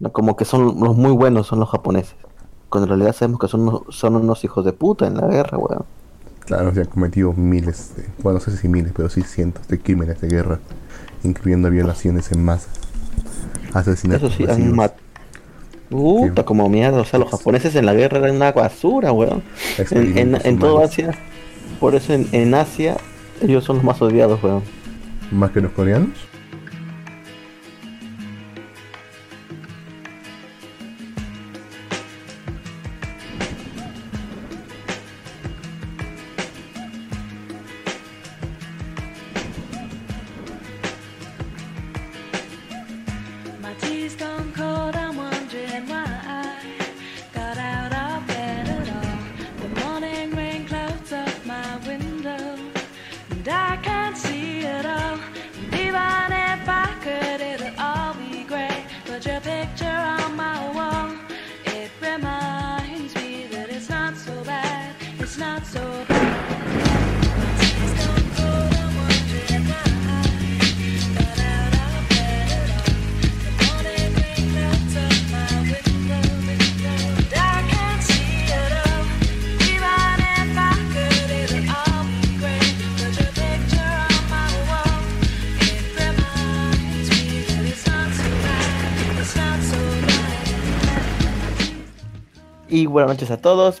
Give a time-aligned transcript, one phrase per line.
[0.00, 2.16] No, Como que son los muy buenos, son los japoneses.
[2.68, 5.58] Cuando en realidad sabemos que son unos, son unos hijos de puta en la guerra,
[5.58, 5.84] weón.
[6.40, 9.78] Claro, se han cometido miles, de, bueno, no sé si miles, pero sí cientos de
[9.78, 10.60] crímenes de guerra,
[11.22, 12.68] incluyendo violaciones en masa,
[13.74, 15.00] asesinatos Eso sí, han matado.
[15.90, 19.42] Puta, como mierda, o sea, los japoneses en la guerra eran una basura, weón.
[19.90, 20.82] En, en, todo.
[20.82, 21.18] Asia,
[21.80, 22.98] por eso en, en Asia,
[23.40, 24.62] ellos son los más odiados, weón.
[25.30, 26.10] Más que los coreanos.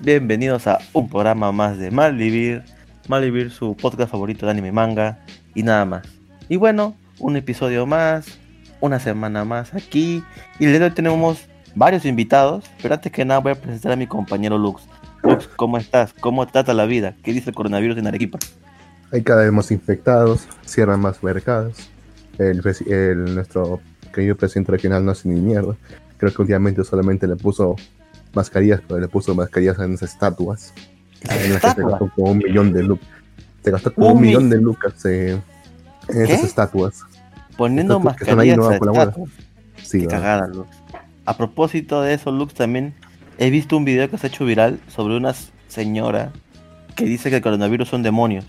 [0.00, 2.62] Bienvenidos a un programa más de Malvivir.
[3.08, 5.18] Malvivir, su podcast favorito de anime y manga
[5.54, 6.02] y nada más.
[6.48, 8.38] Y bueno, un episodio más,
[8.80, 10.22] una semana más aquí.
[10.58, 11.38] Y el de hoy tenemos
[11.74, 14.82] varios invitados, pero antes que nada voy a presentar a mi compañero Lux.
[15.22, 16.12] Lux, ¿cómo estás?
[16.20, 17.14] ¿Cómo trata la vida?
[17.22, 18.38] ¿Qué dice el coronavirus en Arequipa?
[19.10, 21.88] Hay cada vez más infectados, cierran más mercados.
[22.38, 23.80] El, el- nuestro
[24.12, 25.74] querido presidente regional no hace ni mierda.
[26.18, 27.76] Creo que últimamente solamente le puso
[28.34, 30.72] mascarillas, pero le puso mascarillas en esas estatuas.
[31.22, 33.08] En las que se gastó como un millón de lucas.
[33.64, 35.40] Se gastó como Un un millón mi- de lucas eh,
[36.08, 37.02] en esas estatuas.
[37.56, 39.26] Poniendo Estatuas que están ahí, mascarillas no, a.
[39.82, 40.68] Sí, Qué cagada, Lux.
[41.24, 42.94] A propósito de eso, Lux, también
[43.38, 45.34] he visto un video que se ha hecho viral sobre una
[45.68, 46.30] señora
[46.94, 48.44] que dice que el coronavirus son demonios,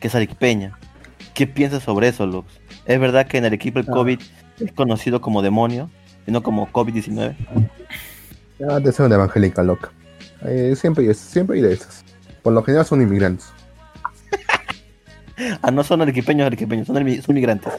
[0.00, 0.76] que es arequipeña.
[1.34, 2.48] ¿Qué piensas sobre eso, Lux?
[2.86, 3.92] ¿Es verdad que en Arequipa el Ah.
[3.92, 4.18] COVID
[4.60, 5.88] es conocido como demonio
[6.26, 7.34] y no como COVID-19?
[8.68, 9.90] Ah, de ser una evangélica loca.
[10.44, 12.04] Eh, siempre, hay- siempre hay de esas.
[12.42, 13.46] Por lo general son inmigrantes.
[15.62, 17.72] Ah, no son arequipeños arequipeños, son, son migrantes.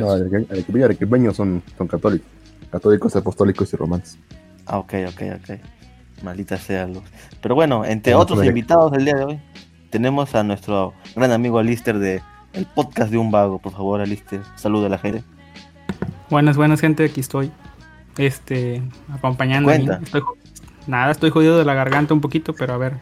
[0.00, 2.26] No, arequipeños, arequipeños son, son católicos.
[2.72, 4.18] Católicos, apostólicos y romanos.
[4.66, 5.58] Ah, ok, ok, ok.
[6.24, 7.08] Maldita sea, Lux.
[7.40, 9.40] Pero bueno, entre No, otros invitados del día de hoy,
[9.90, 12.20] tenemos a nuestro gran amigo Alister de
[12.54, 13.60] el podcast de un vago.
[13.60, 15.22] Por favor, Alister, saluda a la gente.
[16.30, 17.52] Buenas, buenas gente, aquí estoy.
[18.18, 18.82] Este,
[19.12, 19.70] acompañando.
[19.72, 20.22] Estoy
[20.86, 22.94] nada, estoy jodido de la garganta un poquito, pero a ver,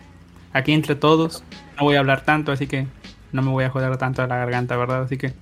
[0.52, 1.44] aquí entre todos,
[1.78, 2.86] no voy a hablar tanto, así que
[3.32, 5.02] no me voy a joder tanto de la garganta, ¿verdad?
[5.02, 5.34] Así que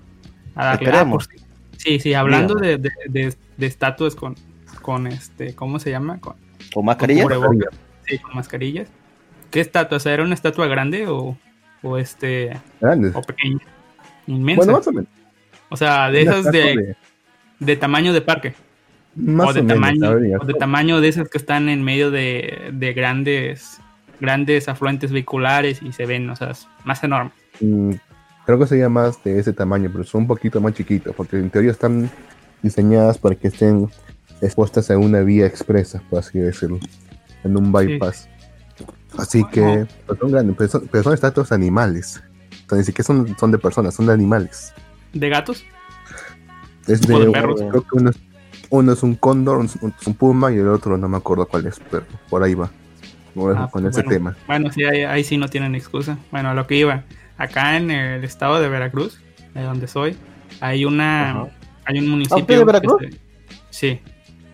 [0.55, 0.85] a darle.
[0.89, 1.29] Esperemos.
[1.33, 1.43] Ah,
[1.77, 4.35] sí, sí, hablando de, de, de, de estatuas con,
[4.83, 6.19] con este, ¿cómo se llama?
[6.21, 7.23] Con, ¿O con mascarilla?
[7.25, 7.75] cubrebocas.
[8.07, 8.89] Sí, con mascarillas.
[9.51, 9.97] ¿Qué estatua?
[9.97, 11.37] O sea, ¿era una estatua grande o,
[11.83, 13.15] o este, Grandes.
[13.15, 13.61] o pequeña?
[14.27, 14.59] Inmensa.
[14.65, 15.09] Bueno, más o menos.
[15.69, 16.97] o sea, de Una esas de,
[17.59, 18.55] de tamaño de parque.
[19.17, 20.11] Más o de o tamaño
[20.41, 23.81] o de tamaño de esas que están en medio de, de grandes
[24.21, 26.53] grandes afluentes vehiculares y se ven o sea
[26.85, 27.93] más enorme Mm,
[28.47, 31.51] creo que sería más de ese tamaño, pero son un poquito más chiquitos, porque en
[31.51, 32.11] teoría están
[32.63, 33.89] diseñadas para que estén
[34.41, 36.79] expuestas a una vía expresa, por así decirlo,
[37.45, 38.29] en un bypass.
[39.19, 42.23] Así que pues son grandes, pero son, pero son estatuas animales.
[42.73, 44.73] Ni siquiera son, son de personas, son de animales.
[45.13, 45.65] de gatos
[46.87, 47.61] Es de, perros.
[47.69, 48.17] creo que uno es,
[48.71, 51.81] uno es un cóndor, un, un puma y el otro no me acuerdo cuál es,
[51.91, 52.71] pero por ahí va.
[53.35, 54.11] Con, Ah, con pues ese bueno.
[54.33, 54.37] tema.
[54.49, 57.05] bueno sí ahí, ahí sí no tienen excusa bueno a lo que iba
[57.39, 59.21] acá en el estado de Veracruz
[59.55, 60.17] de donde soy
[60.61, 61.49] hay una Ajá.
[61.85, 63.01] hay un ¿Ah, municipio es de Veracruz?
[63.01, 63.19] que se-
[63.71, 64.01] sí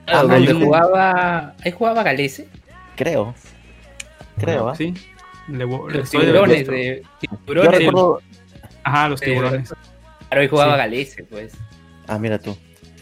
[0.07, 1.55] Ah, Ah, donde un- jugaba.
[1.65, 2.49] Ahí jugaba Galese.
[2.97, 3.35] Creo.
[4.39, 4.75] Creo, ¿ah?
[4.77, 4.93] sí
[5.49, 7.03] Le- Los tiburones de.
[7.21, 8.21] Tiburones recuerdo.
[8.85, 9.69] ajá los tiburones
[10.29, 10.79] Claro, ahí jugaba sí.
[10.79, 11.55] Galese, pues.
[12.07, 12.55] Ah, mira tú.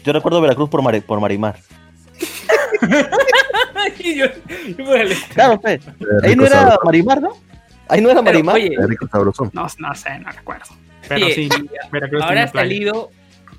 [0.05, 1.55] Yo recuerdo Veracruz por, Mari- por Marimar.
[4.03, 4.25] yo,
[4.77, 5.79] yo por el- Claro, fe.
[6.23, 7.29] Ahí no era sabroso, Marimar, ¿no?
[7.87, 8.55] Ahí no era Pero, Marimar.
[8.55, 9.49] oye, rico sabroso.
[9.53, 10.65] no no sé no recuerdo
[11.07, 11.49] pero Oye, sí
[11.91, 13.11] Veracruz ahora ha salido,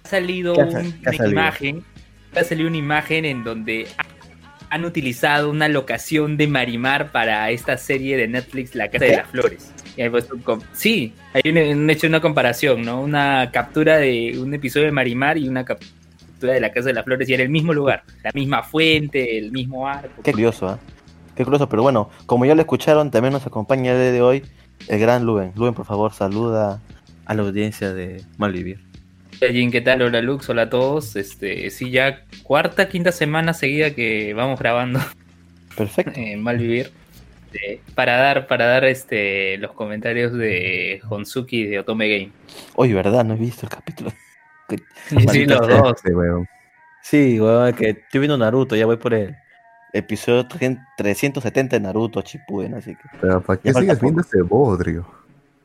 [0.05, 1.31] ha salido ¿Qué ha un- sa- qué ha una salido?
[1.31, 1.85] imagen.
[2.35, 7.77] Ha salido una imagen en donde ha- han utilizado una locación de Marimar para esta
[7.79, 9.11] serie de Netflix, La Casa ¿Qué?
[9.13, 9.73] de las Flores.
[9.97, 13.01] Y un com- sí, hay un- han hecho una comparación, ¿no?
[13.01, 15.81] Una captura de un episodio de Marimar y una cap-
[16.37, 19.39] estructura de la Casa de las Flores y era el mismo lugar, la misma fuente,
[19.39, 20.23] el mismo arco.
[20.23, 20.79] Qué curioso, ¿ah?
[21.35, 24.43] Qué curioso, pero bueno, como ya lo escucharon, también nos acompaña el día de hoy
[24.89, 25.53] el gran Luben.
[25.57, 26.81] Luben, por favor, saluda
[27.25, 28.81] a la audiencia de Malvivir.
[29.41, 30.03] Hola Jin, ¿qué tal?
[30.03, 31.17] Hola Lux, hola a todos.
[31.17, 35.01] Este, sí, ya cuarta, quinta semana seguida que vamos grabando
[35.77, 36.13] Perfecto.
[36.19, 36.91] en Malvivir.
[37.47, 42.31] Este, para dar, para dar este los comentarios de Honsuki de Otome Game.
[42.75, 43.25] Hoy, ¿verdad?
[43.25, 44.13] No he visto el capítulo.
[44.69, 44.79] Que-
[45.09, 45.77] Sí, los sea.
[45.83, 46.01] dos.
[46.05, 46.49] Sí, weón.
[47.03, 49.37] Sí, weón, que estoy viendo Naruto, ya voy por el
[49.93, 50.47] episodio
[50.97, 53.03] 370 de Naruto Shippuden, así que...
[53.21, 55.07] Pero ¿para qué sigues viendo ese bodrio?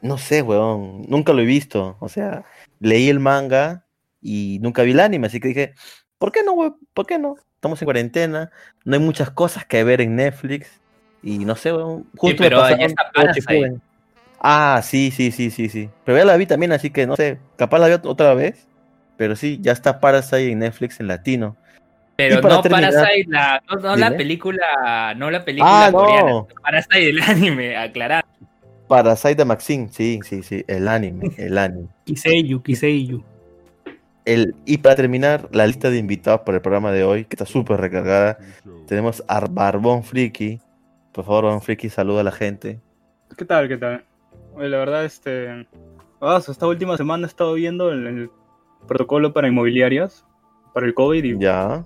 [0.02, 1.98] No sé, weón, nunca lo he visto.
[2.00, 2.44] O sea,
[2.80, 3.86] leí el manga
[4.22, 5.74] y nunca vi el anime, así que dije,
[6.18, 6.78] ¿por qué no, weón?
[6.94, 7.36] ¿Por qué no?
[7.56, 8.52] Estamos en cuarentena,
[8.86, 10.82] no hay muchas cosas que ver en Netflix
[11.22, 12.08] y no sé, weón.
[12.18, 13.42] Justo pero está todo Parasite.
[13.54, 13.82] Shippuden.
[14.40, 15.90] Ah, sí, sí, sí, sí, sí.
[16.04, 18.68] Pero ya la vi también, así que no sé, capaz la veo otra vez.
[19.22, 21.56] Pero sí, ya está Parasite en Netflix en latino.
[22.16, 25.98] Pero para no terminar- Parasite, la, no, no la película, no la película Ah, no.
[26.00, 26.32] coreana,
[26.64, 28.26] Parasite el anime, aclarar.
[28.88, 31.88] Parasite de Maxine, sí, sí, sí, el anime, el anime.
[32.06, 33.24] Kiseiyu, Kiseiyu.
[34.26, 37.46] El, y para terminar, la lista de invitados para el programa de hoy, que está
[37.46, 38.40] súper recargada,
[38.88, 40.60] tenemos a Barbón Friki.
[41.12, 42.80] Por favor, Barbón Friki, saluda a la gente.
[43.38, 43.68] ¿Qué tal?
[43.68, 44.04] ¿Qué tal?
[44.56, 45.68] Oye, la verdad, este.
[46.22, 48.30] ah, esta última semana he estado viendo el, el
[48.88, 50.26] protocolo para inmobiliarias,
[50.74, 51.84] para el COVID, y Ya,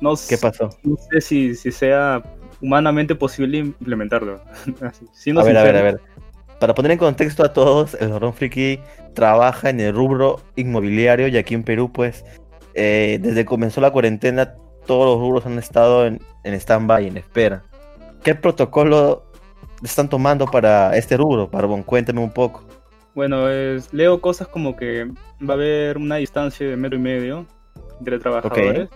[0.00, 0.70] no, ¿qué pasó?
[0.82, 2.22] no sé si, si sea
[2.60, 4.40] humanamente posible implementarlo.
[5.12, 6.00] Siendo A ver, a ver, a ver.
[6.58, 8.80] Para poner en contexto a todos, el Barbón Friki
[9.14, 12.24] trabaja en el rubro inmobiliario y aquí en Perú, pues,
[12.74, 14.54] eh, desde que comenzó la cuarentena,
[14.86, 17.62] todos los rubros han estado en, en stand-by, en espera.
[18.22, 19.24] ¿Qué protocolo
[19.82, 21.82] están tomando para este rubro, Barbón?
[21.82, 22.64] Cuéntame un poco.
[23.16, 25.06] Bueno, es- leo cosas como que
[25.42, 27.46] va a haber una distancia de metro y medio
[27.98, 28.90] entre trabajadores.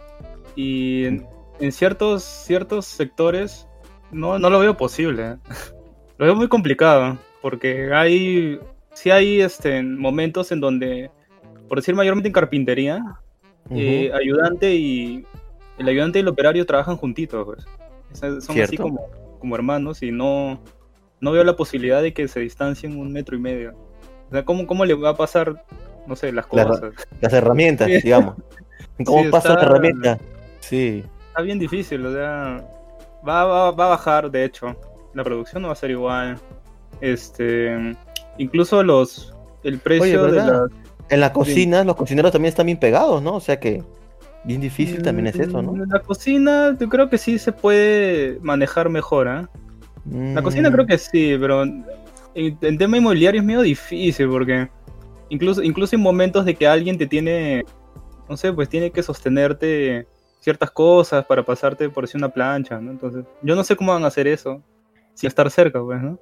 [0.55, 1.27] Y en,
[1.59, 3.67] en ciertos, ciertos sectores
[4.13, 5.39] no, no lo veo posible.
[6.19, 7.17] lo veo muy complicado.
[7.41, 8.61] Porque hay.
[8.93, 11.11] Sí hay este, momentos en donde,
[11.67, 13.03] por decir mayormente en carpintería,
[13.71, 15.25] eh, ayudante y.
[15.79, 18.45] El ayudante y el operario trabajan juntitos, pues.
[18.45, 19.07] Son así como,
[19.39, 20.61] como hermanos y no,
[21.21, 23.90] no veo la posibilidad de que se distancien un metro y medio.
[24.31, 25.65] O sea, ¿cómo, cómo le va a pasar,
[26.06, 26.93] no sé, las La- cosas?
[27.21, 28.00] Las herramientas, Sí.
[28.03, 28.37] digamos.
[29.05, 30.19] ¿Cómo Sí, pasa la herramienta?
[30.61, 31.05] Sí.
[31.29, 32.65] Está bien difícil, o sea,
[33.27, 34.77] va, va, va a bajar, de hecho.
[35.15, 36.38] La producción no va a ser igual.
[37.00, 37.97] Este,
[38.38, 39.35] incluso los,
[39.65, 40.62] el precio de las...
[41.09, 43.35] En la cocina, los cocineros también están bien pegados, ¿no?
[43.35, 43.83] O sea que
[44.44, 45.73] bien difícil también es eso, ¿no?
[45.73, 49.49] Mm, La cocina, yo creo que sí se puede manejar mejor, ¿ah?
[50.11, 51.65] La cocina Mm, creo que sí, pero
[52.35, 54.69] en, en tema inmobiliario es medio difícil porque
[55.29, 57.65] incluso, incluso en momentos de que alguien te tiene,
[58.29, 60.06] no sé, pues tiene que sostenerte
[60.41, 62.91] ciertas cosas para pasarte por si una plancha, ¿no?
[62.91, 64.62] Entonces, yo no sé cómo van a hacer eso
[65.15, 66.19] sin estar cerca, pues, ¿no?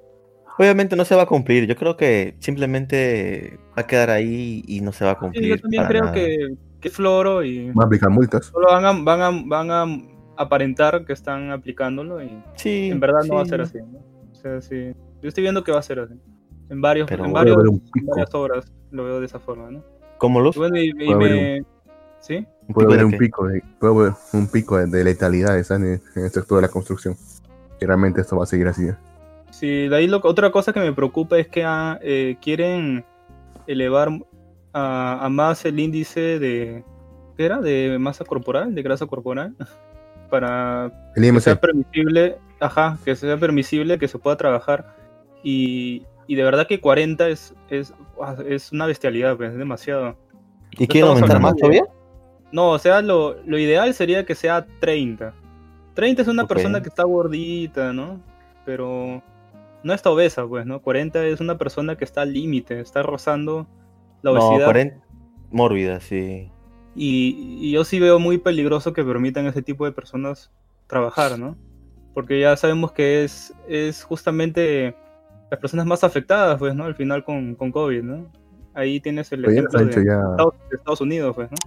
[0.57, 1.65] Obviamente no se va a cumplir.
[1.67, 5.49] Yo creo que simplemente va a quedar ahí y no se va a Sí, cumplir.
[5.55, 6.13] yo también creo nada.
[6.13, 6.37] que,
[6.81, 8.47] que floro y Van a aplicar multas.
[8.47, 9.85] solo van a, van a, van a
[10.35, 13.49] aparentar que están aplicándolo y Sí, en verdad no va a sí.
[13.51, 13.99] ser así, ¿no?
[14.31, 14.91] O sea, sí.
[15.21, 16.15] Yo estoy viendo que va a ser así.
[16.69, 19.83] En varios, Pero en varios, ver en varias obras lo veo de esa forma, ¿no?
[20.17, 20.55] ¿Cómo luz?
[20.55, 21.65] Y bueno, y, y Puede haber me...
[22.19, 22.45] ¿Sí?
[22.67, 25.71] ¿Un pico haber de un pico de, haber un pico de, de letalidad ¿sabes?
[25.71, 27.15] en, en el sector de la construcción.
[27.79, 28.87] Y realmente esto va a seguir así.
[28.87, 28.95] ¿eh?
[29.51, 33.05] Sí, de ahí lo, otra cosa que me preocupa es que ah, eh, quieren
[33.67, 34.09] elevar
[34.73, 36.83] a, a más el índice de...
[37.37, 37.61] ¿Qué era?
[37.61, 39.55] De masa corporal, de grasa corporal,
[40.29, 44.98] para El que sea permisible, ajá, que sea permisible, que se pueda trabajar.
[45.43, 47.93] Y, y de verdad que 40 es, es,
[48.47, 50.15] es una bestialidad, pues, es demasiado.
[50.71, 51.85] ¿Y quieren aumentar más todavía?
[52.51, 55.33] No, o sea, lo, lo ideal sería que sea 30.
[55.93, 58.21] 30 es una persona que está gordita, ¿no?
[58.65, 59.21] Pero
[59.83, 60.81] no está obesa, pues, ¿no?
[60.81, 63.67] 40 es una persona que está al límite, está rozando
[64.21, 64.65] la No, obesidad.
[64.65, 65.05] 40.
[65.51, 66.51] Mórbida, sí.
[66.95, 70.51] Y, y yo sí veo muy peligroso que permitan a ese tipo de personas
[70.87, 71.55] trabajar, ¿no?
[72.13, 74.95] Porque ya sabemos que es, es justamente
[75.49, 76.85] las personas más afectadas, pues, ¿no?
[76.85, 78.31] Al final con, con COVID, ¿no?
[78.73, 81.57] Ahí tienes el pero ya les ejemplo de ya, Estados, de Estados Unidos, pues, ¿no?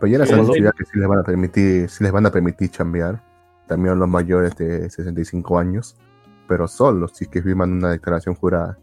[0.00, 0.52] pero ya les Sí, han sí.
[0.52, 3.22] dicho ya que sí les van a permitir, sí les van a permitir chambear.
[3.66, 5.96] También a los mayores de 65 años.
[6.48, 8.76] Pero solo si es que firman una declaración jurada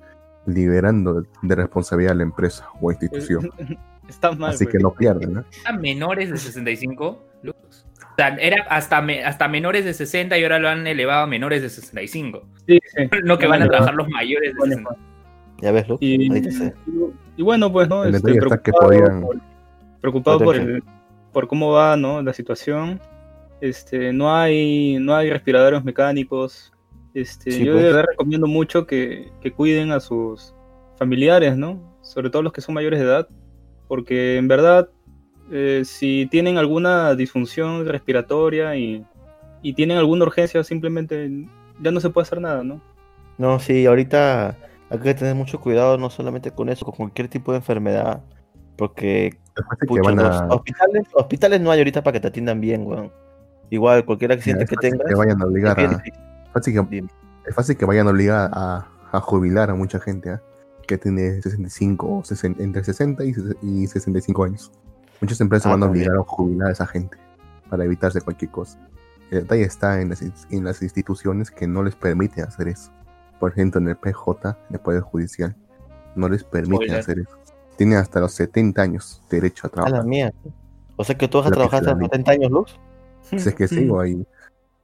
[0.46, 3.50] liberando de responsabilidad a la empresa o institución.
[4.08, 4.52] Está mal.
[4.52, 4.78] Así pues.
[4.78, 5.46] que no pierden, ¿no?
[5.66, 7.22] ¿A menores de 65?
[7.42, 7.87] Luz?
[8.18, 11.62] Sea, era hasta, me- hasta menores de 60 y ahora lo han elevado a menores
[11.62, 12.48] de 65.
[12.68, 13.10] Sí, sí.
[13.24, 14.96] No que van a trabajar los mayores de bueno, 60.
[15.62, 15.98] ¿Ya ves, Lu?
[16.02, 16.74] Y, Ahí te sé.
[17.36, 18.04] y bueno, pues, ¿no?
[18.06, 19.38] Este, que preocupado podían- por,
[20.02, 20.92] preocupado por el, por
[21.34, 22.22] por cómo va, ¿no?
[22.24, 23.00] La situación.
[23.62, 26.74] Este, no hay, no hay respiradores mecánicos.
[27.14, 27.84] Este, Sí, yo pues.
[27.84, 30.54] de verdad recomiendo mucho que, que cuiden a sus
[30.98, 31.98] familiares, ¿no?
[32.02, 33.28] Sobre todo los que son mayores de edad,
[33.88, 34.90] porque en verdad,
[35.52, 39.06] eh, si tienen alguna disfunción respiratoria y,
[39.62, 41.30] y tienen alguna urgencia, simplemente
[41.82, 42.82] ya no se puede hacer nada, ¿no?
[43.38, 44.58] No, sí, ahorita
[44.90, 48.22] hay que tener mucho cuidado, no solamente con eso, con cualquier tipo de enfermedad.
[48.76, 52.62] Porque de que van los a, hospitales, hospitales no hay ahorita para que te atiendan
[52.62, 53.12] bien, weón.
[53.70, 55.08] Igual, cualquier accidente que tengas.
[55.08, 56.02] que vayan a es obligar a,
[56.54, 57.04] fácil que-
[57.48, 60.42] es fácil que vayan a obligar a, a jubilar a mucha gente ¿ah?
[60.88, 64.72] que tiene 65 o 60 entre 60 y, y 65 años.
[65.22, 66.08] Muchas empresas Ah, van a también.
[66.10, 67.18] obligar a jubilar a esa gente
[67.70, 68.80] para evitarse cualquier cosa.
[69.32, 72.92] El detalle está en las, en las instituciones que no les permiten hacer eso.
[73.40, 75.56] Por ejemplo, en el PJ, en el Poder Judicial,
[76.16, 77.38] no les permiten hacer eso.
[77.78, 80.06] Tienen hasta los 70 años derecho a A la trabajar.
[80.08, 80.34] mía.
[80.96, 82.80] O sea que tú vas a trabajar hasta los 70 años.
[83.22, 84.26] Si es que sigo ahí,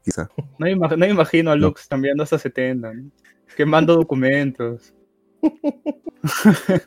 [0.03, 0.29] quizá.
[0.37, 1.67] No me, imag- no imagino a No.
[1.67, 3.09] Lux cambiando hasta 70, ¿no?
[3.55, 4.93] quemando documentos.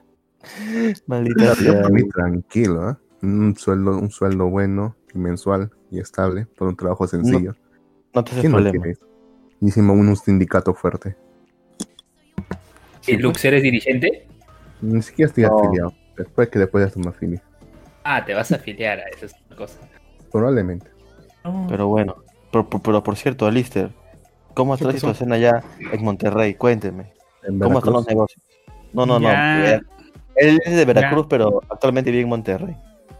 [1.06, 1.88] Maldita sea.
[1.88, 2.98] mí tranquilo, ¿ah?
[3.26, 7.56] Un sueldo, un sueldo bueno, y mensual y estable, por un trabajo sencillo.
[8.14, 8.82] No te haces ¿Quién no problema.
[8.84, 9.06] quiere eso?
[9.60, 11.16] Y encima un, un sindicato fuerte.
[13.06, 14.26] ¿Y Lux, eres dirigente?
[14.80, 15.58] Ni siquiera estoy No.
[15.58, 15.92] afiliado.
[16.16, 17.42] Después que después de me.
[18.04, 19.78] Ah, te vas a afiliar a esa es una cosa.
[20.30, 20.86] Probablemente.
[21.68, 22.16] Pero bueno,
[22.52, 23.90] pero, pero- pero por cierto, Alister,
[24.54, 26.54] ¿cómo está la situación allá en Monterrey?
[26.54, 27.12] Cuénteme.
[27.42, 28.42] En ¿Cómo están los negocios?
[28.92, 29.78] No, no, Ya.
[29.78, 29.82] no.
[30.36, 31.28] Él es de Veracruz, Ya.
[31.28, 32.76] pero actualmente vive en Monterrey.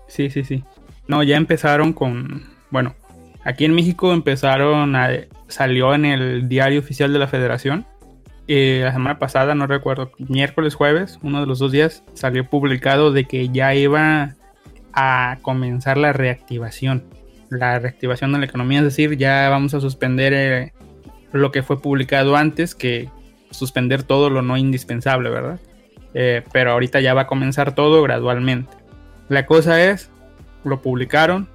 [0.08, 0.64] Sí, sí, sí.
[1.08, 2.44] No, ya empezaron con.
[2.70, 2.94] Bueno,
[3.44, 5.10] aquí en México empezaron a.
[5.48, 7.86] Salió en el diario oficial de la Federación.
[8.48, 13.12] eh, la semana pasada, no recuerdo, miércoles, jueves, uno de los dos días, salió publicado
[13.12, 14.34] de que ya iba
[14.92, 17.04] a comenzar la reactivación.
[17.50, 20.72] La reactivación de la economía, es decir, ya vamos a suspender eh,
[21.32, 23.08] lo que fue publicado antes, que
[23.50, 25.60] suspender todo lo no indispensable, ¿verdad?
[26.14, 28.70] Eh, pero ahorita ya va a comenzar todo gradualmente.
[29.28, 30.10] La cosa es,
[30.64, 31.48] lo publicaron,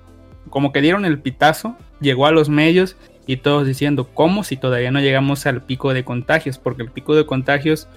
[0.50, 2.98] como que dieron el pitazo, llegó a los medios
[3.28, 6.58] y todos diciendo, ¿cómo si todavía no llegamos al pico de contagios?
[6.58, 7.88] Porque el pico de contagios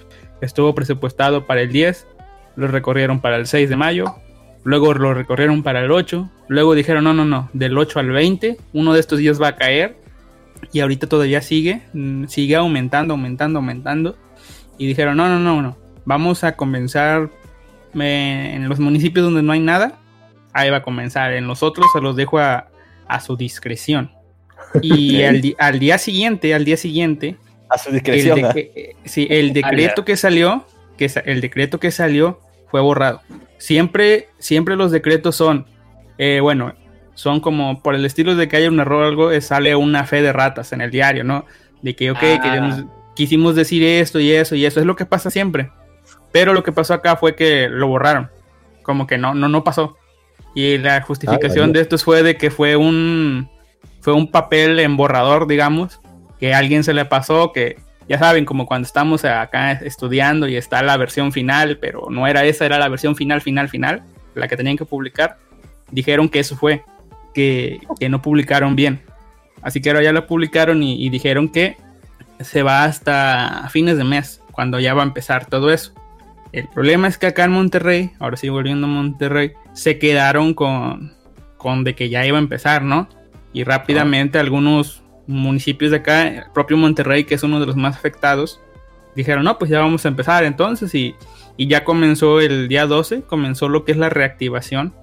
[0.41, 2.07] estuvo presupuestado para el 10,
[2.55, 4.15] lo recorrieron para el 6 de mayo,
[4.63, 8.57] luego lo recorrieron para el 8, luego dijeron, no, no, no, del 8 al 20,
[8.73, 9.97] uno de estos días va a caer
[10.71, 14.15] y ahorita todavía sigue, mm, sigue aumentando, aumentando, aumentando.
[14.77, 17.29] Y dijeron, no, no, no, no, vamos a comenzar
[17.99, 19.99] eh, en los municipios donde no hay nada,
[20.53, 21.33] ahí va a comenzar.
[21.33, 22.67] En los otros se los dejo a,
[23.07, 24.11] a su discreción.
[24.81, 27.37] Y al, al día siguiente, al día siguiente,
[27.69, 28.41] A su el, discreción.
[28.41, 28.53] de- ¿ah?
[28.55, 30.05] eh, sí, el decreto Ala.
[30.05, 30.65] que salió,
[30.97, 33.21] que el decreto que salió fue borrado.
[33.57, 35.65] Siempre, siempre los decretos son,
[36.17, 36.73] eh, bueno,
[37.13, 40.03] son como por el estilo de que haya un error o algo, eh, sale una
[40.05, 41.45] fe de ratas en el diario, ¿no?
[41.81, 42.39] De que, ok, Ah.
[42.43, 42.83] queremos-
[43.15, 45.69] quisimos decir esto y eso y eso, es lo que pasa siempre.
[46.35, 48.29] Pero lo que pasó acá fue que lo borraron,
[48.83, 49.95] como que no, no, no pasó.
[50.53, 51.75] Y la justificación vaya.
[51.75, 53.49] de estos fue de que fue un,
[54.01, 56.01] fue un papel en borrador, digamos,
[56.37, 57.77] que a alguien se le pasó, que
[58.09, 62.43] ya saben, como cuando estamos acá estudiando y está la versión final, pero no era
[62.43, 65.37] esa, era la versión final, final, final, la que tenían que publicar.
[65.89, 66.83] Dijeron que eso fue,
[67.33, 69.01] que, que no publicaron bien.
[69.61, 71.77] Así que ahora ya la publicaron y, y dijeron que
[72.41, 75.93] se va hasta fines de mes, cuando ya va a empezar todo eso.
[76.55, 81.11] El problema es que acá en Monterrey, ahora sí volviendo a Monterrey, se quedaron con,
[81.57, 83.09] con de que ya iba a empezar, ¿no?
[83.51, 87.97] Y rápidamente algunos municipios de acá, el propio Monterrey, que es uno de los más
[87.97, 88.61] afectados,
[89.17, 91.15] dijeron, no, pues ya vamos a empezar entonces y,
[91.57, 94.93] y ya comenzó el día 12, comenzó lo que es la reactivación.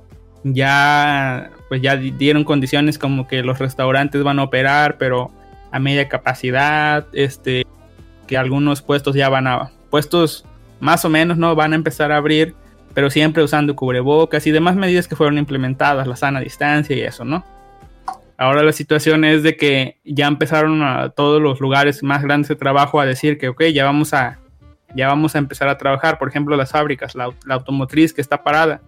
[0.45, 5.31] Ya, pues ya di- dieron condiciones como que los restaurantes van a operar, pero
[5.71, 7.67] a media capacidad, este,
[8.27, 10.45] que algunos puestos ya van a, puestos
[10.83, 11.55] más o menos, ¿no?
[11.55, 12.57] Van a empezar a abrir,
[12.93, 17.25] pero siempre usando cubrebocas y demás medidas que fueron implementadas, la sana distancia y eso,
[17.25, 17.45] ¿no?
[18.37, 22.57] Ahora la situación es de que ya empezaron a todos los lugares más grandes de
[22.57, 24.41] trabajo a decir que, ok, ya vamos a,
[24.97, 26.19] ya vamos a empezar a trabajar.
[26.19, 28.81] Por ejemplo, las fábricas, la, la automotriz que está parada,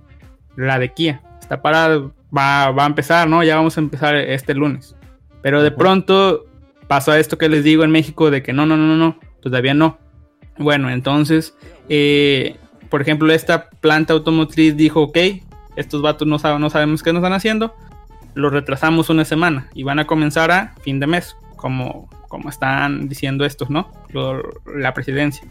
[0.56, 3.44] la de Kia, está parada, va, va a empezar, ¿no?
[3.44, 4.96] Ya vamos a empezar este lunes.
[5.42, 6.46] Pero de pronto
[6.88, 9.74] pasó esto que les digo en México de que no, no, no, no, no, todavía
[9.74, 9.98] no.
[10.58, 11.56] Bueno, entonces,
[11.88, 12.56] eh,
[12.90, 15.18] por ejemplo, esta planta automotriz dijo, ok,
[15.76, 17.74] estos vatos no, no sabemos qué nos están haciendo,
[18.34, 23.08] lo retrasamos una semana y van a comenzar a fin de mes, como, como están
[23.08, 23.90] diciendo estos, ¿no?
[24.10, 24.42] Lo-
[24.76, 25.46] la presidencia.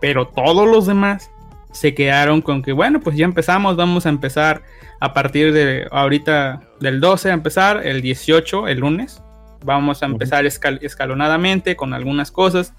[0.00, 1.30] Pero todos los demás
[1.72, 4.62] se quedaron con que, bueno, pues ya empezamos, vamos a empezar
[5.00, 9.20] a partir de ahorita del 12 a empezar, el 18, el lunes.
[9.64, 12.74] Vamos a empezar escal- escalonadamente con algunas cosas.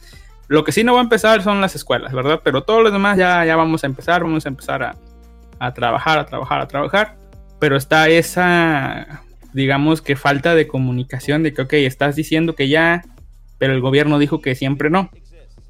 [0.47, 2.41] Lo que sí no va a empezar son las escuelas, ¿verdad?
[2.43, 4.95] Pero todos los demás ya, ya vamos a empezar, vamos a empezar a,
[5.59, 7.15] a trabajar, a trabajar, a trabajar.
[7.59, 9.23] Pero está esa,
[9.53, 13.03] digamos que falta de comunicación de que, ok, estás diciendo que ya,
[13.57, 15.09] pero el gobierno dijo que siempre no.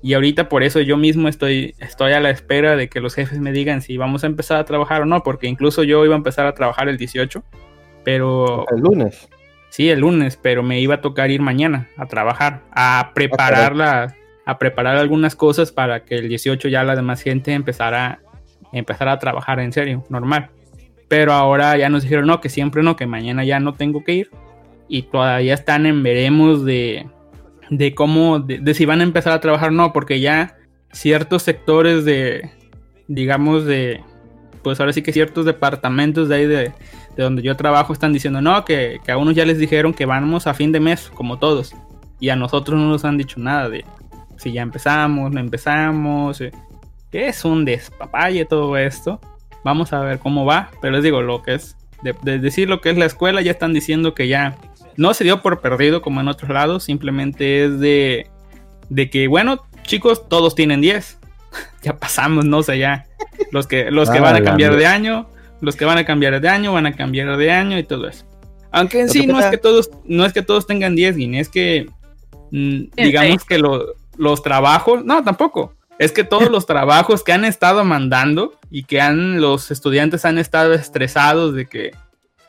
[0.01, 3.39] Y ahorita por eso yo mismo estoy, estoy a la espera de que los jefes
[3.39, 6.17] me digan si vamos a empezar a trabajar o no, porque incluso yo iba a
[6.17, 7.44] empezar a trabajar el 18,
[8.03, 9.27] pero El lunes.
[9.70, 14.15] sí, el lunes, pero me iba a tocar ir mañana a trabajar, a preparar la-
[14.46, 18.20] a preparar algunas cosas para que el 18 ya la demás gente empezara,
[18.72, 20.50] empezara a trabajar en serio, normal.
[21.08, 24.14] Pero ahora ya nos dijeron no, que siempre no, que mañana ya no tengo que
[24.14, 24.30] ir.
[24.88, 27.08] Y todavía están en veremos de,
[27.70, 30.58] de cómo, de, si van a empezar a trabajar o no, porque ya
[30.92, 32.52] ciertos sectores de,
[33.08, 34.02] digamos, de,
[34.64, 36.72] pues ahora sí que ciertos departamentos de ahí de,
[37.16, 40.06] de donde yo trabajo están diciendo, no, que, que a unos ya les dijeron que
[40.06, 41.74] vamos a fin de mes, como todos.
[42.20, 43.84] Y a nosotros no nos han dicho nada de
[44.38, 46.42] si ya empezamos, no empezamos.
[46.42, 46.51] eh,
[47.12, 49.20] que es un despapalle todo esto.
[49.63, 50.70] Vamos a ver cómo va.
[50.82, 53.51] Pero les digo, lo que es, de, de decir lo que es la escuela, ya
[53.51, 54.56] están diciendo que ya
[54.98, 56.84] no se dio por perdido como en otros lados.
[56.84, 58.27] Simplemente es de,
[58.89, 61.20] de que, bueno, chicos, todos tienen 10.
[61.84, 63.06] ya pasamos, no sé, ya.
[63.51, 65.27] Los que, los que Ah, van a cambiar de año,
[65.62, 68.25] los que van a cambiar de año, van a cambiar de año y todo eso.
[68.72, 71.15] Aunque en Lo sí que no es que todos, no es que todos tengan 10,
[71.15, 71.88] Guin, es que
[72.51, 73.86] mm, digamos que lo-
[74.18, 75.74] los trabajos, no, tampoco.
[75.98, 80.38] Es que todos los trabajos que han estado mandando y que han los estudiantes han
[80.38, 81.92] estado estresados de que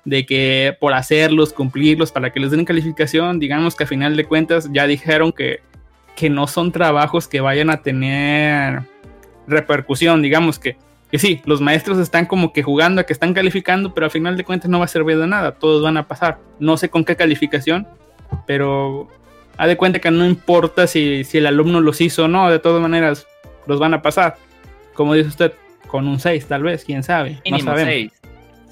[0.04, 4.24] de que por hacerlos, cumplirlos para que les den calificación, digamos que a final de
[4.24, 5.60] cuentas ya dijeron que
[6.14, 8.82] que no son trabajos que vayan a tener
[9.46, 10.76] repercusión, digamos que
[11.10, 14.36] que sí, los maestros están como que jugando a que están calificando, pero a final
[14.36, 16.38] de cuentas no va a servir de nada, todos van a pasar.
[16.58, 17.86] No sé con qué calificación,
[18.46, 19.08] pero
[19.58, 22.58] ha de cuenta que no importa si, si el alumno los hizo o no, de
[22.58, 23.26] todas maneras
[23.66, 24.36] los van a pasar.
[24.94, 25.52] Como dice usted,
[25.86, 27.34] con un 6 tal vez, quién sabe.
[27.34, 27.92] no Mínimo sabemos.
[27.92, 28.12] 6.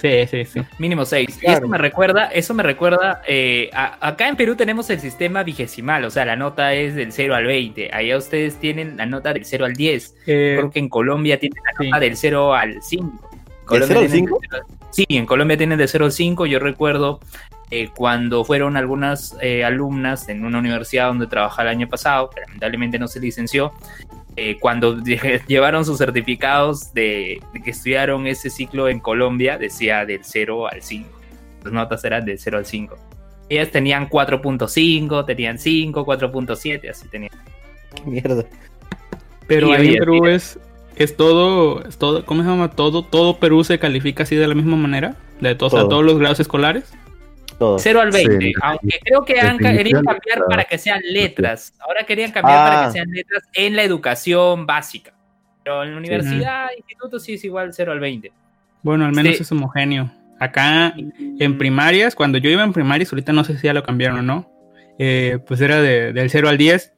[0.02, 0.60] Sí, sí, sí.
[0.78, 1.28] Mínimo 6.
[1.36, 1.58] Y Claro.
[1.60, 6.04] eso me recuerda, eso me recuerda, eh, a- acá en Perú tenemos el sistema vigesimal,
[6.04, 7.90] o sea, la nota es del 0 al 20.
[7.92, 10.14] Allá ustedes tienen la nota del 0 al 10.
[10.26, 11.90] Eh, Creo que en Colombia tienen la sí.
[11.90, 13.30] nota del 0 al 5.
[13.64, 14.38] Colombia 0 al tienen 5?
[14.40, 16.46] del 0 al- Sí, en Colombia tienen de 0 al 5.
[16.46, 17.20] Yo recuerdo
[17.76, 22.40] eh, cuando fueron algunas eh, alumnas en una universidad donde trabajaba el año pasado, que
[22.42, 23.72] lamentablemente no se licenció,
[24.36, 30.04] eh, cuando lle- llevaron sus certificados de, de que estudiaron ese ciclo en Colombia, decía
[30.06, 31.08] del 0 al 5.
[31.64, 32.96] Las notas eran del 0 al 5.
[33.48, 37.32] Ellas tenían 4.5, tenían 5, 4.7, así tenían.
[37.94, 38.44] Qué mierda.
[39.46, 40.58] pero ahí en Perú es,
[40.96, 42.70] es todo, es todo, ¿cómo se llama?
[42.70, 45.90] Todo, todo Perú se califica así de la misma manera, de todos, o sea, Todo.
[45.90, 46.92] todos los grados escolares.
[47.58, 47.78] Todo.
[47.78, 50.46] 0 al 20, Sí, aunque creo que han querido cambiar claro.
[50.48, 51.72] para que sean letras.
[51.80, 52.64] Ahora querían cambiar Ah.
[52.70, 55.14] para que sean letras en la educación básica.
[55.62, 58.32] Pero en la universidad, instituto sí es igual 0 al 20.
[58.82, 59.42] Bueno, al menos Sí.
[59.42, 60.10] es homogéneo.
[60.40, 60.94] Acá
[61.38, 64.22] en primarias, cuando yo iba en primarias, ahorita no sé si ya lo cambiaron o
[64.22, 64.50] no,
[64.98, 66.92] eh, pues era de- del 0 al 10,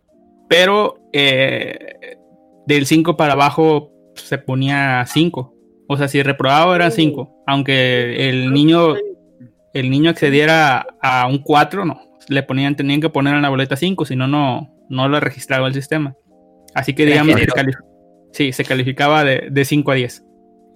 [0.48, 2.16] pero eh,
[2.66, 5.54] del 5 para abajo se ponía 5.
[5.86, 8.94] O sea, si reprobaba era 5, aunque el niño
[9.78, 13.76] el niño accediera a un 4, no, le ponían tenían que poner en la boleta
[13.76, 16.14] 5, si no no no lo registraba el sistema.
[16.74, 17.46] Así que digamos que
[18.32, 20.22] sí, se calificaba de, de 5 a 10.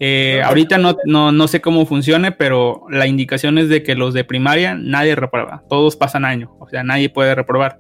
[0.03, 4.15] Eh, ahorita no, no, no sé cómo funcione, pero la indicación es de que los
[4.15, 7.79] de primaria nadie reprueba, todos pasan año, o sea, nadie puede reprobar.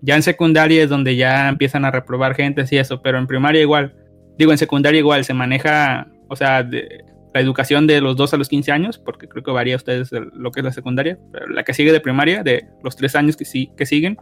[0.00, 3.60] Ya en secundaria es donde ya empiezan a reprobar gente y eso, pero en primaria
[3.60, 3.94] igual,
[4.38, 7.04] digo, en secundaria igual se maneja, o sea, de-
[7.38, 10.10] la educación de los 2 a los 15 años, porque creo que varía a ustedes
[10.10, 13.36] lo que es la secundaria, pero la que sigue de primaria, de los 3 años
[13.36, 14.16] que, sí, que siguen,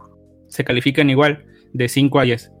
[0.49, 2.51] se califican igual, de 5 a 10.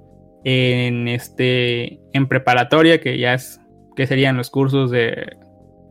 [0.45, 3.61] En, este, en preparatoria, que ya es
[3.95, 5.37] que serían los cursos de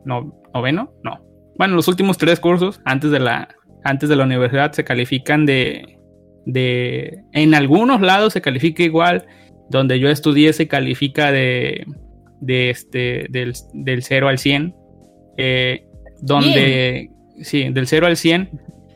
[0.05, 1.24] no, noveno, no.
[1.57, 3.48] Bueno, los últimos tres cursos antes de la
[3.85, 5.98] antes de la universidad se califican de
[6.44, 9.26] de en algunos lados se califica igual,
[9.70, 11.87] donde yo estudié se califica de
[12.40, 14.75] de este del, del 0 al 100
[15.37, 15.87] eh,
[16.20, 17.11] donde
[17.42, 18.51] sí, del 0 al 100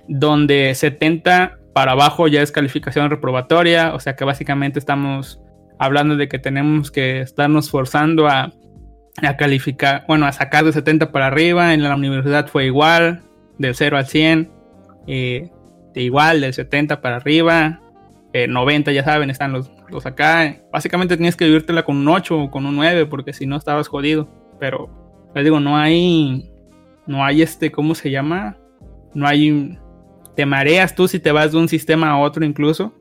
[0.08, 5.40] donde 70 para abajo ya es calificación reprobatoria, o sea que básicamente estamos
[5.78, 8.52] hablando de que tenemos que estarnos forzando a
[9.28, 11.74] a calificar, bueno, a sacar de 70 para arriba.
[11.74, 13.22] En la universidad fue igual,
[13.58, 14.50] del 0 al 100,
[15.06, 15.50] eh,
[15.94, 17.80] de igual, del 70 para arriba.
[18.32, 20.62] eh, 90, ya saben, están los, los acá.
[20.72, 23.88] Básicamente tienes que vivírtela con un 8 o con un 9, porque si no estabas
[23.88, 24.28] jodido.
[24.58, 24.90] Pero,
[25.34, 26.50] les digo, no hay,
[27.06, 28.56] no hay este, ¿cómo se llama?
[29.14, 29.78] No hay,
[30.36, 32.94] te mareas tú si te vas de un sistema a otro incluso.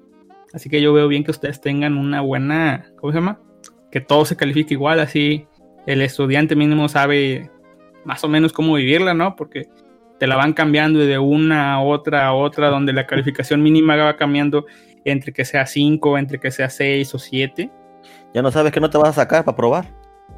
[0.53, 3.39] Así que yo veo bien que ustedes tengan una buena, ¿cómo se llama?
[3.91, 5.47] Que todo se califique igual, así
[5.85, 7.49] el estudiante mínimo sabe
[8.05, 9.35] más o menos cómo vivirla, ¿no?
[9.35, 9.67] Porque
[10.19, 14.17] te la van cambiando de una a otra a otra, donde la calificación mínima va
[14.17, 14.65] cambiando
[15.11, 17.69] entre que sea 5, entre que sea 6 o 7.
[18.33, 19.85] Ya no sabes que no te vas a sacar para probar.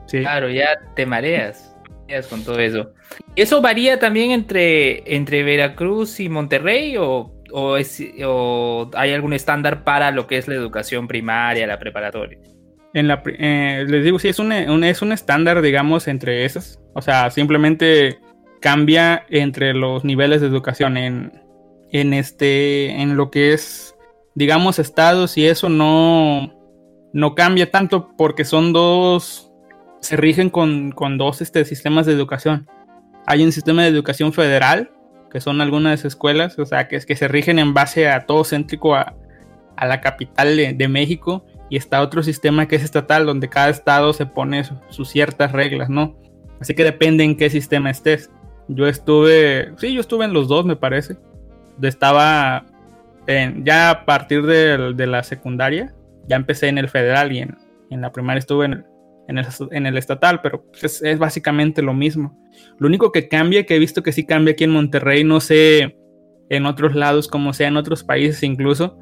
[0.08, 0.20] Sí.
[0.22, 2.92] Claro, ya te mareas, mareas con todo eso.
[3.36, 9.84] ¿Eso varía también entre, entre Veracruz y Monterrey o, o, es- o hay algún estándar
[9.84, 12.40] para lo que es la educación primaria, la preparatoria?
[12.94, 16.80] En la, eh, les digo, sí, es un, un- es un estándar, digamos, entre esas.
[16.94, 18.20] O sea, simplemente
[18.60, 21.32] cambia entre los niveles de educación en,
[21.92, 23.96] en este, en lo que es,
[24.36, 26.54] digamos, estados y eso no,
[27.14, 29.52] no cambia tanto porque son dos,
[30.00, 32.68] se rigen con, con dos este, sistemas de educación.
[33.28, 34.92] Hay un sistema de educación federal,
[35.30, 38.96] que son algunas escuelas, o sea, que, que se rigen en base a todo céntrico
[38.96, 39.16] a,
[39.78, 43.70] a la capital de, de México y está otro sistema que es estatal, donde cada
[43.70, 46.18] estado se pone su- sus ciertas reglas, ¿no?
[46.60, 48.30] Así que depende en qué sistema estés.
[48.68, 51.16] Yo estuve, sí, yo estuve en los dos, me parece.
[51.82, 52.66] Estaba
[53.28, 55.94] en- ya a partir de, la secundaria,
[56.28, 57.58] ya empecé en el federal y en,
[57.90, 62.38] la primaria estuve en el, estatal, pero es, es básicamente lo mismo.
[62.78, 65.98] Lo único que cambia, que he visto que sí cambia aquí en Monterrey, no sé
[66.50, 68.98] en otros lados, como sea en otros países incluso,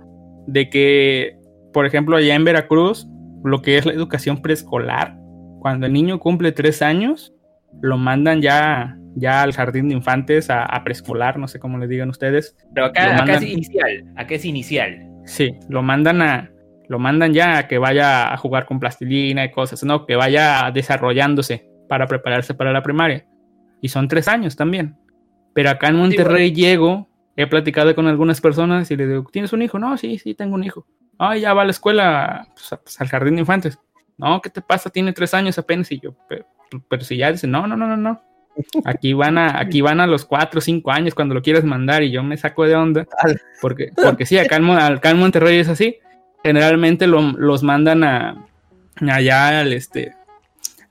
[0.45, 1.39] de que,
[1.73, 3.07] por ejemplo, allá en Veracruz,
[3.43, 5.17] lo que es la educación preescolar,
[5.59, 7.33] cuando el niño cumple tres años,
[7.81, 11.87] lo mandan ya, ya al jardín de infantes, a, a preescolar, no sé cómo le
[11.87, 12.55] digan ustedes.
[12.73, 15.09] Pero acá, acá mandan- es inicial, acá es inicial.
[15.25, 16.51] Sí, lo mandan a,
[16.87, 20.71] lo mandan ya a que vaya a jugar con plastilina y cosas, no, que vaya
[20.73, 23.25] desarrollándose para prepararse para la primaria.
[23.81, 24.95] Y son tres años también.
[25.53, 29.61] Pero acá en Monterrey llego, he platicado con algunas personas y le digo, ¿tienes un
[29.61, 29.79] hijo?
[29.79, 30.85] No, sí, sí, tengo un hijo.
[31.17, 33.77] Ah, ya va a la escuela, pues, a- pues, al jardín de infantes.
[34.17, 34.89] No, ¿qué te pasa?
[34.89, 35.91] Tiene tres años apenas.
[35.91, 36.45] Y yo, pero,
[36.89, 38.21] pero si ya dice, no, no, no, no, no.
[38.85, 42.03] Aquí van a, aquí van a los cuatro o cinco años cuando lo quieras mandar
[42.03, 43.07] y yo me saco de onda.
[43.61, 45.97] Porque, porque sí, acá en, acá en Monterrey es así.
[46.43, 48.45] Generalmente lo- los mandan a
[49.01, 50.13] allá al este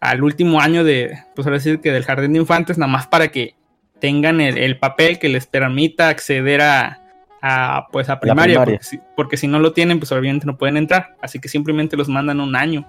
[0.00, 3.28] al último año de, pues ahora decir que del jardín de infantes, nada más para
[3.28, 3.54] que
[4.00, 7.00] tengan el, el papel que les permita acceder a,
[7.42, 8.74] a, pues a primaria, primaria.
[8.78, 11.16] Porque, si, porque si no lo tienen, pues obviamente no pueden entrar.
[11.20, 12.86] Así que simplemente los mandan un año.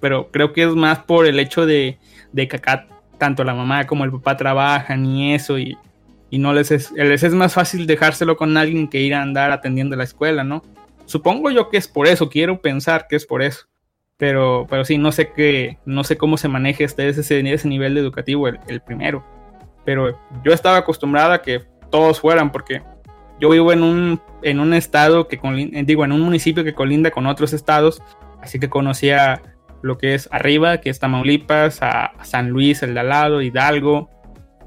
[0.00, 1.98] Pero creo que es más por el hecho de,
[2.32, 2.86] de que acá
[3.22, 5.78] tanto la mamá como el papá trabajan y eso, y,
[6.28, 9.52] y no les es, les es más fácil dejárselo con alguien que ir a andar
[9.52, 10.64] atendiendo la escuela, ¿no?
[11.04, 13.68] Supongo yo que es por eso, quiero pensar que es por eso.
[14.16, 17.20] Pero, pero sí, no sé qué, no sé cómo se maneja este, ese,
[17.52, 19.24] ese nivel educativo, el, primero.
[19.84, 22.82] Pero yo estaba acostumbrada a que todos fueran, porque
[23.38, 27.12] yo vivo en un, en un estado que eh, digo, en un municipio que colinda
[27.12, 28.02] con otros estados,
[28.40, 29.40] así que conocía
[29.82, 34.08] lo que es arriba, que es Tamaulipas, a, San Luis, el de al lado, Hidalgo,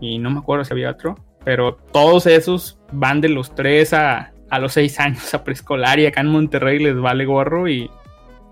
[0.02, 4.34] y no me acuerdo si había otro, pero todos esos van de los 3 a,
[4.50, 7.90] a los 6 años a preescolar y acá en Monterrey les vale gorro y,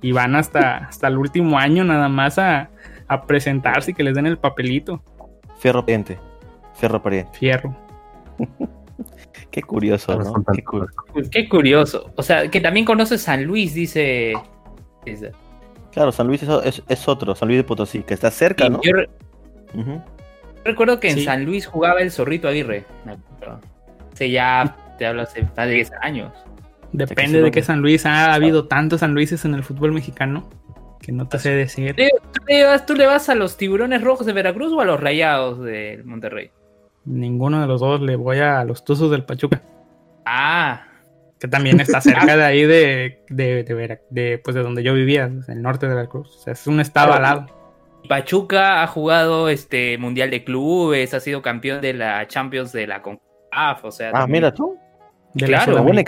[0.01, 2.69] y van hasta, hasta el último año nada más a,
[3.07, 5.03] a presentarse y que les den el papelito,
[5.59, 6.17] Fierro pariente.
[6.75, 7.37] Fierro pariente.
[7.37, 7.75] fierro.
[9.51, 12.11] Qué curioso, Qué cu- Uy, Qué curioso.
[12.15, 14.33] O sea, que también conoce San Luis, dice.
[15.05, 15.31] dice.
[15.93, 18.81] Claro, San Luis es, es- es otro, San Luis de Potosí, que está cerca, ¿no?
[18.83, 19.09] Yo re-
[20.65, 21.25] recuerdo que en Sí.
[21.25, 22.85] San Luis jugaba el Zorrito Aguirre.
[24.13, 26.31] Hace ya, te hablo hace más de 10 años.
[26.91, 28.05] Depende de qué San Luis.
[28.05, 30.47] Ha habido tantos San Luises en el fútbol mexicano
[31.01, 31.95] que no te sé decir.
[31.95, 34.99] ¿Tú le, vas, ¿Tú le vas a los tiburones rojos de Veracruz o a los
[34.99, 36.51] rayados de Monterrey?
[37.05, 39.61] Ninguno de los dos le voy a los Tuzos del Pachuca,
[40.25, 40.83] Ah,
[41.43, 44.93] que también está cerca de ahí de, de, de, Vera- de, pues de donde yo
[44.93, 46.37] vivía, el norte de Veracruz.
[46.37, 47.47] O sea, es un estado al lado.
[48.07, 53.01] Pachuca ha jugado este Mundial de Clubes, ha sido campeón de la Champions de la
[53.01, 54.09] CONCACAF, o sea...
[54.09, 54.77] Ah, también- mira tú.
[55.33, 56.05] De, Claro, la buen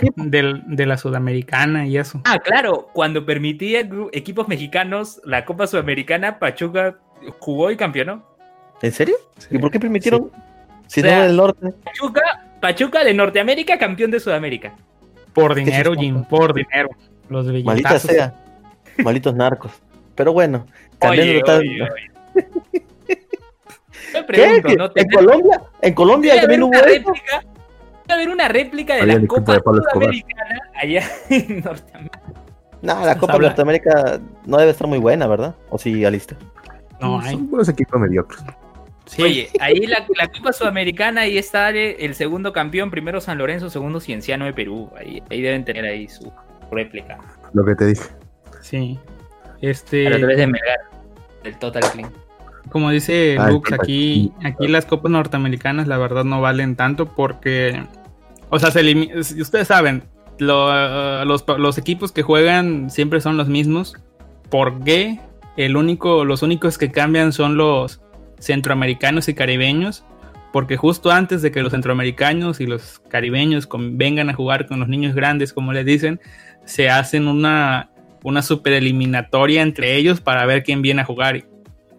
[0.68, 2.22] de la Sudamericana y eso.
[2.24, 6.96] Ah, claro, cuando permitía equipos mexicanos la Copa Sudamericana, Pachuca
[7.40, 8.24] jugó y campeonó.
[8.80, 9.16] ¿En serio?
[9.50, 10.30] ¿Y por qué permitieron?
[10.86, 11.72] Si O sea- no del norte.
[11.84, 12.22] Pachuca,
[12.60, 14.74] Pachuca de Norteamérica, campeón de Sudamérica.
[15.36, 16.88] Por ¿Qué dinero, Jim, por dinero.
[17.28, 18.34] Los Maldita sea.
[19.04, 19.70] Malditos narcos.
[20.14, 20.66] Pero bueno,
[21.00, 22.10] Oye, total- oye, oye.
[24.14, 24.22] Me ¿Qué?
[24.26, 24.84] pregunto, ¿no?
[24.86, 25.62] ¿En ¿Tener- Colombia?
[25.82, 26.88] ¿En Colombia también hubo una eso?
[26.88, 27.44] réplica?
[28.08, 29.60] a haber una réplica de Había la Copa de.
[29.92, 32.20] Sudamericana allá en Norteamérica.
[32.82, 35.54] No, la Copa Norteamérica no debe estar muy buena, ¿verdad?
[35.70, 36.36] ¿O sí, Alista?
[37.00, 37.32] No hay.
[37.32, 38.42] Son buenos equipos mediocres.
[39.06, 39.22] Sí.
[39.22, 44.00] Oye, ahí la, la Copa Sudamericana, ahí está el segundo campeón, primero San Lorenzo, segundo
[44.00, 44.90] Cienciano de Perú.
[44.98, 46.32] Ahí, ahí deben tener ahí su
[46.72, 47.18] réplica.
[47.54, 48.02] Lo que te dije.
[48.60, 48.98] Sí.
[49.44, 50.78] A Este, través de Melgar,
[51.44, 52.10] del Total Clean.
[52.70, 57.80] como dice Ay, Lux, aquí, aquí las copas norteamericanas la verdad no valen tanto porque,
[58.50, 58.82] o sea, se
[59.40, 60.02] ustedes saben,
[60.38, 63.94] lo- los, los equipos que juegan siempre son los mismos.
[64.50, 65.20] ¿Por qué?
[65.56, 68.02] El único, los únicos que cambian son los
[68.38, 70.04] centroamericanos y caribeños.
[70.52, 74.88] Porque justo antes de que los centroamericanos y los caribeños vengan a jugar con los
[74.88, 76.20] niños grandes, como les dicen,
[76.64, 77.90] se hacen una,
[78.22, 81.44] una super eliminatoria entre ellos para ver quién viene a jugar.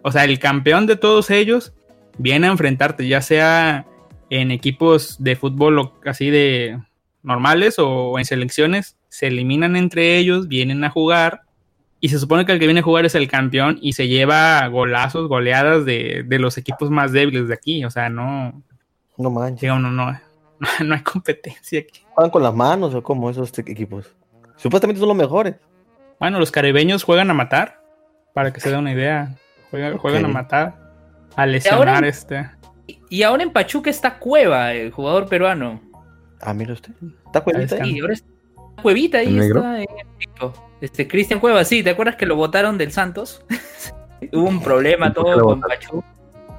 [0.02, 1.72] O sea, el campeón de todos ellos
[2.18, 3.86] viene a enfrentarte, ya sea
[4.30, 6.78] en equipos de fútbol así de
[7.22, 11.42] normales o en selecciones, se eliminan entre ellos, vienen a jugar
[12.00, 14.66] y se supone que el que viene a jugar es el campeón y se lleva
[14.68, 17.84] golazos, goleadas de, de los equipos más débiles de aquí.
[17.84, 18.62] O sea, no,
[19.16, 19.60] No manches.
[19.62, 20.18] digamos, no, no,
[20.84, 22.02] no hay competencia aquí.
[22.14, 24.14] ¿Juegan con las manos o cómo esos te- equipos?
[24.56, 25.56] Supuestamente son los mejores.
[26.20, 27.80] Bueno, los caribeños juegan a matar,
[28.34, 29.36] para que se dé una idea.
[29.70, 30.74] Juegan, juegan a matar,
[31.36, 32.50] a lesionar ahora- este.
[33.10, 35.80] Y- ahora en Pachuca está Cueva, el jugador peruano.
[36.40, 36.92] Ah, mira usted.
[37.26, 37.84] ¿Está cuevita.
[37.86, 38.28] Y ahora está
[38.82, 40.52] Cuevita ahí está en el equipo.
[40.80, 43.44] Este, Cristian Cueva, sí, ¿te acuerdas que lo votaron del Santos?
[44.32, 45.78] Hubo un problema ¿Por qué todo con votaron?
[45.80, 46.06] Pachuca.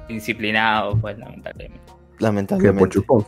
[0.08, 1.80] Indisciplinado, pues, lamentablemente.
[2.18, 2.88] Que Lamentablemente.
[2.88, 3.26] Típico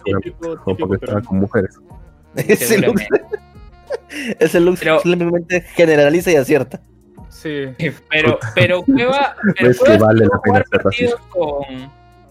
[0.79, 1.79] porque estaba con mujeres.
[2.37, 2.81] Ese
[4.81, 6.81] Pero- simplemente generaliza y acierta.
[7.29, 7.67] Sí.
[8.11, 11.65] Pero, pero Cueva, pero Cueva que vale la pena ser con.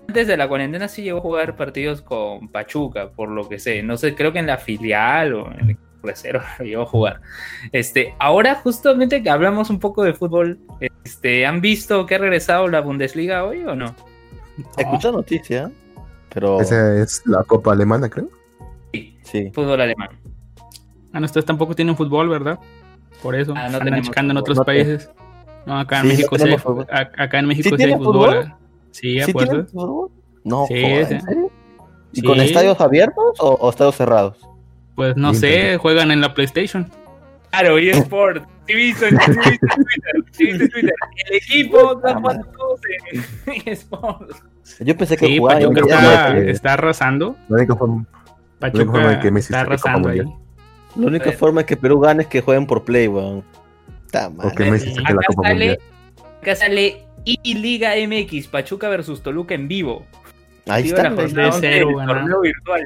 [0.08, 3.82] Antes de la cuarentena sí llegó a jugar partidos con Pachuca, por lo que sé.
[3.84, 6.45] No sé, creo que en la filial o en el reserva
[6.81, 7.21] a jugar.
[7.71, 10.59] Este, ahora justamente que hablamos un poco de fútbol,
[11.03, 13.95] este, ¿han visto que ha regresado la Bundesliga hoy o no?
[14.77, 15.71] Escucha noticia,
[16.33, 18.29] pero Esa es la Copa Alemana, creo.
[18.93, 19.51] Sí, sí.
[19.53, 20.09] fútbol alemán.
[21.13, 22.59] Ah, no, ustedes tampoco tienen fútbol, ¿verdad?
[23.21, 23.53] Por eso.
[23.55, 25.09] Ah, no andan tenemos checando en otros No países.
[25.65, 26.57] No, acá en Sí, México sí.
[26.57, 26.87] fútbol.
[26.89, 28.13] Acá en México ¿Sí sí hay fútbol.
[28.13, 28.53] fútbol?
[28.91, 29.67] Sí, ¿Sí fútbol?
[30.43, 31.13] No, Sí, joder, sí.
[31.15, 31.51] ¿en serio?
[32.13, 32.25] ¿Y Sí.
[32.25, 34.37] con estadios abiertos o, o estadios cerrados?
[34.95, 36.89] Pues no sé, juegan en la PlayStation.
[37.51, 38.45] Claro, y Sport.
[38.67, 39.60] Sí, visto en Twitter.
[40.32, 40.93] sí visto en Twitter.
[41.30, 42.80] El equipo está jugando todos
[43.47, 44.32] en Sport.
[44.80, 45.62] Yo pensé que Sí, jugaban.
[45.63, 47.36] yo Pachuca está, que- está arrasando.
[47.49, 48.06] La única forma,
[48.60, 50.21] Pachuca forma de que Messi está arrasando ahí.
[50.95, 53.43] La única forma es que Perú gane es que jueguen por Play, weón.
[54.06, 54.47] Está mal.
[54.47, 55.80] porque Messi saque la Acá Copa sale, Mundial.
[56.41, 60.06] acá sale I Liga MX, Pachuca versus Toluca en vivo.
[60.67, 61.10] Ahí está.
[61.10, 62.82] la torneo virtual.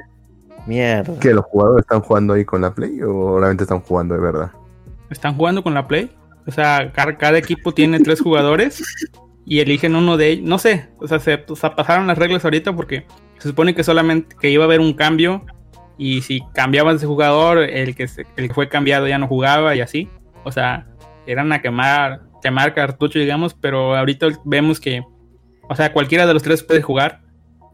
[0.65, 1.19] Mierda.
[1.19, 4.51] ¿Que los jugadores están jugando ahí con la Play o realmente están jugando de verdad?
[5.09, 6.09] Están jugando con la Play.
[6.47, 8.83] O sea, cada, cada equipo tiene tres jugadores
[9.45, 10.47] y eligen uno de ellos.
[10.47, 13.05] No sé, o sea, se o sea, pasaron las reglas ahorita porque
[13.37, 15.43] se supone que solamente que iba a haber un cambio
[15.97, 19.75] y si cambiabas de jugador, el que, se- el que fue cambiado ya no jugaba
[19.75, 20.09] y así.
[20.43, 20.87] O sea,
[21.27, 25.03] eran a quemar, quemar cartucho, digamos, pero ahorita vemos que,
[25.69, 27.21] o sea, cualquiera de los tres puede jugar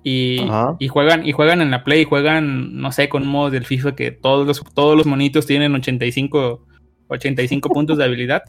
[0.04, 3.96] y, juegan y juegan en la Play, juegan, no sé, con un modo del FIFA
[3.96, 6.66] que todos los, todos los monitos tienen 85,
[7.08, 8.44] 85 puntos de habilidad,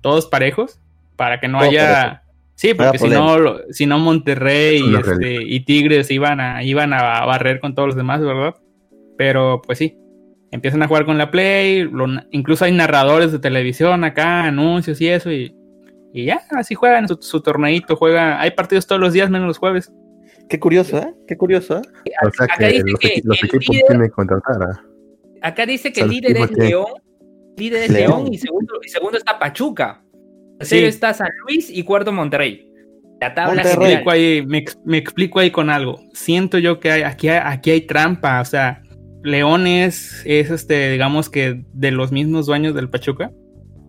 [0.00, 0.80] todos parejos,
[1.16, 2.22] para que no Todo haya...
[2.54, 3.36] Sí, porque si no,
[3.70, 7.96] si no Monterrey y, este, y Tigres iban a, iban a barrer con todos los
[7.96, 8.56] demás, ¿verdad?
[9.16, 9.96] Pero pues sí,
[10.50, 15.06] empiezan a jugar con la Play, lo- incluso hay narradores de televisión acá, anuncios y
[15.06, 15.54] eso, y,
[16.12, 19.58] y ya, así juegan su, su torneito, juega, hay partidos todos los días menos los
[19.58, 19.92] jueves.
[20.48, 21.14] Qué curioso, ¿eh?
[21.26, 21.82] Qué curioso, ¿eh?
[22.26, 24.84] O sea Acá que dice los, que los equipos líder- tienen que contratar a...
[25.48, 26.86] Acá dice que O sea, el los líder es León.
[27.56, 28.10] Líder es León.
[28.24, 30.02] León y segundo, y segundo está Pachuca.
[30.58, 30.88] Tercero Sí.
[30.88, 32.64] está San Luis y cuarto Monterrey.
[33.20, 33.92] La tabla Monterrey, general.
[33.92, 36.00] explico ahí, me, ex- me explico ahí con algo.
[36.12, 38.40] Siento yo que hay, aquí, hay, aquí hay trampa.
[38.40, 38.82] O sea,
[39.22, 43.30] León es, es este, digamos que de los mismos dueños del Pachuca.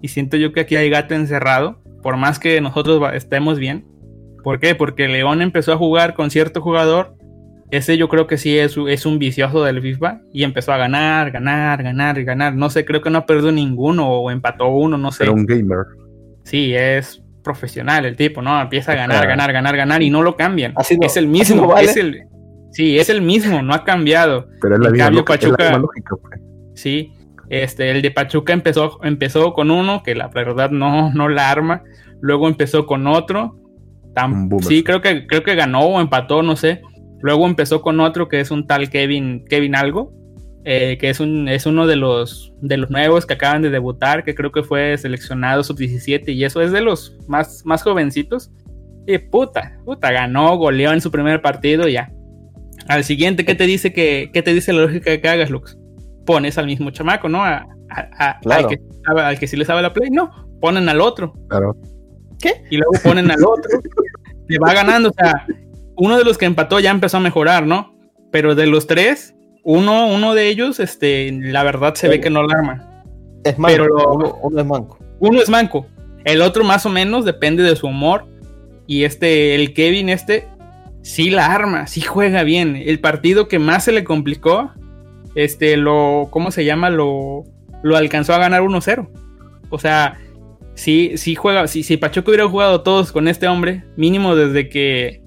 [0.01, 1.81] Y siento yo que aquí hay gato encerrado.
[2.03, 3.85] Por más que nosotros estemos bien.
[4.43, 4.75] ¿Por qué?
[4.75, 7.15] Porque León empezó a jugar con cierto jugador.
[7.71, 10.21] Ese yo creo que sí es, un vicioso del FIFA.
[10.33, 12.55] Y empezó a ganar, ganar, ganar y ganar.
[12.55, 15.19] No sé, creo que no ha perdido ninguno o empató uno, no sé.
[15.19, 15.79] Pero un gamer.
[16.43, 18.59] Sí, es profesional el tipo, ¿no?
[18.61, 20.73] Empieza a ganar, ganar, ganar, ganar y no lo cambian.
[20.75, 21.89] Así no- es el así mismo, no vale.
[21.89, 22.23] es el,
[22.71, 24.47] sí, es el mismo, no ha cambiado.
[24.61, 26.41] Pero es la misma cambio, lógica, es la Pachuca- misma lógica, pues.
[26.75, 27.13] Sí,
[27.49, 31.83] este, el de Pachuca empezó, empezó con uno que la verdad no, no la arma.
[32.21, 33.55] Luego empezó con otro.
[34.49, 34.65] Boomer.
[34.65, 36.81] sí, creo que, creo que ganó o empató, no sé.
[37.21, 40.13] Luego empezó con otro que es un tal Kevin, Kevin algo.
[40.65, 44.23] eh, que es, un, es uno de los, de los nuevos que acaban de debutar,
[44.25, 48.51] que creo que fue seleccionado sub-17 y eso es de los más, más jovencitos.
[49.07, 52.11] Y puta, puta, ganó, goleó en su primer partido y ya.
[52.87, 55.77] Al siguiente, ¿qué te dice que, qué te dice la lógica que hagas, Lux?
[56.25, 57.43] Pones al mismo chamaco, ¿no?
[57.43, 58.67] A- a- a- Claro.
[58.67, 58.81] al, que,
[59.21, 61.33] al que sí le sabe la play, no, ponen al otro.
[61.47, 61.75] Claro.
[62.41, 62.63] ¿Qué?
[62.69, 63.81] Y luego ponen al otro.
[64.47, 65.45] Le va ganando, o sea,
[65.97, 67.95] uno de los que empató ya empezó a mejorar, ¿no?
[68.31, 72.43] Pero de los tres, uno, uno de ellos, este, la verdad se ve que no
[72.43, 73.03] la arma.
[73.43, 73.71] Es manco.
[73.73, 74.99] Pero lo- uno, uno es manco.
[75.19, 75.85] Uno es manco,
[76.23, 78.25] el otro más o menos depende de su humor.
[78.87, 80.47] Y este, el Kevin, este,
[81.03, 82.75] sí la arma, sí juega bien.
[82.75, 84.71] El partido que más se le complicó,
[85.35, 86.89] este, lo, ¿cómo se llama?
[86.89, 87.43] Lo,
[87.83, 89.07] lo alcanzó a ganar 1-0.
[89.69, 90.17] O sea,
[90.79, 95.21] sí, sí juega, si, si Pachuco hubiera jugado todos con este hombre, mínimo desde que,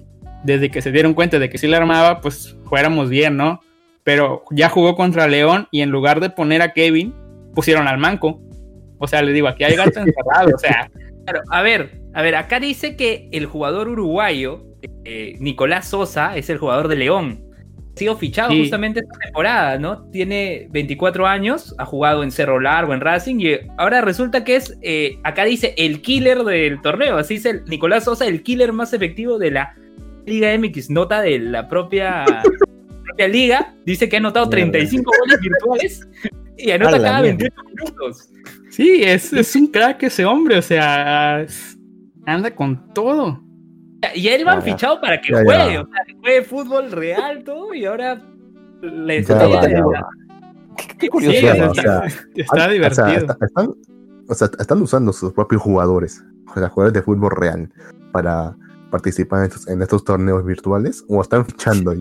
[0.45, 3.61] desde que se dieron cuenta de que sí la armaba, pues fuéramos bien, ¿no?
[4.03, 7.15] Pero ya jugó contra León y en lugar de poner a Kevin,
[7.55, 8.41] pusieron al manco.
[8.99, 10.91] O sea, le digo, aquí hay gato encerrado, o sea,
[11.25, 14.65] Claro, a ver, a ver, acá dice que el jugador uruguayo,
[15.05, 17.45] eh, Nicolás Sosa, es el jugador de León.
[17.95, 18.61] Sido fichado Sí.
[18.61, 20.05] justamente esta temporada, ¿no?
[20.11, 24.79] Tiene 24 años, ha jugado en Cerro Largo, en Racing, y ahora resulta que es,
[24.81, 27.19] eh, acá dice, el killer del torneo.
[27.19, 29.75] Así dice el- Nicolás Sosa, el killer más efectivo de la
[30.25, 30.89] Liga MX.
[30.89, 32.25] Nota de la propia,
[33.05, 33.75] propia liga.
[33.85, 34.71] Dice que ha anotado Mierda.
[34.73, 36.09] 35 goles virtuales
[36.57, 37.39] y anota cada mierda.
[37.39, 38.29] 28 minutos.
[38.71, 41.45] sí, es, es un crack ese hombre, o sea,
[42.25, 43.43] anda con todo.
[44.15, 45.45] Y a él lo han fichado para que Ya, ya.
[45.45, 48.21] juegue, o sea, juegue fútbol real, todo, y ahora
[48.81, 49.25] le.
[50.99, 51.39] Qué, curioso.
[51.39, 52.03] Sí, o sea, o sea,
[52.35, 53.05] está, divertido.
[53.07, 53.75] O sea, está- están,
[54.29, 57.71] o sea, están usando sus propios jugadores, o sea, jugadores de fútbol real,
[58.13, 58.57] para
[58.91, 61.93] participar en estos, en estos torneos virtuales, o están fichando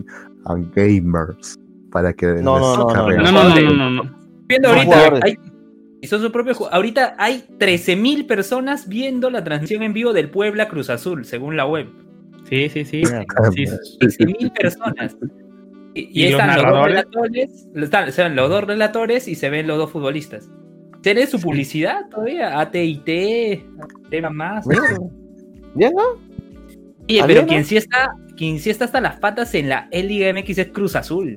[0.44, 1.58] a gamers
[1.90, 3.16] para que No, no, les no, no, carguen.
[3.22, 4.16] no, no, no, no, no, no.
[4.48, 5.24] Viendo Son ahorita, jugadores.
[5.24, 5.51] hay, y
[6.06, 10.68] son sus propios ju- ahorita hay 13.000 personas viendo la transmisión en vivo del Puebla
[10.68, 11.88] Cruz Azul, según la web.
[12.48, 12.96] Sí, sí, sí.
[12.98, 13.24] Mierda.
[13.52, 13.64] sí.
[14.00, 15.16] 13.000 personas.
[15.94, 19.50] Y, y ¿Y los están los, dos relatores, están, están los dos relatores y se
[19.50, 20.50] ven los dos futbolistas.
[21.02, 22.58] ¿Tiene su publicidad todavía?
[22.60, 23.64] AT&T,
[24.10, 24.66] tema más.
[25.74, 26.02] ¿Ya no?
[27.08, 30.32] Oye, ¿Había, pero quien sí está, quien sí está hasta las patas en la Liga
[30.32, 31.36] MX es Cruz Azul.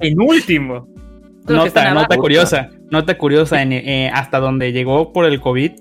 [0.00, 0.88] En último.
[1.46, 5.72] Nota, nota curiosa, nota curiosa, en, eh, hasta donde llegó por el COVID,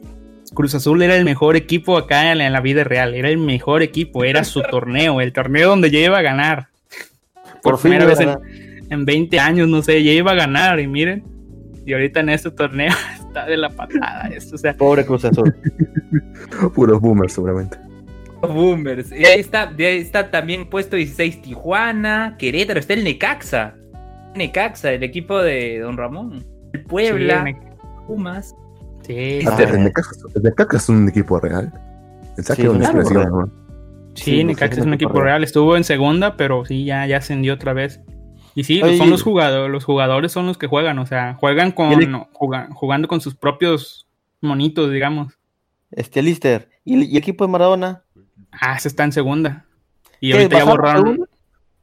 [0.54, 3.38] Cruz Azul era el mejor equipo acá en la, en la vida real, era el
[3.38, 6.68] mejor equipo, era su torneo, el torneo donde ya iba a ganar.
[7.62, 8.42] Por, Por fin primera vez en, ganar.
[8.90, 11.24] en 20 años, no sé, ya iba a ganar y miren,
[11.86, 12.92] y ahorita en este torneo
[13.28, 15.56] está de la patada esto, o sea, Pobre Cruz Azul.
[16.76, 17.78] Puros boomers, seguramente.
[18.42, 19.12] Los Boomers.
[19.12, 23.76] Y ahí está, ahí está también puesto 16 Tijuana, Querétaro, está el Necaxa.
[24.36, 26.44] Necaxa, el equipo de Don Ramón.
[26.74, 27.56] El Puebla, sí,
[28.08, 28.56] Pumas.
[29.06, 31.72] sí, Ah, Este, el Necaxa el Necaxa es un equipo real.
[32.36, 33.30] Pensaba Sí, claro, real.
[33.30, 33.46] ¿no?
[34.16, 35.26] Sí, Sí, Necaxa es un equipo real.
[35.26, 35.44] real.
[35.44, 38.02] Estuvo en segunda, pero sí, ya, ya ascendió otra vez.
[38.56, 41.72] Y sí, Oye, son los jugadores, los jugadores son los que juegan, o sea, juegan
[41.72, 44.08] con, el- no, jugando con sus propios
[44.42, 45.34] monitos, digamos.
[45.92, 46.70] Este, Lister.
[46.86, 48.04] ¿Y, el- y el equipo de Maradona?
[48.52, 49.66] Ah, se está en segunda.
[50.20, 51.28] Y ¿Qué, ahorita ya borraron.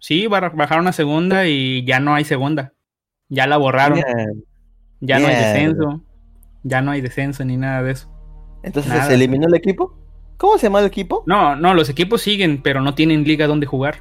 [0.01, 2.73] Sí, bajaron a segunda y ya no hay segunda.
[3.29, 4.01] Ya la borraron.
[4.01, 4.45] Bien.
[5.01, 6.03] ya no hay descenso.
[6.65, 8.11] Ya no hay descenso ni nada de eso.
[8.63, 9.07] Entonces, Nada.
[9.07, 9.97] ¿se eliminó el equipo?
[10.37, 11.23] ¿Cómo se llama el equipo?
[11.27, 13.97] No, no, los equipos siguen, pero no tienen liga donde jugar.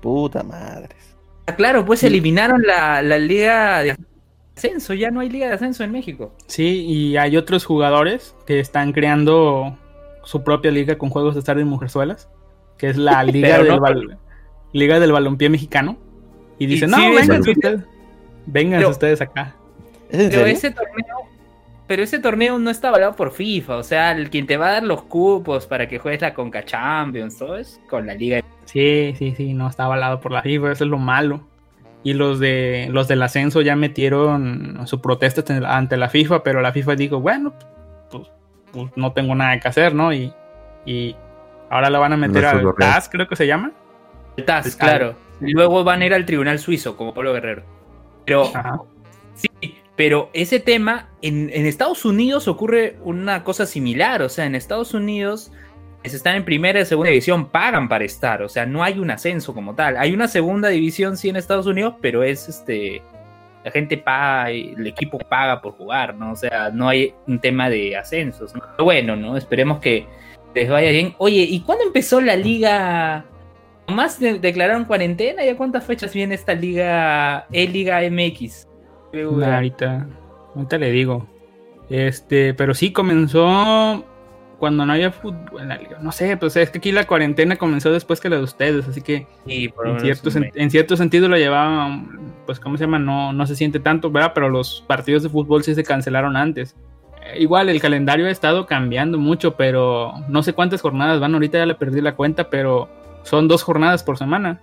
[0.00, 0.96] Puta madre.
[1.46, 2.06] Ah, claro, pues Sí.
[2.06, 3.96] eliminaron la, la liga de
[4.56, 4.94] ascenso.
[4.94, 6.34] Ya no hay liga de ascenso en México.
[6.46, 9.76] Sí, y hay otros jugadores que están creando
[10.24, 12.28] su propia liga con juegos de estar en mujerzuelas,
[12.78, 14.18] que es la liga del no-
[14.72, 15.96] liga del balompié mexicano.
[16.58, 17.80] Y dicen, Y no, sí, vengan ustedes,
[18.46, 19.56] vengan Pero- ustedes acá.
[20.10, 21.16] ¿Es en Pero ese torneo,
[21.86, 23.76] pero ese torneo no está avalado por FIFA.
[23.76, 26.64] O sea, el quien te va a dar los cupos para que juegues la Conca
[26.64, 28.40] Champions, todo es con la liga.
[28.66, 31.40] Sí, sí, sí, no está avalado por la FIFA, eso es lo malo.
[32.04, 36.72] Y los de los del ascenso ya metieron su protesta ante- la FIFA, pero la
[36.72, 37.54] FIFA dijo, bueno,
[38.10, 38.28] pues,
[38.72, 40.12] pues no tengo nada que hacer, ¿no?
[40.12, 40.32] Y,
[40.84, 41.16] y
[41.70, 42.74] ahora la van a meter No al.
[42.78, 43.72] TAS, creo que se llama.
[44.36, 45.14] El TAS, claro.
[45.40, 47.62] Y luego van a ir al Tribunal Suizo, como Pablo Guerrero.
[48.24, 48.80] Pero Ajá.
[49.34, 49.48] Sí,
[49.96, 54.94] pero ese tema, en, en Estados Unidos ocurre una cosa similar, o sea, en Estados
[54.94, 55.52] Unidos,
[56.04, 59.10] si están en primera y segunda división, pagan para estar, o sea, no hay un
[59.10, 59.96] ascenso como tal.
[59.96, 63.02] Hay una segunda división, sí, en Estados Unidos, pero es este,
[63.64, 66.32] la gente paga, el equipo paga por jugar, ¿no?
[66.32, 68.62] O sea, no hay un tema de ascensos, ¿no?
[68.76, 69.36] Pero bueno, ¿no?
[69.36, 70.06] Esperemos que
[70.54, 71.14] les vaya bien.
[71.18, 73.24] Oye, ¿y cuándo empezó la liga?
[73.88, 75.44] ¿Más de- declararon cuarentena?
[75.44, 78.68] ¿Ya cuántas fechas viene esta liga, E-Liga MX?
[79.12, 79.56] BBVA.
[79.56, 80.06] Ahorita,
[80.54, 81.26] ahorita le digo.
[81.90, 84.04] Este, pero sí comenzó
[84.58, 85.98] cuando no había fútbol en la liga.
[86.00, 89.02] No sé, pues es que aquí la cuarentena comenzó después que la de ustedes, así
[89.02, 93.00] que Sí, en cierto, sen- en cierto sentido lo llevaban, pues, ¿cómo se llama?
[93.00, 94.30] No, no se siente tanto, ¿verdad?
[94.34, 96.76] Pero los partidos de fútbol sí se cancelaron antes.
[97.26, 101.34] Eh, igual el calendario ha estado cambiando mucho, pero no sé cuántas jornadas van.
[101.34, 102.88] Ahorita ya le perdí la cuenta, pero
[103.22, 104.60] son dos jornadas por semana.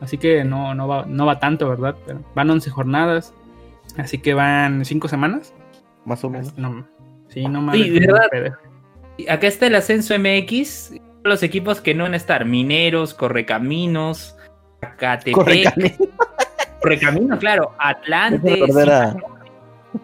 [0.00, 1.96] Así que no, no, va, no va tanto, ¿verdad?
[2.06, 3.32] Pero van 11 jornadas.
[3.96, 5.54] Así que van 5 semanas.
[6.04, 6.56] Más o menos.
[6.58, 6.84] No,
[7.28, 8.00] sí, no Sí, mames.
[8.00, 8.54] ¿verdad?
[9.16, 10.94] Y Acá está el ascenso MX.
[11.22, 14.36] Los equipos que no van a estar: Mineros, Correcaminos,
[14.80, 15.34] Acatepec.
[15.34, 15.98] Correcaminos.
[16.82, 17.72] Correcaminos, claro.
[17.78, 18.60] Atlante,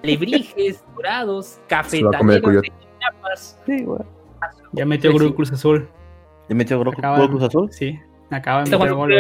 [0.03, 2.73] Lebrijes, Dorados, Cafetaleros de.
[3.01, 3.59] Chiapas.
[3.67, 4.01] Sí, güey.
[4.73, 5.17] Ya metió Sí.
[5.19, 5.89] Grupo Cruz Azul.
[6.49, 6.95] ¿Le metió Gol
[7.29, 7.69] Cruz Azul?
[7.73, 7.99] Sí,
[8.31, 9.11] acaba de meter gol.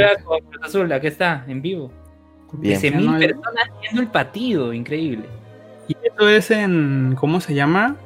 [0.50, 1.90] Cruz Azul, aquí está, en vivo.
[2.52, 2.80] Bien.
[2.80, 5.24] 13.000 Ya no hay- personas viendo el partido, increíble.
[5.88, 7.96] Y esto es en, ¿cómo se llama?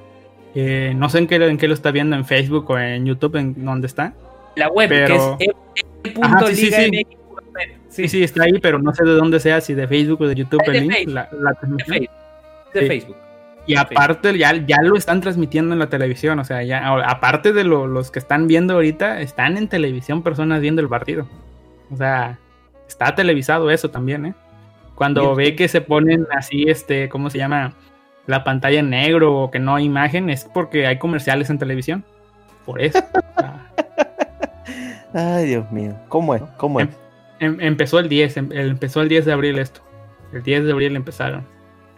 [0.54, 3.36] Eh, no sé en qué, en qué lo está viendo, en Facebook o en YouTube,
[3.36, 4.12] en dónde está.
[4.56, 7.06] La web, Pero- que es e- Ajá, sí, sí, sí.
[7.88, 10.34] Sí, sí, está ahí, pero no sé de dónde sea, si de Facebook o de
[10.34, 10.92] YouTube Es de el link.
[10.94, 11.14] Facebook.
[11.14, 11.84] la- la de.
[11.84, 12.10] Facebook.
[12.74, 12.86] De Sí.
[12.86, 13.16] Facebook.
[13.66, 16.38] Y aparte, ya, ya lo están transmitiendo en la televisión.
[16.38, 20.60] O sea, ya, aparte de lo- los que están viendo ahorita, están en televisión personas
[20.60, 21.28] viendo el partido.
[21.90, 22.38] O sea,
[22.88, 24.34] está televisado eso también, ¿eh?
[24.94, 27.72] Cuando ve que se ponen así, este, ¿cómo se llama?
[28.26, 32.04] La pantalla en negro o que no hay imagen, es porque hay comerciales en televisión.
[32.66, 32.98] Por eso.
[35.14, 35.94] O sea, Ay, Dios mío.
[36.08, 36.42] ¿Cómo es?
[36.56, 36.88] ¿Cómo es?
[37.38, 39.80] Em- empezó el 10, em- empezó el 10 de abril esto.
[40.32, 41.44] El 10 de abril empezaron.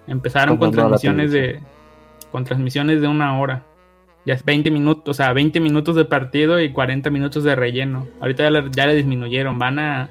[0.06, 1.60] Empezaron con ¿Cómo no la transmisiones de
[2.30, 3.62] con transmisiones de una hora.
[4.26, 8.08] Ya es 20 minutos, o sea, 20 minutos de partido y 40 minutos de relleno.
[8.20, 10.10] Ahorita ya le, ya le disminuyeron, van a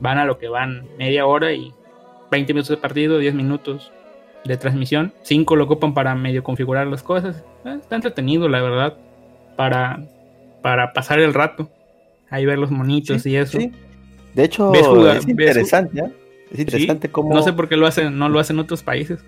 [0.00, 1.72] van a lo que van, media hora y
[2.30, 3.92] 20 minutos de partido, 10 minutos
[4.44, 5.12] de transmisión.
[5.22, 7.44] 5 lo ocupan para medio configurar las cosas.
[7.64, 8.96] Eh, está entretenido, la verdad,
[9.56, 10.00] para
[10.62, 11.70] para pasar el rato.
[12.30, 13.58] Ahí ver los monitos y eso.
[13.58, 13.70] Sí.
[14.34, 16.12] De hecho, es ves- interesante, ¿eh?
[16.54, 17.34] Es interesante cómo...
[17.34, 19.20] No sé por qué lo hacen, no lo hacen otros países.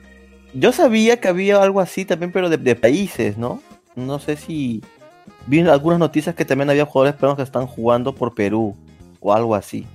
[0.55, 3.61] Yo sabía que había algo así también, pero de, de países, ¿no?
[3.97, 4.83] No sé si...
[5.49, 8.77] Vi algunas noticias que también había jugadores peruanos que están jugando por Perú
[9.21, 9.87] o algo así.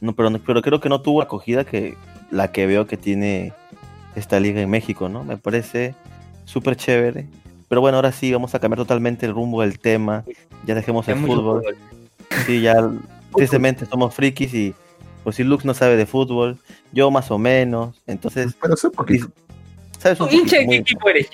[0.00, 1.96] No, pero, pero creo que no tuvo acogida que
[2.30, 3.52] la que veo que tiene
[4.16, 5.22] esta liga en México, ¿no?
[5.22, 5.94] Me parece
[6.44, 7.26] súper chévere.
[7.68, 10.24] Pero bueno, ahora sí, vamos a cambiar totalmente el rumbo del tema.
[10.66, 11.62] Ya dejemos el fútbol.
[11.62, 11.76] fútbol.
[12.46, 12.90] Sí, ya
[13.34, 14.74] tristemente somos frikis y
[15.24, 16.58] pues si Lux no sabe de fútbol,
[16.92, 18.00] yo más o menos.
[18.06, 19.28] Entonces, Pero sé poquito.
[19.98, 20.20] ¿sabes?
[20.20, 21.28] un ¿Tú hincha de poquito, qué muy- equipo eres?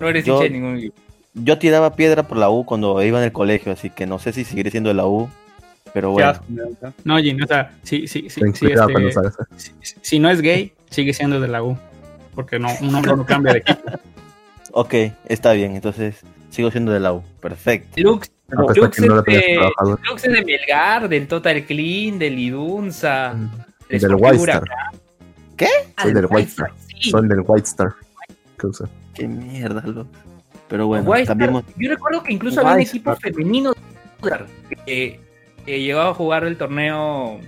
[0.00, 0.96] No eres Yo- hincha de ningún equipo.
[1.36, 4.32] Yo tiraba piedra por la U cuando iba en el colegio, así que no sé
[4.32, 5.28] si seguiré siendo de la U,
[5.92, 6.32] pero bueno.
[7.04, 7.18] ¿no?
[7.18, 10.72] Jin, o sea, sí, sí, sí, Ten sí, cuidado este, si, si no es gay,
[10.90, 11.76] sigue siendo de la U.
[12.36, 13.80] Porque no, un hombre no cambia de equipo.
[14.72, 14.94] Ok,
[15.26, 16.16] está bien, entonces
[16.50, 17.22] sigo siendo de la U.
[17.40, 18.00] Perfecto.
[18.00, 19.70] Lux, No lo es tengas de-
[20.16, 23.34] es de Melgar, del Total Clean, del Idunza.
[23.88, 24.64] Del Sportivo White Star.
[25.56, 25.68] ¿Qué?
[26.02, 27.10] Soy del White Star, sí.
[27.10, 27.88] Son del White Star.
[28.58, 28.88] ¿Qué usa?
[29.14, 30.08] Qué mierda, Lux.
[30.68, 31.64] Pero bueno, White Star, cambiemos.
[31.76, 33.32] Yo recuerdo que incluso había un White equipo Star.
[33.32, 33.72] femenino
[34.86, 35.20] que,
[35.64, 37.40] que llegó a jugar el torneo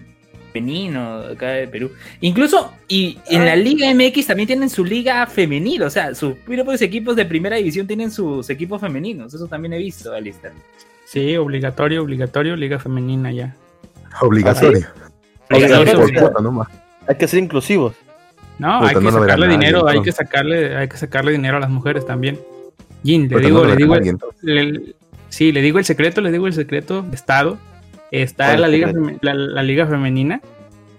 [0.56, 1.90] femenino de acá de Perú.
[2.20, 6.82] Incluso, y en la Liga MX también tienen su liga femenil, o sea, sus propios
[6.82, 9.32] equipos de primera división tienen sus equipos femeninos.
[9.34, 10.52] Eso también he visto, Alistair.
[11.04, 13.54] Sí, obligatorio, obligatorio, liga femenina ya.
[14.20, 14.86] Obligatorio.
[16.42, 16.68] Nomás.
[17.06, 17.94] Hay que ser inclusivos.
[18.58, 20.02] No, Puta, hay que no sacarle nadie, dinero, hay ¿no?
[20.02, 22.40] que sacarle, hay que sacarle dinero a las mujeres también.
[23.04, 23.96] Jin, le Puta, digo, no le digo,
[24.42, 24.94] le-
[25.28, 27.58] sí, le digo el secreto, le digo el secreto de Estado.
[28.22, 30.40] Está ¿Cuál la liga, la, la liga femenina,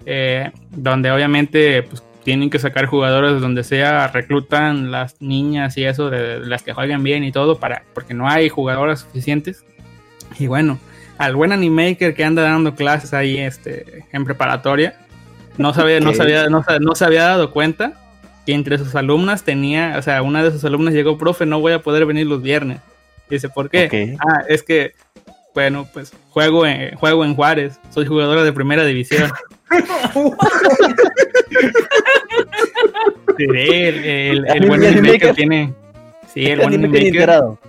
[0.05, 5.85] eh, donde obviamente pues, tienen que sacar jugadores de donde sea, reclutan las niñas y
[5.85, 9.63] eso, de, de las que jueguen bien y todo, para, porque no hay jugadoras suficientes.
[10.37, 10.77] Y bueno,
[11.17, 14.95] al buen animaker que anda dando clases ahí este, en preparatoria,
[15.57, 16.15] no, sabía, no, Ok.
[16.17, 17.93] sabía, no, no se había dado cuenta
[18.45, 21.73] que entre sus alumnas tenía, o sea, una de sus alumnas llegó, profe, no voy
[21.73, 22.79] a poder venir los viernes.
[23.29, 23.85] Dice, ¿por qué?
[24.15, 24.21] Ok.
[24.25, 24.93] Ah, es que,
[25.57, 29.31] bueno, pues juego en, juego en Juárez, soy jugadora de primera división.
[33.37, 35.35] Sí, el, el, el buen ¿El animaker Animaker?
[35.35, 35.73] tiene...
[36.33, 37.59] Sí, el buen enterado.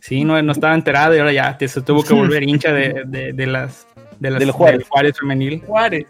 [0.00, 3.02] Sí, no, no estaba enterado y ahora ya te- se tuvo que volver hincha de,
[3.06, 3.86] de, de las...
[4.20, 4.78] De las Del Juárez.
[4.78, 5.62] del Juárez femenil.
[5.66, 6.06] Juárez.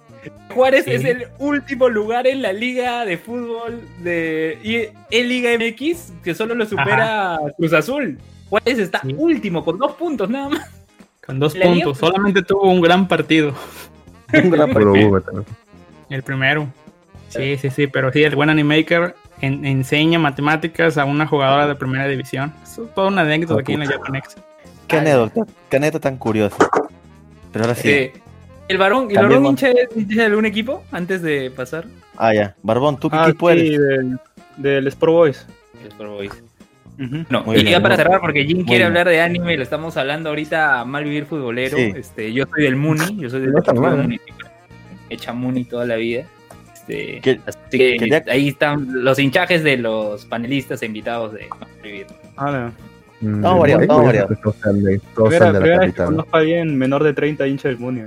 [0.55, 0.93] Juárez Sí.
[0.93, 4.77] es el último lugar en la liga de fútbol de y
[5.17, 8.19] en Liga MX que solo lo supera Cruz Azul.
[8.49, 9.15] Juárez está Sí.
[9.19, 10.71] último con dos puntos nada más.
[11.27, 11.99] Con dos puntos.
[11.99, 13.53] Solamente tuvo un gran partido.
[14.33, 15.23] Un gran partido.
[16.11, 16.69] El primero.
[17.29, 21.75] Sí, sí, sí, pero sí, el buen Animaker en- enseña matemáticas a una jugadora de
[21.75, 22.53] primera división.
[22.63, 24.37] Eso es toda una anécdota aquí en la Japanex.
[24.89, 26.57] Qué anécdota, qué anécdota tan curiosa.
[27.53, 27.89] Pero ahora sí.
[27.91, 28.13] Eh,
[28.69, 31.87] ¿El varón, el varón hincha, de algún equipo antes de pasar?
[32.17, 32.55] Ah, ya.
[32.63, 33.79] Barbón, ¿tú qué Ah, equipo eres?
[33.79, 34.19] del,
[34.57, 35.47] del Sport Boys.
[35.83, 36.43] El Sport Boys.
[36.99, 37.25] Ujú.
[37.29, 38.87] No, Muy y bien, ya para cerrar, porque Jim quiere bien.
[38.89, 41.77] hablar de anime, lo estamos hablando ahorita a mal vivir futbolero.
[41.77, 41.93] Sí.
[41.95, 44.51] Este, yo soy del Muni, yo soy del No mal, municipal.
[45.11, 46.25] Hecha Muni toda la vida.
[46.73, 51.47] Este, Que- así que quería- ahí están los hinchajes de los panelistas e invitados de
[51.49, 52.07] Mal Vivir.
[52.37, 52.73] Ah,
[53.21, 53.29] no.
[53.39, 53.87] Mm, variando.
[53.87, 57.69] Todos sean de, todos Primera, primera vez que conozco a alguien menor de 30 hincha
[57.69, 58.01] del Muni.
[58.01, 58.07] ¿eh?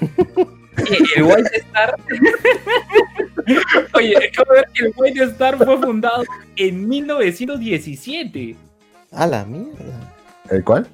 [0.82, 1.94] Oye, el White Star.
[3.94, 6.24] Oye, acabo de ver que el White Star fue fundado
[6.56, 8.56] en 1917.
[9.12, 10.12] A la mierda.
[10.50, 10.86] ¿El cuál?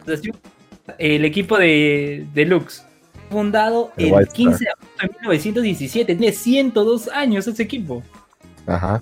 [0.99, 2.85] El equipo de, de Lux.
[3.31, 6.14] Fundado El el White 15 de agosto de 1917.
[6.16, 8.03] Tiene 102 años ese equipo.
[8.66, 9.01] Ajá.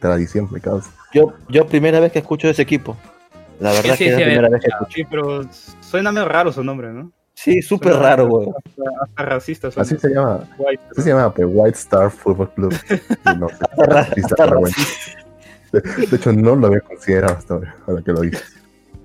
[0.00, 0.90] Tradición, me causa.
[1.12, 2.96] Yo, yo primera vez que escucho de ese equipo.
[3.58, 4.26] La verdad Sí, que es sí, la ver.
[4.26, 4.92] primera vez que escucho.
[4.92, 5.42] Sí, pero
[5.80, 7.10] suena medio raro su nombre, ¿no?
[7.42, 8.54] Sí, súper raro, weón.
[8.56, 9.82] Hasta, hasta racista suena.
[9.82, 10.48] Así se llama.
[10.58, 12.74] White, Así se llama, pues, White Star Football Club.
[13.38, 14.46] No, Hasta racista.
[15.72, 18.56] de, de hecho, no lo había considerado hasta ahora, ahora que lo dices.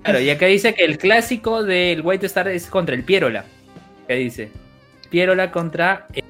[0.02, 3.44] Claro, y acá dice que el clásico del White Star es contra el Pierola.
[4.06, 4.50] ¿Qué dice?
[5.10, 6.24] Pierola contra el,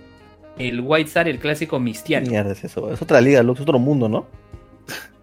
[0.59, 2.27] el White Star, el clásico ¿Qué mistiano.
[2.29, 2.93] mierda es eso?
[2.93, 4.27] Es otra liga, es otro mundo, ¿no?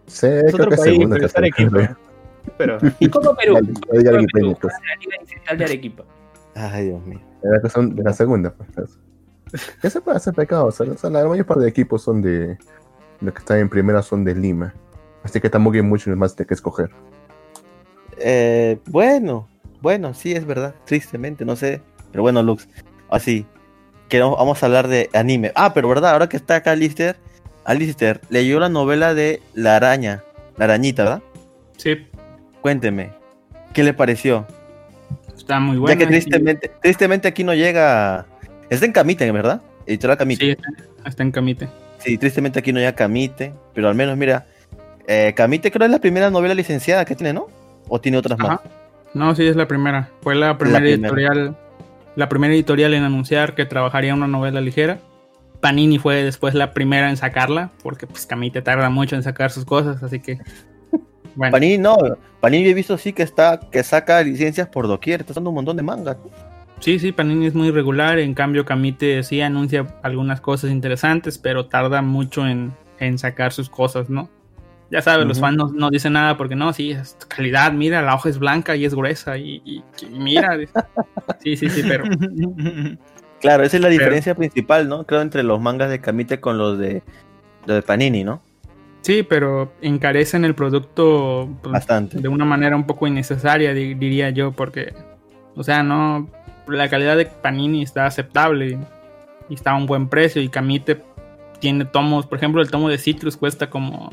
[0.05, 1.17] Sí, Es creo otro que es país, segunda
[2.57, 3.53] pero ¿Y cómo Perú?
[3.93, 4.09] La.
[4.09, 4.73] Arequipeña, pues.
[4.73, 6.03] La Liga de Arequipa.
[6.55, 7.19] Ay, Dios mío.
[7.41, 7.47] Que
[7.81, 8.69] de la segunda, pues.
[8.77, 8.99] eso.
[9.81, 10.65] ¿Qué se puede hacer pecado?
[10.67, 12.57] O sea, o sea, la mayor parte de equipos son de.
[13.21, 14.73] Los que están en primera son de Lima.
[15.23, 16.89] Así que tampoco hay mucho más de qué escoger.
[18.17, 19.47] Eh, bueno,
[19.81, 20.75] bueno, sí, es verdad.
[20.85, 21.81] Tristemente, no sé.
[22.11, 22.67] Pero bueno, Lux,
[23.09, 23.45] así.
[24.09, 25.51] Que no- vamos a hablar de anime.
[25.55, 27.15] Ah, pero verdad, ahora que está acá Lister,
[27.65, 30.23] Alistair leyó la novela de La Araña,
[30.57, 31.23] La Arañita, ¿verdad?
[31.77, 32.07] Sí,
[32.61, 33.11] Cuénteme,
[33.73, 34.45] ¿qué le pareció?
[35.43, 35.93] Está muy bueno.
[35.93, 38.25] ya que tristemente, tristemente aquí no llega.
[38.69, 39.61] Está en Camite, ¿verdad?
[39.85, 40.45] Editorial Camite.
[40.45, 41.69] Sí, está, está en Camite.
[41.99, 44.45] Sí, tristemente aquí no llega Camite, pero al menos mira,
[45.07, 47.47] eh, Camite creo es la primera novela licenciada que tiene, ¿no?
[47.87, 48.51] ¿O tiene otras más?
[48.51, 48.61] Ajá.
[49.13, 50.09] No, sí, es la primera.
[50.21, 51.07] Fue la primera primera.
[51.07, 51.55] editorial.
[52.15, 54.99] La primera editorial en anunciar que trabajaría una novela ligera.
[55.59, 59.65] Panini fue después la primera en sacarla, porque pues Camite tarda mucho en sacar sus
[59.65, 60.39] cosas, así que.
[61.35, 61.97] Bueno, Panini no,
[62.39, 65.77] Panini he visto sí que está, que saca licencias por doquier, está dando un montón
[65.77, 66.17] de mangas.
[66.79, 68.19] sí, sí, Panini es muy regular.
[68.19, 73.69] En cambio, Camite sí anuncia algunas cosas interesantes, pero tarda mucho en, en sacar sus
[73.69, 74.29] cosas, ¿no?
[74.91, 78.13] Ya sabes, los fans no, no dicen nada porque no, sí, es calidad, mira, la
[78.13, 80.55] hoja es blanca y es gruesa y, y- y mira.
[81.41, 82.03] sí, sí, sí, pero.
[83.41, 85.05] Claro, esa es la Pero- diferencia principal, ¿no?
[85.05, 87.03] Creo entre los mangas de Camite con los de,
[87.65, 88.41] los de Panini, ¿no?
[89.03, 92.19] Sí, pero encarecen el producto pues, Bastante.
[92.19, 94.93] de una manera un poco innecesaria, di- diría yo, porque,
[95.55, 96.27] o sea, no,
[96.67, 98.79] la calidad de Panini está aceptable
[99.49, 101.01] y, está a un buen precio y Camite
[101.59, 104.11] tiene tomos, por ejemplo, el tomo de Citrus cuesta como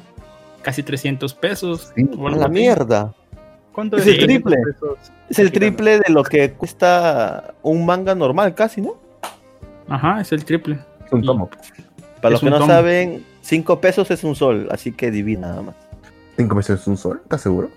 [0.62, 1.92] casi 300 pesos.
[1.96, 3.14] Sí, la mierda.
[3.72, 4.56] ¿Cuánto Es es el triple.
[4.56, 4.98] Pesos?
[5.28, 8.96] Es el triple de lo que cuesta un manga normal, casi, ¿no?
[9.88, 10.78] Ajá, es el triple.
[11.06, 11.48] Es un Y- tomo.
[12.20, 12.66] Para los que no tomo.
[12.70, 15.74] saben, 5 pesos es un sol, así que divina nada más.
[16.36, 17.18] ¿Cinco meses es un sol?
[17.24, 17.68] ¿Estás seguro?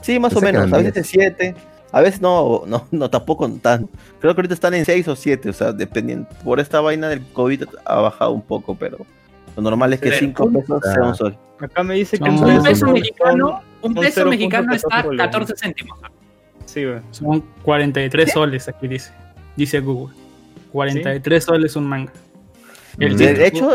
[0.00, 0.72] Sí, más o Pensé menos.
[0.72, 1.54] A veces es 7,
[1.92, 3.86] a veces no, no, no tampoco tan.
[4.18, 6.26] Creo que ahorita están en 6 o 7, o sea, dependiendo.
[6.42, 8.96] Por esta vaina del COVID ha bajado un poco, pero
[9.56, 10.20] lo normal es que Sí.
[10.20, 11.36] 5 pesos sea un sol.
[11.60, 15.20] Acá me dice que un peso, mexicano, un peso mexicano está 0.14 soles.
[15.20, 15.98] 14 céntimos.
[16.64, 17.00] Sí, güey.
[17.10, 19.12] Son 43 soles, aquí dice.
[19.54, 20.14] Dice Google.
[20.72, 22.12] 43 soles un manga.
[22.98, 23.18] El.
[23.18, 23.70] De, Citrus- de hecho,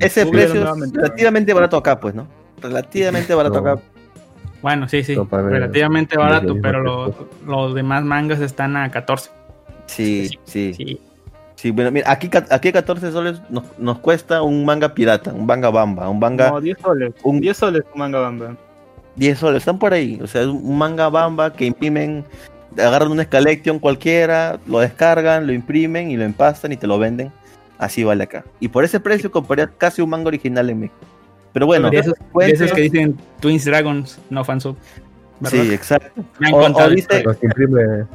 [0.00, 2.26] ese precio es relativamente barato acá, pues, ¿no?
[2.60, 3.70] Relativamente barato No.
[3.70, 3.82] acá.
[4.60, 7.14] Bueno, sí, sí, relativamente barato, pero los,
[7.46, 9.30] los demás mangas están a 14.
[9.86, 10.74] Sí, sí.
[10.74, 11.00] Sí,
[11.54, 15.70] Sí, bueno, mira, aquí, aquí 14 soles nos, nos cuesta un manga pirata, un manga
[15.70, 17.12] bamba, un manga No, 10 soles.
[17.24, 18.54] un- 10 soles un manga bamba.
[19.16, 20.20] 10 soles, están por ahí.
[20.22, 22.24] O sea, es un manga bamba que imprimen,
[22.76, 27.32] agarran una escalection cualquiera, lo descargan, lo imprimen y lo empastan y te lo venden.
[27.78, 28.44] Así vale acá.
[28.60, 30.98] Y por ese precio compraría casi un manga original en México.
[31.52, 34.76] Pero bueno, de, esos, de cuente- esos que dicen Twins Dragons, no fansub.
[35.40, 35.62] ¿verdad?
[35.62, 36.22] sí, exacto.
[36.40, 37.24] Me han o- contado o dice- historias.
[37.26, 38.06] Los que imprime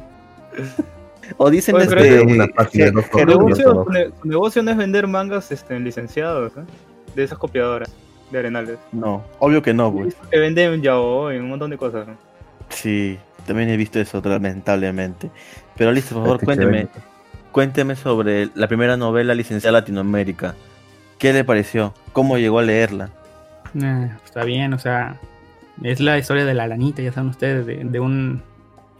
[1.38, 3.86] O dicen Oye, este, es una página Pero Jerónimo- negocio,
[4.22, 6.60] su negocio no es vender mangas este, licenciados, ¿eh?
[7.16, 7.90] De esas copiadoras
[8.30, 8.78] de arenales.
[8.92, 10.14] No, obvio que no, pues.
[10.30, 12.06] Que venden yaoi y un montón de cosas.
[12.06, 12.14] ¿no?
[12.68, 15.30] Sí, también he visto eso, lamentablemente.
[15.76, 16.72] Pero listo, por favor, Este cuénteme.
[16.86, 17.13] chévere.
[17.54, 20.56] Cuénteme sobre la primera novela licenciada Latinoamérica.
[21.18, 21.94] ¿Qué le pareció?
[22.12, 23.10] ¿Cómo llegó a leerla?
[23.80, 25.20] Eh, está bien, o sea,
[25.84, 28.42] es la historia de la arañita, ya saben ustedes, de, de un...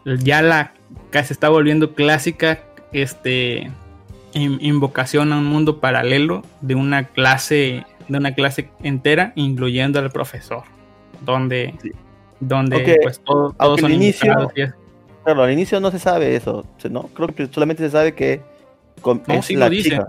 [0.05, 0.71] Ya la
[1.13, 2.61] se está volviendo clásica,
[2.93, 3.73] este...
[4.35, 10.11] in- invocación a un mundo paralelo de una clase de una clase entera incluyendo al
[10.13, 10.63] profesor
[11.25, 11.91] donde Sí.
[12.39, 14.73] donde pues todo- todos son inicio- es-
[15.25, 17.05] Claro, al inicio no se sabe eso, ¿no?
[17.15, 18.41] Creo que solamente se sabe que
[19.01, 20.07] con- No, es sí la lo chica.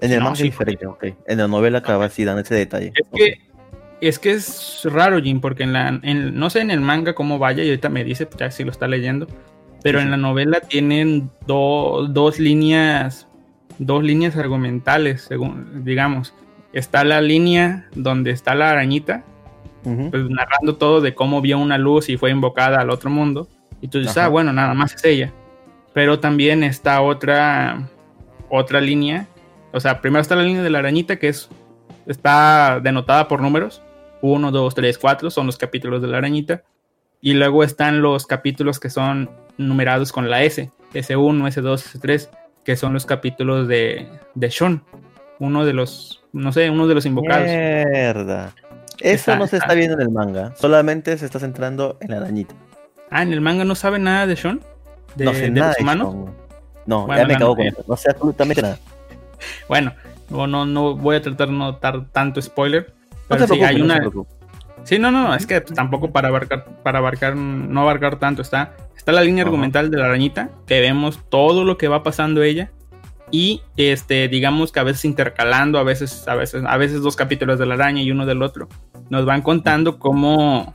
[0.00, 1.04] En el No, manga sí, diferente, ok.
[1.26, 2.92] En la novela acaba así dan ese detalle.
[2.94, 3.52] Es que
[4.00, 7.38] es que es raro, Jim, porque en la en- no sé en el manga cómo
[7.38, 9.28] vaya y ahorita me dice ya si lo está leyendo,
[9.82, 13.28] pero Sí, en la novela tienen do- dos líneas
[13.78, 16.34] dos líneas argumentales, según digamos.
[16.72, 19.24] Está la línea donde está la arañita,
[20.10, 23.48] pues narrando todo de cómo vio una luz y fue invocada al otro mundo.
[23.82, 24.26] Y tú dices, Ajá.
[24.26, 25.30] ah, bueno, nada más es ella.
[25.92, 27.88] Pero también está otra,
[28.48, 29.26] otra línea.
[29.72, 31.50] O sea, primero está la línea de la arañita que es,
[32.06, 33.82] está denotada por números.
[34.22, 36.62] 1, 2, 3, 4 son los capítulos de la arañita.
[37.20, 39.28] Y luego están los capítulos que son
[39.58, 40.70] numerados con la S.
[40.94, 42.28] S1, S2, S3,
[42.64, 44.82] que son los capítulos de, de Sean.
[45.38, 47.46] Uno de los, no sé, uno de los invocados.
[47.46, 48.52] Mierda.
[49.00, 50.54] Eso Está- no se está está- viendo en el manga.
[50.56, 52.54] Solamente se está centrando en la arañita.
[53.12, 54.60] Ah, en el manga no sabe nada de Sean.
[55.14, 56.14] De, no sé de nada los de humanos.
[56.86, 57.70] No, Bueno, ya me cago con novela.
[57.78, 57.84] eso.
[57.88, 58.78] No sé absolutamente nada.
[59.68, 59.92] Bueno,
[60.30, 62.94] no, no, no voy a tratar de no dar tanto spoiler.
[63.10, 63.96] No Pero se sí, preocupe, hay no una.
[63.98, 64.30] preocupe.
[64.84, 68.74] Sí, no, no, es que tampoco para abarcar, para abarcar, no abarcar tanto está.
[68.96, 72.70] Está la línea argumental de la arañita, que vemos todo lo que va pasando ella.
[73.32, 77.58] Y este, digamos que a veces intercalando, a veces, a veces, a veces dos capítulos
[77.58, 78.68] de la araña y uno del otro.
[79.10, 80.74] Nos van contando cómo,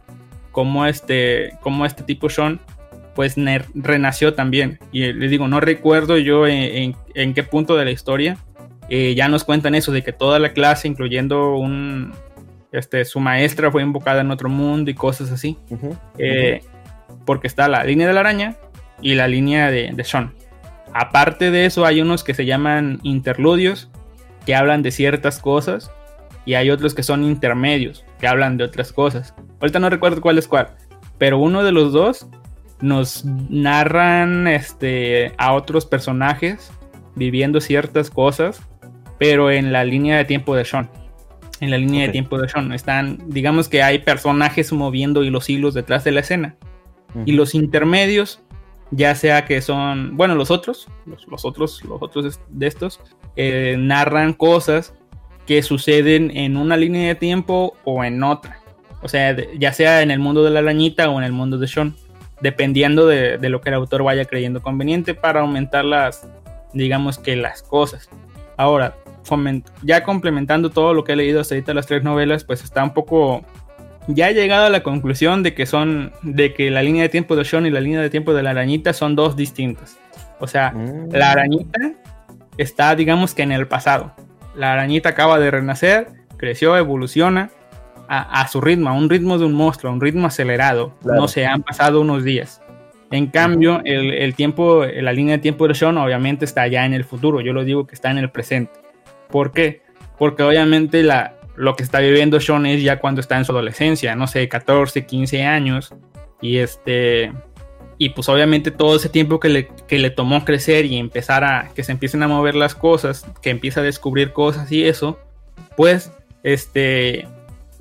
[0.57, 2.59] cómo este, cómo este tipo Sean,
[3.13, 3.35] pues
[3.75, 4.79] renació también.
[4.91, 8.37] Y eh, les digo, no recuerdo yo en, en- en qué punto de la historia.
[8.89, 12.11] eh, ya nos cuentan eso de que toda la clase, incluyendo un,
[12.71, 15.57] este, su maestra fue invocada en otro mundo y cosas así.
[16.17, 16.61] Eh,
[17.23, 18.55] porque está la línea de la araña
[18.99, 20.33] y la línea de, de Sean.
[20.91, 23.91] Aparte de eso, hay unos que se llaman interludios,
[24.43, 25.91] que hablan de ciertas cosas,
[26.45, 29.33] y hay otros que son intermedios, que hablan de otras cosas.
[29.59, 30.75] Ahorita no recuerdo cuál es cuál,
[31.17, 32.27] pero uno de los dos
[32.81, 36.71] nos narran este, a otros personajes
[37.15, 38.61] viviendo ciertas cosas,
[39.17, 40.89] pero en la línea de tiempo de Sean.
[41.59, 45.49] En la línea de tiempo de Sean están, digamos que hay personajes moviendo y los
[45.49, 46.55] hilos detrás de la escena.
[47.25, 48.43] Y los intermedios,
[48.91, 52.99] ya sea que son, bueno, los otros, los, los otros, los otros de estos,
[53.35, 54.93] eh, narran cosas
[55.47, 58.59] que suceden en una línea de tiempo o en otra.
[59.01, 61.67] O sea, ya sea en el mundo de la arañita o en el mundo de
[61.67, 61.95] Sean,
[62.41, 66.27] dependiendo de, de lo que el autor vaya creyendo conveniente para aumentar las,
[66.73, 68.09] digamos que las cosas.
[68.57, 68.95] Ahora,
[69.83, 72.93] ya complementando todo lo que he leído hasta ahorita las tres novelas, pues está un
[72.93, 73.43] poco
[74.07, 77.35] ya he llegado a la conclusión de que son de que la línea de tiempo
[77.35, 79.97] de Sean y la línea de tiempo de la arañita son dos distintas.
[80.39, 81.11] O sea, Mm.
[81.11, 81.79] la arañita
[82.57, 84.13] está, digamos que en el pasado.
[84.57, 87.51] La arañita acaba de renacer, creció, evoluciona
[88.07, 90.93] a, a su ritmo, a un ritmo de un monstruo, a un ritmo acelerado.
[91.01, 91.21] Claro.
[91.21, 92.61] No se han pasado unos días.
[93.11, 96.93] En cambio, el, el tiempo, la línea de tiempo de Sean obviamente está ya en
[96.93, 97.39] el futuro.
[97.39, 98.73] Yo lo digo que está en el presente.
[99.29, 99.81] ¿Por qué?
[100.17, 104.15] Porque obviamente la, lo que está viviendo Sean es ya cuando está en su adolescencia,
[104.15, 105.93] no sé, 14, 15 años.
[106.41, 107.31] Y este.
[107.99, 111.69] Y pues obviamente todo ese tiempo que le, que le tomó crecer y empezar a.
[111.73, 115.19] que se empiecen a mover las cosas, que empieza a descubrir cosas y eso,
[115.75, 116.11] pues,
[116.43, 117.27] este.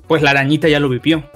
[0.07, 1.29] Pues la arañita ya lo vivió.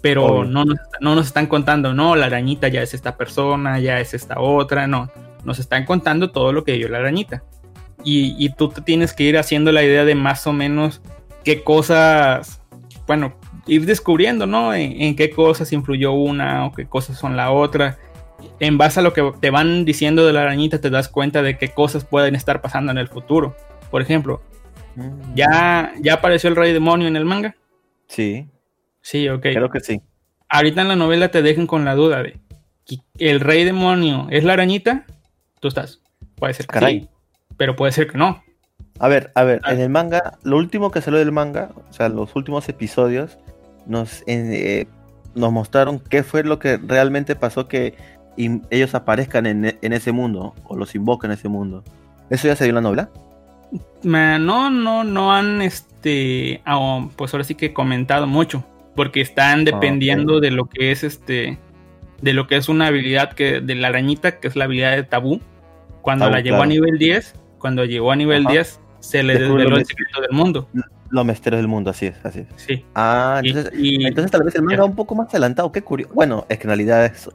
[0.00, 4.00] Pero no nos, no nos están contando, no, la arañita ya es esta persona, ya
[4.00, 5.10] es esta otra, no.
[5.44, 7.44] Nos están contando todo lo que vio la arañita.
[8.02, 11.00] Y, y tú te tienes que ir haciendo la idea de más o menos
[11.44, 12.60] qué cosas,
[13.06, 13.34] bueno,
[13.66, 14.74] ir descubriendo, ¿no?
[14.74, 17.98] En, en qué cosas influyó una o qué cosas son la otra.
[18.60, 21.58] En base a lo que te van diciendo de la arañita, te das cuenta de
[21.58, 23.56] qué cosas pueden estar pasando en el futuro.
[23.90, 24.40] Por ejemplo,
[24.94, 25.34] Mm.
[25.34, 27.56] ¿ya, ya apareció el rey demonio en el manga?
[28.08, 28.46] Sí,
[29.00, 29.40] Sí, ok.
[29.40, 30.02] creo que sí.
[30.50, 32.38] Ahorita en la novela te dejan con la duda de
[33.18, 35.06] ¿el rey demonio es la arañita?
[35.60, 36.02] Tú estás.
[36.34, 37.00] Puede ser que Caray.
[37.00, 37.08] sí,
[37.56, 38.44] pero puede ser que no.
[38.98, 39.72] A ver, a ver, Ah.
[39.72, 43.38] en el manga, lo último que salió del manga, o sea, los últimos episodios,
[43.86, 44.86] nos, eh,
[45.34, 47.94] nos mostraron qué fue lo que realmente pasó que
[48.36, 51.82] im- ellos aparezcan en, en ese mundo, o los invoquen en ese mundo.
[52.30, 53.10] ¿Eso ya se dio en la novela?
[54.02, 58.64] No, no, no han, este, ah, pues ahora sí que comentado mucho,
[58.96, 61.58] porque están dependiendo de lo que es, este,
[62.20, 65.04] de lo que es una habilidad que de la arañita, que es la habilidad de
[65.04, 65.40] tabú.
[66.02, 68.52] Cuando Tabú, la llevó a nivel 10, cuando llegó a nivel Ajá.
[68.52, 70.68] 10, se le desveló el secreto del mundo.
[71.10, 72.46] Los misterios del mundo, así es, así es.
[72.56, 72.84] Sí.
[72.94, 76.12] Ah, Y- entonces, y- entonces tal vez el manga un poco más adelantado, qué curioso.
[76.14, 77.30] Bueno, es que en realidad es,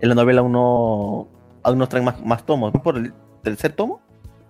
[0.00, 1.28] en la novela aún no,
[1.62, 2.72] aún nos traen más, más tomos.
[2.74, 4.00] ¿No por el tercer tomo?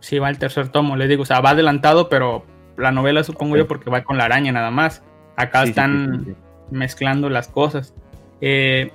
[0.00, 2.44] Sí, va el tercer tomo, les digo, o sea, va adelantado, pero
[2.76, 5.02] la novela supongo yo porque va con la araña nada más.
[5.36, 6.36] Acá Sí, están sí, sí,
[6.70, 6.76] sí.
[6.76, 7.94] mezclando las cosas.
[8.40, 8.92] Eh,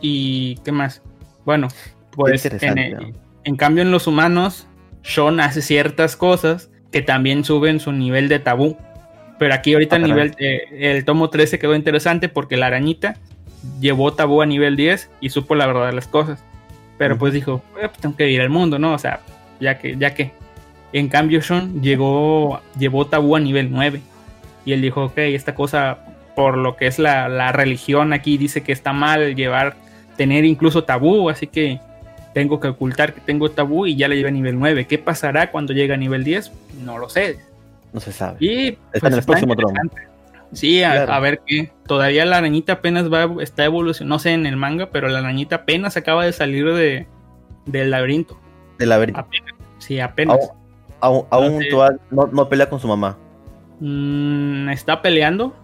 [0.00, 1.02] ¿Y qué más?
[1.44, 1.68] Bueno,
[2.12, 3.18] pues en, interesante, el- ¿no?
[3.44, 4.66] en cambio en los humanos,
[5.02, 8.76] Sean hace ciertas cosas que también suben su nivel de tabú.
[9.38, 10.30] Pero aquí ahorita Ah, el caray.
[10.30, 13.16] nivel, eh, el tomo 13 quedó interesante porque la arañita
[13.80, 16.42] llevó tabú a nivel 10 y supo la verdad de las cosas.
[16.96, 18.92] Pero pues dijo, "Eh, pues tengo que ir al mundo, ¿no?
[18.92, 19.20] O sea,
[19.60, 20.32] ya que, ya que.
[20.92, 24.00] En cambio, Sean llegó, llevó tabú a nivel 9.
[24.64, 25.98] Y él dijo, ok, esta cosa,
[26.34, 29.76] por lo que es la, la religión aquí, dice que está mal llevar,
[30.16, 31.80] tener incluso tabú, así que
[32.34, 34.86] tengo que ocultar que tengo tabú y ya le llevé a nivel 9.
[34.86, 36.52] ¿Qué pasará cuando llegue a nivel 10?
[36.84, 37.38] No lo sé.
[37.92, 38.36] No se sabe.
[38.40, 39.74] Y pues, en el próximo tomo.
[40.52, 41.12] Sí, a, Claro.
[41.12, 41.72] a ver qué.
[41.86, 45.56] Todavía la arañita apenas va, está evolucionando, no sé en el manga, pero la arañita
[45.56, 47.06] apenas acaba de salir de,
[47.66, 48.38] del laberinto.
[48.78, 49.20] Del laberinto.
[49.20, 49.54] Apenas.
[49.78, 50.38] Sí, apenas.
[51.00, 51.68] Aún, aún, aún sé.
[51.68, 53.16] todavía no, no pelea con su mamá.
[53.80, 55.54] Mm, está peleando,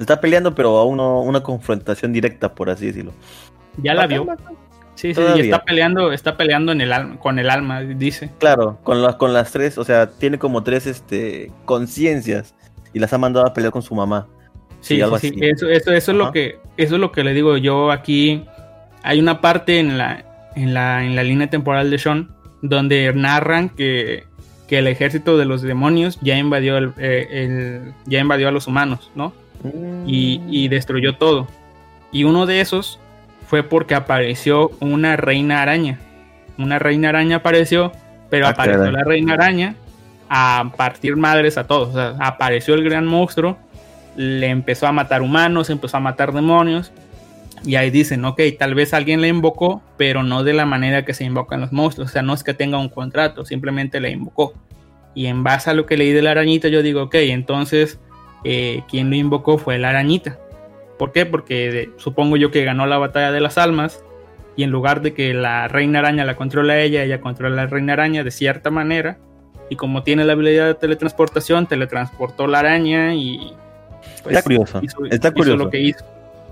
[0.00, 3.12] Está peleando, pero aún no una confrontación directa, por así decirlo.
[3.76, 4.26] ya la vio.
[4.94, 8.30] Sí, sí, y está peleando, está peleando en el alma, con el alma, dice.
[8.38, 12.54] Claro, con las, con las tres, o sea, tiene como tres este, conciencias
[12.92, 14.26] y las ha mandado a pelear con su mamá.
[14.80, 15.38] Sí, Sí, sí, algo sí, así.
[15.42, 18.44] Eso, eso, eso es lo que, eso es lo que le digo yo aquí.
[19.02, 20.24] Hay una parte en la,
[20.56, 22.30] en la, en la línea temporal de Sean
[22.62, 24.24] donde narran que,
[24.68, 28.66] que el ejército de los demonios ya invadió el, eh, el- ya invadió a los
[28.66, 29.32] humanos, ¿no?
[30.06, 31.46] y, y destruyó todo.
[32.12, 32.98] Y uno de esos
[33.46, 35.98] fue porque apareció una reina araña.
[36.56, 37.92] Una reina araña apareció,
[38.30, 38.92] pero Ah, apareció caray.
[38.94, 39.74] la reina araña
[40.30, 41.94] a partir madres a todos.
[42.20, 43.58] Apareció el gran monstruo,
[44.16, 46.92] le empezó a matar humanos, empezó a matar demonios.
[47.64, 51.12] Y ahí dicen, ok, tal vez alguien le invocó, pero no de la manera que
[51.12, 52.08] se invocan los monstruos.
[52.08, 54.54] O sea, no es que tenga un contrato, simplemente le invocó.
[55.14, 57.98] Y en base a lo que leí de la arañita, yo digo, ok, entonces
[58.44, 60.38] eh, quien lo invocó fue la arañita.
[60.98, 61.26] ¿Por qué?
[61.26, 64.02] Porque de- supongo yo que ganó la batalla de las almas
[64.56, 67.70] y en lugar de que la reina araña la controla ella, ella controla a la
[67.70, 69.18] reina araña de cierta manera.
[69.70, 73.54] Y como tiene la habilidad de teletransportación, teletransportó la araña y...
[74.22, 75.56] pues, Está curioso, hizo- está hizo curioso.
[75.56, 76.04] lo que hizo.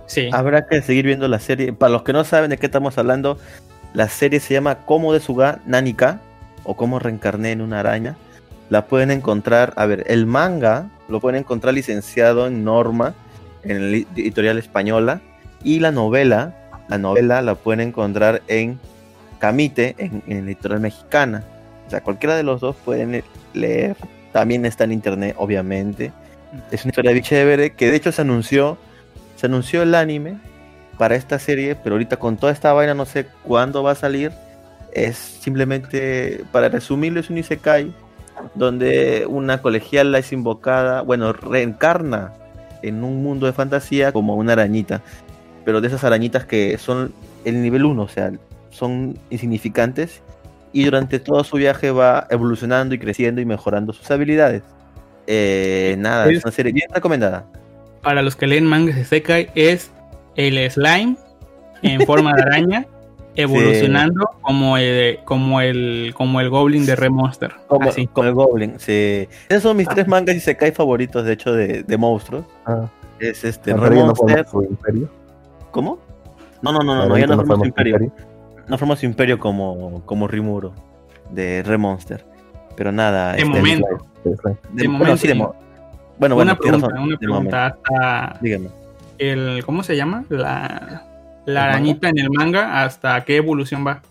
[0.06, 0.30] Sí.
[0.32, 1.72] Habrá que seguir viendo la serie.
[1.74, 3.36] Para los que no saben de qué estamos hablando,
[3.92, 6.20] la serie se llama Como de Suga Nanika
[6.64, 8.16] o Cómo reencarné en una araña.
[8.70, 13.14] La pueden encontrar, a ver, el manga lo pueden encontrar licenciado en Norma,
[13.64, 15.20] en la editorial española,
[15.64, 16.54] y la novela,
[16.88, 18.78] la novela la pueden encontrar en
[19.40, 21.44] Camite, en, en la editorial mexicana.
[21.89, 23.24] O sea, cualquiera de los dos pueden
[23.55, 23.97] leer.
[24.30, 26.12] También está en internet, obviamente.
[26.70, 28.76] Es una historia bien chévere que de hecho se anunció,
[29.36, 30.36] se anunció el anime
[30.99, 34.32] para esta serie, pero ahorita con toda esta vaina no sé cuándo va a salir.
[34.93, 37.95] Es simplemente, para resumirlo, es un isekai
[38.55, 42.34] donde una colegiala es invocada, bueno, reencarna
[42.82, 45.01] en un mundo de fantasía como una arañita,
[45.64, 47.14] pero de esas arañitas que son
[47.47, 48.30] el nivel 1, o sea,
[48.70, 50.20] son insignificantes
[50.79, 54.62] y durante todo su viaje va evolucionando y creciendo y mejorando sus habilidades.
[55.26, 57.45] Eh, nada, es una serie bien recomendada.
[58.03, 59.91] Para los que leen mangas de Sekai es
[60.37, 61.16] el slime
[61.83, 62.87] en forma de araña
[63.35, 67.53] evolucionando como el como el como el goblin de Re Monster.
[67.66, 68.07] Como, Así.
[68.07, 69.29] como el Goblin, sí.
[69.49, 72.45] Esos son mis tres mangas y Sekai favoritos, de hecho, de, de monstruos.
[72.64, 72.87] Ah,
[73.18, 74.47] Es este, pero ya no Remonster.
[75.72, 75.99] ¿Cómo?
[76.62, 77.97] No, no, no, no, ya no su imperio.
[77.97, 78.12] imperio.
[78.16, 78.28] No
[78.76, 80.74] forma su imperio como, como Rimuro
[81.30, 82.26] de Remonster.
[82.76, 83.32] Pero nada.
[83.32, 83.86] De este, momento.
[84.24, 84.36] De- de
[84.88, 85.54] bueno, momento, sí, de Bueno,
[86.18, 87.18] bueno, una tienes pregunta, razón, una momento.
[87.20, 87.66] pregunta.
[87.66, 88.38] Hasta
[89.18, 90.24] el ¿cómo se llama?
[90.28, 94.02] La arañita en el manga, ¿hasta qué evolución va?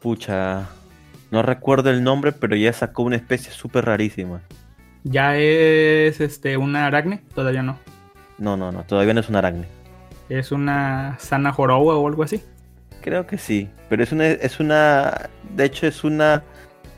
[0.00, 0.66] Pucha.
[1.30, 4.40] No recuerdo el nombre, pero ya sacó una especie súper rarísima.
[5.04, 7.22] ¿Ya es este una aracne?
[7.34, 7.78] Todavía no.
[8.38, 9.66] No, no, no, todavía no es un aragne.
[10.28, 12.42] ¿Es una sana joroba o algo así?
[13.00, 16.42] Creo que sí, pero es una, es una, de hecho es una,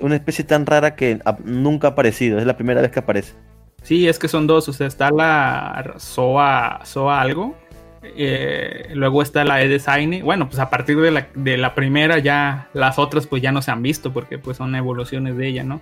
[0.00, 3.34] una especie tan rara que nunca ha aparecido, es la primera vez que aparece.
[3.82, 4.68] Sí, es que son dos.
[4.68, 7.56] O sea, está la Soa, Soa algo.
[8.02, 10.22] eh, luego está la E-Design.
[10.24, 13.62] Bueno, pues a partir de la, de la primera ya las otras pues ya no
[13.62, 15.80] se han visto porque pues son evoluciones de ella, ¿no?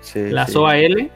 [0.00, 0.52] Sí, La sí.
[0.52, 1.10] Soa L,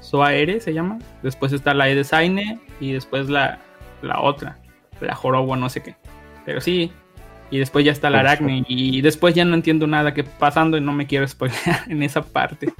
[0.00, 0.98] Soa R se llama.
[1.22, 3.60] Después está la E-Design y después la,
[4.02, 4.58] la otra,
[5.00, 5.96] la Joroba, no sé qué.
[6.44, 6.92] Pero sí.
[7.50, 8.44] Y después ya está la Perfecto.
[8.44, 8.64] Aracne.
[8.68, 12.22] Y después ya no entiendo nada que pasando y no me quiero spoilear en esa
[12.22, 12.72] parte.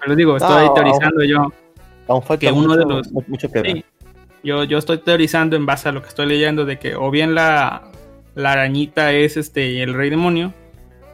[0.00, 0.72] Pero digo, estoy No.
[0.74, 1.52] teorizando yo.
[2.08, 3.62] Aún falta que uno mucho, de los- mu- mucho que.
[3.62, 3.84] Sí.
[4.42, 7.34] Yo, yo estoy teorizando en base a lo que estoy leyendo de que o bien
[7.34, 7.82] la,
[8.34, 10.52] la arañita es este el rey demonio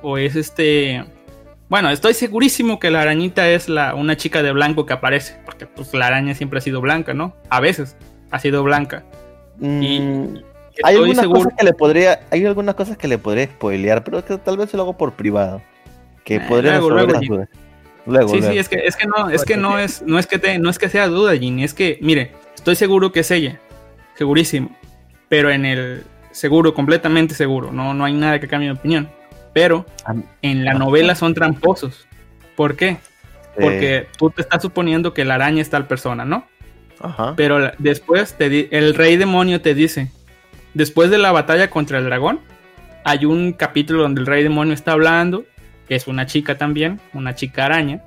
[0.03, 1.05] o es este
[1.69, 5.67] bueno estoy segurísimo que la arañita es la una chica de blanco que aparece porque
[5.67, 7.97] pues la araña siempre ha sido blanca no a veces
[8.33, 9.05] ha sido blanca
[9.59, 10.45] Mm, y
[10.83, 14.25] hay algunas seguro cosas que le podría, hay algunas cosas que le podría spoilear, pero
[14.25, 15.63] que tal vez se lo hago por privado.
[16.25, 17.49] Que Eh, podría luego, resolver luego, las dudas.
[18.07, 18.53] Luego, sí luego.
[18.53, 20.71] sí es que es que no es que no es no es que te, no
[20.71, 23.61] es que sea duda Ginny es que mire estoy seguro que es ella
[24.17, 24.71] segurísimo
[25.29, 29.09] pero en el seguro completamente seguro no no hay nada que cambie mi opinión
[29.53, 30.79] pero Am- en la Ajá.
[30.81, 32.07] novela son tramposos
[32.57, 32.97] ¿por qué?
[33.61, 36.45] Porque tú te estás suponiendo que la araña es tal persona, ¿no?
[37.01, 37.35] ajá.
[37.37, 40.11] Pero después te di- el rey demonio te dice,
[40.75, 42.41] después de la batalla contra el dragón,
[43.05, 45.45] hay un capítulo donde el rey demonio está hablando,
[45.89, 48.03] que es una chica también, una chica araña,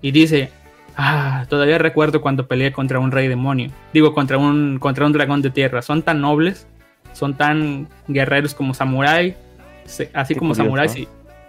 [0.00, 0.50] y dice,
[0.96, 5.42] ah, todavía recuerdo cuando peleé contra un rey demonio, digo, contra un, contra un dragón
[5.42, 6.66] de tierra, son tan nobles,
[7.12, 9.34] son tan guerreros como samurái,
[10.14, 11.08] así Qué como samuráis, y,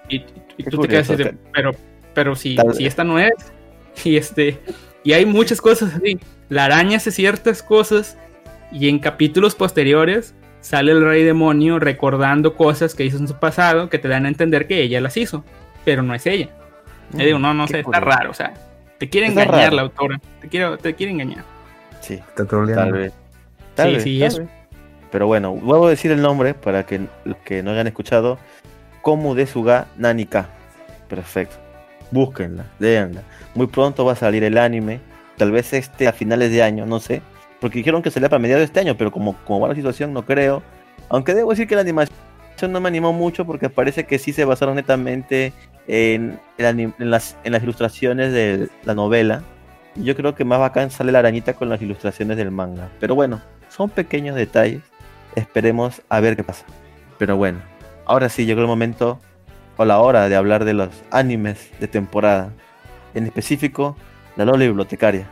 [0.09, 0.25] y-
[0.57, 1.71] y Qué tú te quedas así pero,
[2.13, 3.31] pero si, si esta no es,
[4.03, 4.59] y este,
[5.03, 6.19] y hay muchas cosas así.
[6.49, 8.17] La araña hace ciertas cosas
[8.71, 13.89] y en capítulos posteriores sale el rey demonio recordando cosas que hizo en su pasado
[13.89, 15.43] que te dan a entender que ella las hizo,
[15.85, 16.49] pero no es ella.
[17.13, 18.53] Yo digo, no, no Mm, sé, está raro, o sea,
[18.97, 19.75] te quiere Está engañar raro.
[19.77, 21.43] la autora, te quiere, te quiere engañar.
[22.01, 23.13] Sí, Está tal vez.
[23.75, 24.39] Tal Sí, vez, sí, tal eso.
[24.39, 24.49] vez.
[25.11, 28.37] Pero bueno, vuelvo a decir el nombre para que los que no hayan escuchado.
[29.01, 30.49] Komu de Suga Nanika.
[31.07, 31.55] Perfecto.
[32.11, 33.23] Búsquenla, léanla.
[33.55, 34.99] Muy pronto va a salir el anime.
[35.37, 37.21] Tal vez este a finales de año, no sé.
[37.59, 40.13] Porque dijeron que salía para mediados de este año, pero como, como va la situación,
[40.13, 40.63] no creo.
[41.09, 42.11] Aunque debo decir que la animación
[42.67, 45.53] no me animó mucho porque parece que sí se basaron netamente
[45.87, 49.43] en, las, en las ilustraciones de la novela.
[49.95, 52.89] Yo creo que más bacán sale la arañita con las ilustraciones del manga.
[52.99, 54.81] Pero bueno, son pequeños detalles.
[55.35, 56.65] Esperemos a ver qué pasa.
[57.17, 57.59] Pero bueno,
[58.05, 59.19] ahora sí llegó el momento
[59.77, 62.51] o la hora de hablar de los animes de temporada.
[63.13, 63.95] En específico,
[64.35, 65.27] la Lola Bibliotecaria.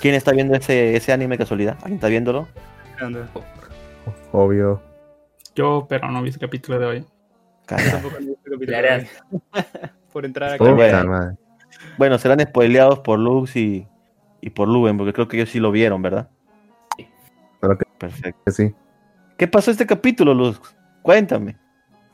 [0.00, 1.74] ¿Quién está viendo ese, ese anime de casualidad?
[1.80, 2.48] ¿Alguien está viéndolo?
[4.32, 4.82] Obvio.
[5.54, 7.06] Yo, pero no vi ese capítulo de hoy.
[7.66, 7.90] Carajo.
[7.90, 9.08] Tampoco visto el capítulo de hoy.
[10.12, 10.72] Por entrar acá.
[10.72, 11.04] Bueno.
[11.04, 11.36] madre.
[11.96, 13.86] Bueno, serán spoileados por Lux y,
[14.40, 16.28] y por Luben, porque creo que ellos sí lo vieron, ¿verdad?
[16.96, 17.08] Que
[17.98, 18.50] Perfecto.
[18.50, 18.74] sí.
[19.36, 20.60] ¿Qué pasó este capítulo, Lux?
[21.02, 21.56] Cuéntame.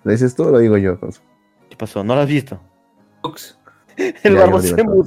[0.04, 1.00] ¿Le dices tú o lo digo yo?
[1.00, 1.22] Consu?
[1.70, 2.04] ¿Qué pasó?
[2.04, 2.60] ¿No lo has visto?
[3.22, 3.58] Lux.
[3.96, 5.04] El yo digo se todo.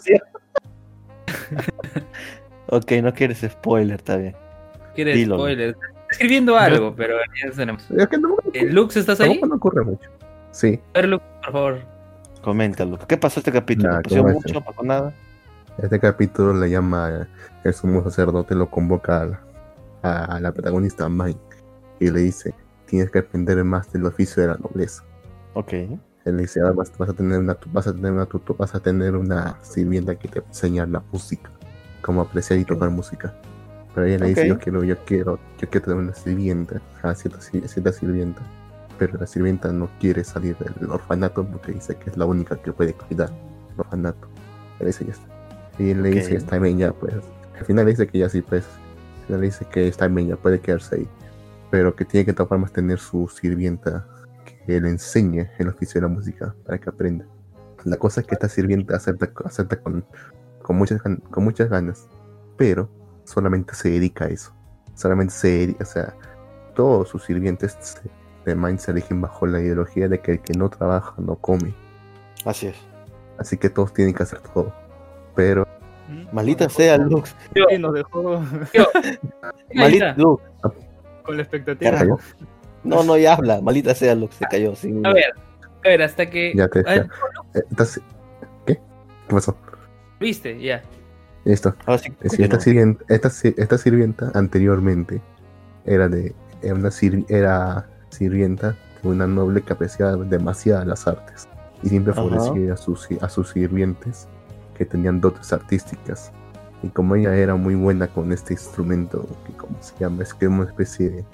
[2.71, 4.35] Ok, no quieres spoiler, está bien.
[4.95, 5.35] ¿Quieres Dilo.
[5.37, 5.69] spoiler?
[5.69, 7.89] Estoy escribiendo algo, pero ya tenemos.
[7.91, 9.39] Es que no, Eh, Lux, ¿estás ahí?
[9.47, 10.09] no ocurre mucho.
[10.51, 11.79] Sí, A ver, Lux, por favor.
[12.41, 12.97] Coméntalo.
[13.07, 13.89] ¿Qué pasó este capítulo?
[13.91, 14.49] Nah, ¿Pasó ¿cómo es mucho?
[14.49, 14.61] eso?
[14.61, 15.13] ¿Pasó nada?
[15.81, 17.27] este capítulo le llama
[17.63, 19.39] el sumo sacerdote, lo convoca a la,
[20.01, 21.37] a- a la protagonista Mai
[22.01, 22.53] y le dice,
[22.85, 25.03] tienes que aprender más del oficio de la nobleza.
[25.53, 25.71] Ok.
[25.73, 28.79] Él le dice, "Ah, vas, vas a tener una, vas a tener una, vas a
[28.81, 31.49] tener una sirvienta que te va a enseñar la música,
[32.01, 33.33] cómo apreciar y tocar música.
[33.93, 34.47] Pero ella le dice, Ok.
[34.47, 38.41] yo quiero, yo quiero, yo quiero tener una sirvienta, a cierta, si- cierta sirvienta.
[38.97, 42.71] Pero la sirvienta no quiere salir del orfanato porque dice que es la única que
[42.73, 43.29] puede cuidar
[43.73, 44.27] el orfanato.
[44.79, 45.27] Él dice, ya está.
[45.79, 47.13] Y él le dice, está bien, ya pues.
[47.57, 48.65] Al final le dice que ya sí, pues.
[48.65, 51.07] Al final le dice que está bien, ya puede quedarse ahí.
[51.71, 54.05] Pero que tiene que de todas formas tener su sirvienta
[54.65, 57.25] que le enseñe el oficio de la música para que aprenda.
[57.85, 60.03] La cosa es que esta sirvienta acepta, acepta con,
[60.69, 62.07] con, muchas, con muchas ganas,
[62.55, 62.87] pero
[63.23, 64.53] solamente se dedica a eso.
[64.93, 66.13] Solamente se dedica, o sea,
[66.75, 67.99] todos sus sirvientes se-
[68.45, 71.73] de Mind se eligen bajo la ideología de que el que no trabaja no come.
[72.45, 72.75] Así es.
[73.39, 74.71] Así que todos tienen que hacer todo.
[75.35, 75.67] Pero
[76.31, 77.35] Maldita sea, Lux.
[77.51, 78.39] Sí, nos dejó
[79.71, 80.13] está.
[80.17, 80.43] Lux.
[81.23, 81.91] con la expectativa.
[81.93, 82.19] Carajo.
[82.83, 83.59] No, no, ya habla.
[83.59, 84.35] Maldita sea, Lux.
[84.35, 84.75] Se cayó.
[84.75, 84.93] sí.
[85.03, 85.33] A ver,
[85.83, 86.53] a ver, hasta que.
[86.55, 87.07] ya te eh,
[88.67, 88.75] ¿Qué?
[88.75, 88.79] ¿Qué
[89.27, 89.57] pasó?
[90.19, 90.59] ¿Viste?
[90.59, 90.81] Ya.
[91.45, 91.73] Listo.
[91.85, 92.13] Ahora sí.
[92.21, 95.21] Es esta, sirvienta, esta, esta sirvienta anteriormente
[95.85, 101.47] era de era una sir- era sirvienta de una noble que apreciaba demasiado las artes
[101.81, 104.27] y siempre favorecía a sus, a sus sirvientes
[104.77, 106.31] que tenían dotes artísticas.
[106.83, 110.47] Y como ella era muy buena con este instrumento, que como se llama, es que
[110.47, 111.25] una especie de.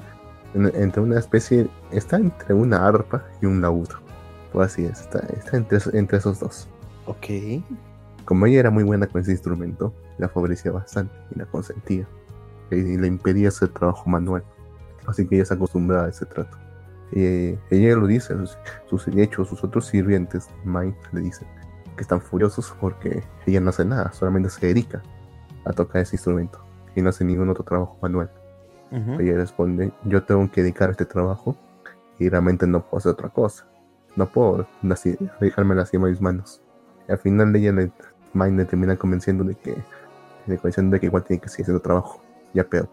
[0.54, 1.68] en- Entre una especie.
[1.92, 3.90] Está entre una arpa y un laúd.
[4.54, 6.68] O así es, está, está entre, esos- entre esos dos.
[7.08, 7.26] Ok.
[8.26, 12.08] Como ella era muy buena con ese instrumento, la favorecía bastante y la consentía.
[12.72, 14.44] Y le impedía hacer trabajo manual.
[15.08, 16.58] Así que ella se acostumbraba a ese trato.
[17.12, 18.58] Y ella lo dice, sus,
[18.90, 21.48] sus, de hecho, sus otros sirvientes, Mai, le dicen
[21.96, 25.02] que están furiosos porque ella no hace nada, solamente se dedica.
[25.66, 26.60] a tocar ese instrumento
[26.96, 28.32] y no hace ningún otro trabajo manual.
[28.92, 29.20] Ujú.
[29.20, 31.56] Ella responde, yo tengo que dedicar a este trabajo
[32.20, 33.68] y realmente no puedo hacer otra cosa.
[34.16, 34.66] No puedo
[35.42, 36.62] dejarme así en mis manos.
[37.08, 37.92] Y al final ella le,
[38.36, 39.72] Mine le termina convenciendo de que,
[40.46, 42.22] de, convenciendo de que igual tiene que seguir haciendo trabajo.
[42.54, 42.88] Ya pero,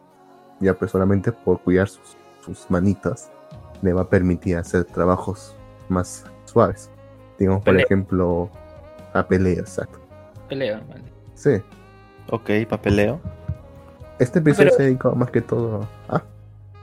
[0.61, 3.31] ya pero solamente por cuidar sus, sus manitas
[3.83, 5.55] le va a permitir hacer trabajos
[5.89, 6.91] más suaves.
[7.39, 8.49] Digamos, por ejemplo,
[9.13, 9.99] a pelea, exacto.
[10.49, 11.03] Pelea, vale.
[11.35, 11.61] Sí,
[12.31, 13.21] Ok, papeleo.
[14.21, 16.23] este episodio Pero- se dedica más que todo a...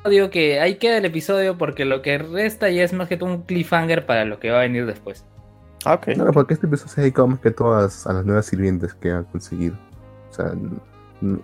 [0.09, 3.29] Digo que ahí queda el episodio porque lo que resta ya es más que todo
[3.29, 5.25] un cliffhanger para lo que va a venir después.
[5.85, 5.99] Ah.
[6.17, 9.11] No, porque este episodio se ha dedicado más que todas a las nuevas sirvientes que
[9.11, 9.75] han conseguido.
[10.29, 10.53] O sea,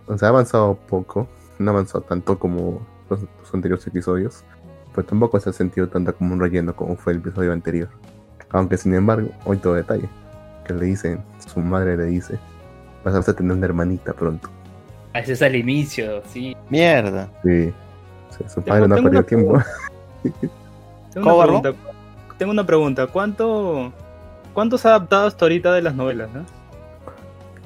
[0.07, 1.27] o ha avanzado poco,
[1.59, 4.43] no ha avanzado tanto como los, los anteriores episodios,
[4.93, 7.89] pero tampoco se ha sentido tanto como un relleno como fue el episodio anterior.
[8.51, 10.09] Aunque sin embargo, hoy todo detalle,
[10.65, 12.37] que le dicen, su madre le dice,
[13.03, 14.49] vas a tener una hermanita pronto.
[15.13, 16.55] Ah, Ese es al inicio, sí.
[16.69, 17.29] Mierda.
[17.43, 17.73] Sí,
[18.49, 19.61] su Tengo- padre no ha perdido tiempo.
[21.13, 21.73] Tengo ¿Cómo, una, pregunta,
[22.37, 23.07] tengo una pregunta.
[23.07, 23.93] ¿Cuánto,
[24.55, 26.29] ¿Cuánto se ha adaptado hasta ahorita de las novelas?
[26.33, 26.45] no?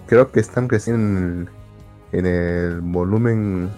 [0.07, 1.47] Creo que están creciendo en
[2.11, 3.69] el, en el volumen,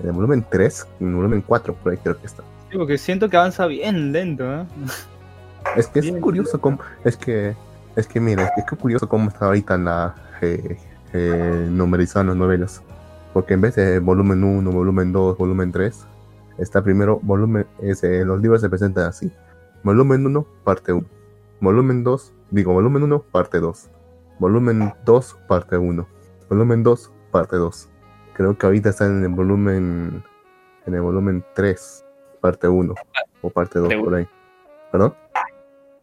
[0.00, 2.42] en el volumen 3, en el volumen 4, por ahí creo que está.
[2.68, 4.44] Sí, porque siento que avanza bien lento.
[4.52, 4.66] ¿eh?
[5.76, 6.80] Es que es Bien, curioso cómo.
[7.04, 7.54] Es que.
[7.94, 10.16] Es que mira, es que es curioso cómo está ahorita la.
[10.42, 10.76] Eh,
[11.12, 12.82] eh, las novelas.
[13.32, 16.04] Porque en vez de volumen 1, volumen 2, volumen 3,
[16.58, 17.64] está primero volumen.
[17.80, 19.30] Es, eh, los libros se presentan así:
[19.84, 21.06] volumen 1, parte 1.
[21.60, 23.90] Volumen 2, digo, volumen 1, parte 2.
[24.38, 26.08] Volumen 2, parte 1.
[26.48, 27.88] Volumen 2, parte 2.
[28.34, 30.24] Creo que ahorita están en el volumen.
[30.86, 32.04] En el volumen 3,
[32.40, 32.94] parte 1.
[33.42, 34.28] O parte 2, Parte por ahí.
[34.90, 35.14] ¿Perdón?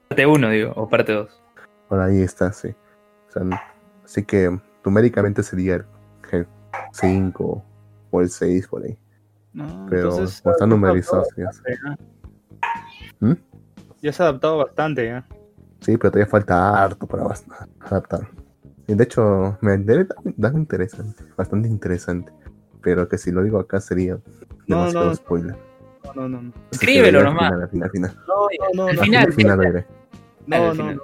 [0.07, 1.43] Parte 1, digo, o parte 2.
[1.89, 2.75] Por ahí está, sí.
[3.27, 3.43] O sea,
[4.03, 5.85] así que numéricamente sería el
[6.91, 7.63] 5
[8.11, 8.97] o el 6 por ahí.
[9.53, 11.99] No, Pero entonces, está ya se ha numerizado, adaptado sí, bastante,
[13.19, 13.31] ¿Mm?
[13.31, 13.37] ¿eh?
[14.01, 15.09] Ya se ha adaptado bastante.
[15.09, 15.23] ¿eh?
[15.81, 17.23] Sí, pero todavía falta harto para
[17.81, 18.27] adaptar.
[18.87, 20.07] Y de hecho, me enteré
[20.37, 22.31] da interesante, bastante interesante.
[22.81, 24.17] Pero que si lo digo acá sería
[24.65, 25.15] demasiado no.
[25.15, 25.55] spoiler.
[26.15, 26.53] No, no, no.
[26.71, 27.49] Escríbelo nomás.
[27.49, 28.17] final, al final, al final.
[28.27, 29.01] No, no, Al no.
[29.03, 29.85] final, Al final diré.
[30.45, 30.95] No, no, final.
[30.95, 31.03] no.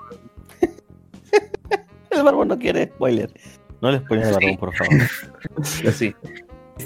[2.12, 3.34] El barbón no quiere spoiler.
[3.82, 4.94] No le spoilen al barbón, por favor.
[5.64, 6.16] Sí.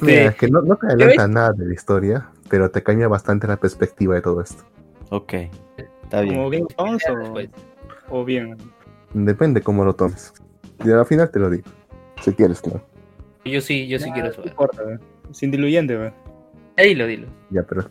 [0.01, 3.07] Mira, Este, es que no, no te adelanta nada de la historia, pero te cambia
[3.07, 4.63] bastante la perspectiva de todo esto.
[5.09, 5.33] Ok.
[6.03, 6.35] Está bien.
[6.35, 7.49] ¿Como Game of Thrones o, después.
[8.09, 8.57] O bien?
[9.13, 10.33] Depende cómo lo tomes.
[10.85, 11.63] Y al final te lo digo.
[12.21, 12.81] Si quieres, claro.
[13.45, 14.49] Yo sí, yo sí quiero No saber.
[14.49, 14.97] importa, ¿eh?
[15.31, 16.13] Sin diluyente, ¿eh?
[16.77, 17.27] Dilo, dilo.
[17.49, 17.89] Ya, pero.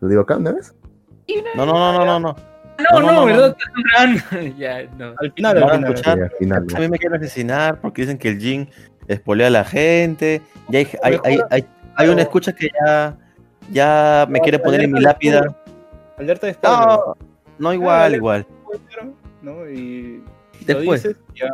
[0.00, 0.74] ¿Lo digo acá una vez?
[1.56, 2.36] No, no, no, no, no, no.
[2.92, 3.54] No, No, no, no, no,
[4.58, 4.76] ya.
[4.76, 5.84] Al final, al final.
[5.84, 6.16] escuchar.
[6.16, 6.66] Sí, al final.
[6.74, 8.68] A mí me quieren asesinar porque dicen que el Jin
[9.08, 10.42] espolea a la gente.
[10.68, 13.16] Y hay, hay, hay, hay, hay una escucha que ya,
[13.70, 15.42] ya me quiere poner en mi lápida.
[16.16, 16.78] Alerta de spoiler.
[16.80, 17.14] No,
[17.58, 18.46] no igual, igual.
[19.42, 19.68] ¿No?
[19.68, 20.22] Y
[20.60, 21.02] lo Después.
[21.02, 21.48] dices, ya.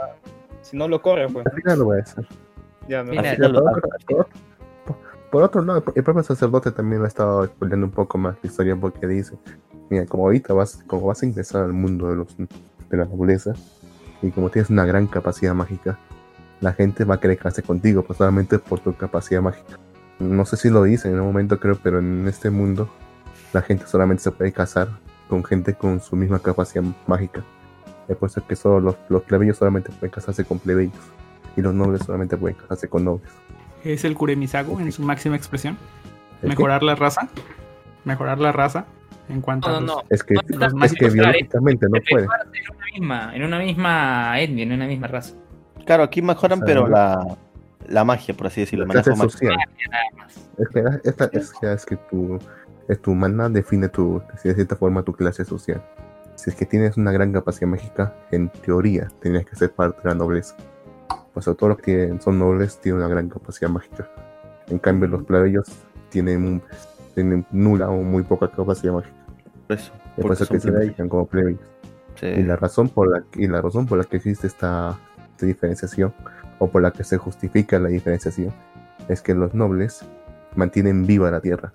[0.62, 1.46] Si no lo corres, pues.
[1.46, 2.26] Al final lo voy a hacer.
[2.88, 3.26] Ya, me Final.
[3.26, 3.88] Al final lo- Por otro,
[4.86, 4.96] por-
[5.30, 8.48] por otro lado, el propio sacerdote también lo ha estado spoileando un poco más la
[8.48, 9.36] historia porque dice:
[9.90, 13.52] Mira, como ahorita vas, como vas a ingresar al mundo de, los, de la nobleza
[14.22, 15.98] y como tienes una gran capacidad mágica,
[16.60, 19.78] la gente va a querer casarse contigo, pues solamente por tu capacidad mágica.
[20.20, 22.88] No sé si lo dicen en un momento, creo, pero en este mundo
[23.52, 24.88] la gente solamente se puede casar
[25.28, 27.42] con gente con su misma capacidad mágica.
[28.08, 30.94] Es por eso que solo los, los plebeyos solamente pueden casarse con plebeyos
[31.56, 33.30] y los nobles solamente pueden casarse con nobles.
[33.84, 35.76] Es el Kuremisago en su máxima expresión.
[36.42, 36.56] ¿El qué?
[36.56, 37.28] Mejorar la raza.
[38.04, 38.86] Mejorar la raza
[39.28, 40.02] en cuanto No, a no, los- no.
[40.10, 42.24] Es que, No, los es que biológicamente no puede.
[42.24, 45.34] En una misma, en una misma etnia, en una misma raza.
[45.86, 47.36] Claro, aquí mejoran, O sea, pero la,
[47.88, 48.84] la magia, por así decirlo.
[48.86, 49.16] La mágico.
[49.16, 49.56] social.
[49.90, 50.36] Nada más.
[50.58, 52.38] Es que, esta, es, que, es que tu,
[52.88, 55.82] es tu mana define tu, de cierta forma tu clase social.
[56.44, 60.10] Si es que tienes una gran capacidad mágica, en teoría tienes que ser parte de
[60.10, 60.54] la nobleza.
[61.32, 64.10] Pues todos los que tienen- son nobles tienen una gran capacidad mágica.
[64.68, 65.66] En cambio, los plebeyos
[66.10, 66.60] tienen,
[67.14, 69.16] tienen nula o muy poca capacidad mágica.
[69.70, 69.90] Eso.
[70.18, 71.62] Es por eso que se identifican como plebeyos.
[72.16, 72.26] Sí.
[72.26, 74.98] Y la razón por la y la razón por la que existe esta,
[75.30, 76.12] esta diferenciación
[76.58, 78.52] o por la que se justifica la diferenciación
[79.08, 80.04] es que los nobles
[80.56, 81.72] mantienen viva la tierra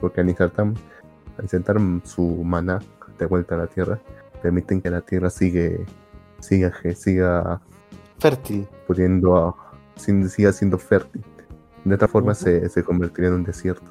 [0.00, 2.80] porque al insertar, al insertar su maná
[3.22, 3.98] de vuelta a la tierra
[4.42, 5.84] permiten que la tierra sigue
[6.40, 7.60] siga siga
[8.18, 8.66] Fértil.
[8.86, 9.54] pudiendo a-
[9.96, 11.24] sin- siga siendo fértil
[11.84, 12.42] de otra forma Ujú.
[12.44, 13.90] se, se convertiría en un desierto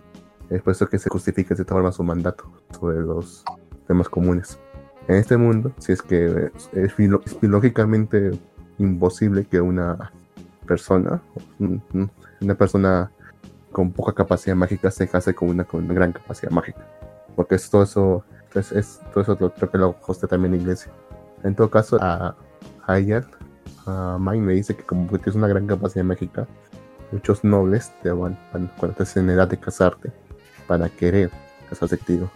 [0.49, 3.43] es por eso que se justifica de cierta forma su mandato sobre los
[3.88, 4.59] temas comunes
[5.07, 6.95] en este mundo, si es que es,
[7.41, 8.32] biológicamente
[8.77, 10.11] imposible que una
[10.67, 11.21] persona,
[11.59, 13.11] un- un- una persona
[13.71, 16.86] con poca capacidad mágica se case con una con una gran capacidad mágica.
[17.36, 18.23] Porque es todo eso,
[18.60, 20.91] es, es- todo eso lo, creo que lo hoste también la iglesia.
[21.43, 22.36] En todo caso, a,
[22.86, 23.24] a ella,
[23.86, 26.47] a Mine le dice que como tienes una gran capacidad mágica,
[27.12, 30.12] muchos nobles te van, van- cuando estés en edad de casarte,
[30.68, 31.32] para querer
[31.70, 32.30] casarse contigo.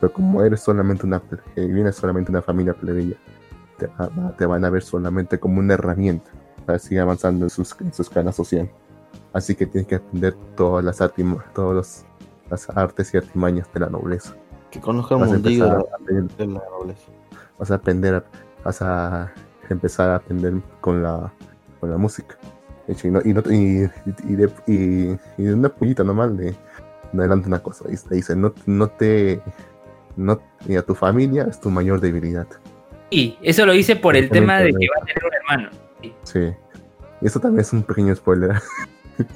[0.00, 1.20] Pero como eres solamente una,
[1.56, 3.16] eh, vienes solamente una familia plebeya,
[3.78, 6.30] te, va- te van a ver solamente como una herramienta
[6.64, 8.70] para seguir avanzando en sus, en su escala social.
[9.32, 12.04] Así que tienes que aprender todas las, artima- todos los-
[12.50, 14.34] las artes y artimañas de la nobleza.
[14.70, 17.10] Que conozca el Vas a mundillo de la, de la nobleza.
[17.58, 18.24] vas a aprender, a-
[18.64, 19.32] vas a
[19.70, 21.32] empezar a aprender con la,
[21.80, 22.36] con la música.
[22.86, 23.90] De hecho, y, no- y, no- y-
[24.24, 26.52] y de, y- y de una puñita normal de,
[27.12, 27.88] de adelante una cosa.
[27.88, 29.40] Dice, dice, no, no te...
[30.16, 32.46] No, y a tu familia es tu mayor debilidad.
[33.10, 35.70] Y eso lo hice por el tema de que va a tener un hermano.
[36.02, 36.14] Sí.
[36.24, 36.52] Sí.
[37.20, 38.52] Y eso también es un pequeño spoiler.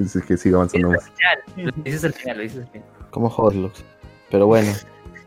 [0.05, 1.11] Así que sigue avanzando más.
[1.57, 2.89] Lo dices al final, lo dices al final.
[3.11, 3.85] Como Horlux.
[4.31, 4.73] Pero bueno.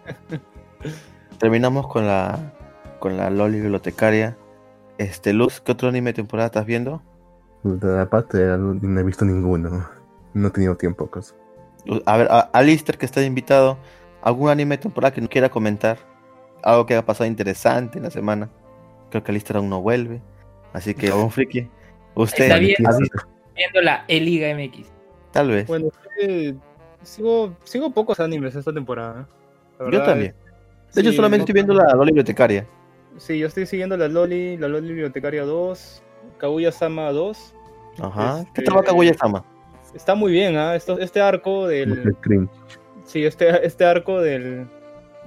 [1.40, 2.54] Terminamos con la
[3.00, 4.38] con la Loli bibliotecaria.
[4.98, 7.02] Este, Luz, ¿qué otro anime de temporada estás viendo?
[7.64, 9.88] De la parte de no he visto ninguno.
[10.34, 11.10] No he tenido tiempo,
[12.06, 13.78] A ver, a, Alistair, que está invitado,
[14.22, 15.98] ¿algún anime de temporada que no quiera comentar?
[16.64, 18.50] Algo que haya pasado interesante en la semana.
[19.10, 20.22] Creo que Alistair aún no vuelve.
[20.74, 21.70] Así que, un friki.
[22.16, 22.98] Usted, Está.
[23.56, 24.92] Viendo la E-Liga MX.
[25.32, 25.68] Tal vez.
[25.68, 25.90] Bueno,
[26.22, 26.56] eh,
[27.04, 29.28] sigo, sigo pocos animes esta temporada.
[29.92, 30.34] Yo también.
[30.94, 32.66] De hecho, sí, solamente no- estoy viendo la Loli bibliotecaria.
[33.18, 36.04] Sí, yo estoy siguiendo la Loli, la Loli Bibliotecaria 2,
[36.38, 37.54] Kaguya Sama 2.
[38.02, 38.44] Ajá.
[38.54, 39.46] ¿Qué Este- tal va Kaguya-sama?
[39.94, 40.76] Está muy bien, ¿ah?
[40.76, 42.14] Esto- este arco del.
[43.06, 44.68] Sí, este, este arco del,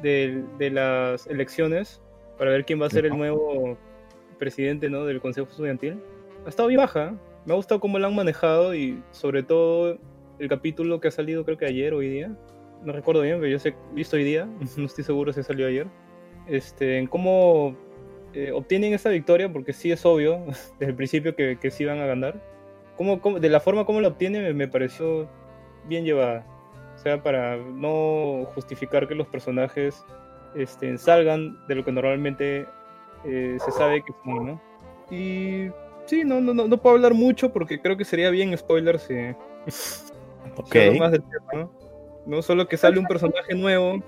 [0.03, 2.03] del- de las elecciones
[2.37, 3.79] para ver quién va a ser el nuevo
[4.39, 5.05] presidente ¿no?
[5.07, 6.03] del Consejo Estudiantil.
[6.45, 7.15] Ha estado bien baja.
[7.47, 9.97] Me ha gustado cómo la han manejado y sobre todo
[10.39, 12.31] el capítulo que ha salido creo que ayer o hoy día.
[12.85, 14.49] No recuerdo bien, pero yo sé visto hoy día.
[14.77, 15.87] No estoy seguro si salió ayer.
[16.47, 17.77] Este, en cómo
[18.35, 20.45] eh, obtienen esta victoria, porque sí es obvio
[20.79, 22.41] desde el principio que, que sí van a ganar.
[22.97, 25.29] Cómo, cómo- de la forma como la obtienen me, me pareció
[25.87, 26.45] bien llevada.
[26.95, 30.05] O sea, para no justificar que los personajes
[30.57, 32.67] este, salgan de lo que normalmente
[33.25, 34.61] eh, se sabe que son, ¿no?
[35.11, 35.71] Y
[36.07, 39.15] sí, no, no, no, no puedo hablar mucho porque creo que sería bien spoiler si,
[40.57, 40.73] Ok.
[40.73, 41.73] si más del tema, ¿no?
[42.29, 44.01] No solo que sale un personaje nuevo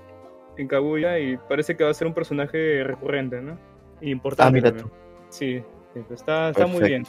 [0.55, 3.57] en Kaguya y parece que va a ser un personaje recurrente, ¿no?
[3.99, 4.47] Y importante.
[4.47, 4.91] Ah, mira también.
[5.29, 5.63] Sí,
[5.93, 7.03] sí, está, está muy bien.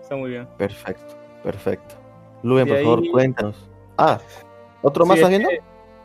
[0.00, 0.46] Está muy bien.
[0.56, 1.96] Perfecto, perfecto.
[2.44, 3.70] Luven, por favor, cuéntanos.
[3.98, 4.20] Ah,
[4.82, 5.48] ¿otro más estás es viendo?
[5.50, 5.60] que-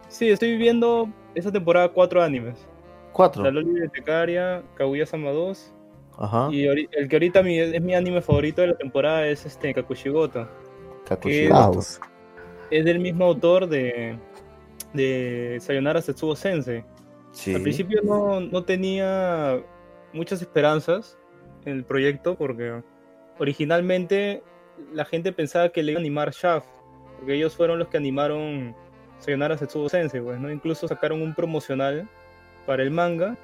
[0.07, 2.67] sí, estoy viendo esta temporada cuatro animes.
[3.13, 3.43] Cuatro.
[3.43, 5.73] La Loli Bibliotecaria, Kaguya Sama 2.
[6.19, 6.49] Ajá.
[6.51, 10.47] Y el que ahorita mi- es mi anime favorito de la temporada es este Kakushigoto.
[11.07, 11.55] Kakushigoto.
[11.55, 11.99] House.
[12.71, 14.17] Es del mismo autor de,
[14.97, 16.83] de Sayonara Setsubo Sensei.
[17.31, 17.53] Sí.
[17.53, 19.63] Al principio no, no tenía
[20.11, 21.17] muchas esperanzas
[21.65, 22.81] en el proyecto porque
[23.39, 24.43] originalmente
[24.93, 26.67] la gente pensaba que le iba a animar Shaft,
[27.17, 28.75] porque ellos fueron los que animaron
[29.19, 30.51] Sayonara Setsubo Sensei, pues, ¿no?
[30.51, 32.07] Incluso sacaron un promocional
[32.65, 33.37] para el manga,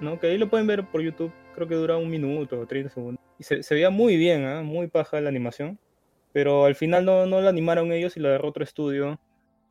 [0.00, 0.18] ¿no?
[0.18, 3.24] Que ahí lo pueden ver por YouTube, creo que dura un minuto o 30 segundos.
[3.38, 4.62] Y se, se veía muy bien, ¿ah?
[4.62, 5.78] muy paja la animación,
[6.32, 9.18] pero al final no, no la animaron ellos y la agarró otro estudio,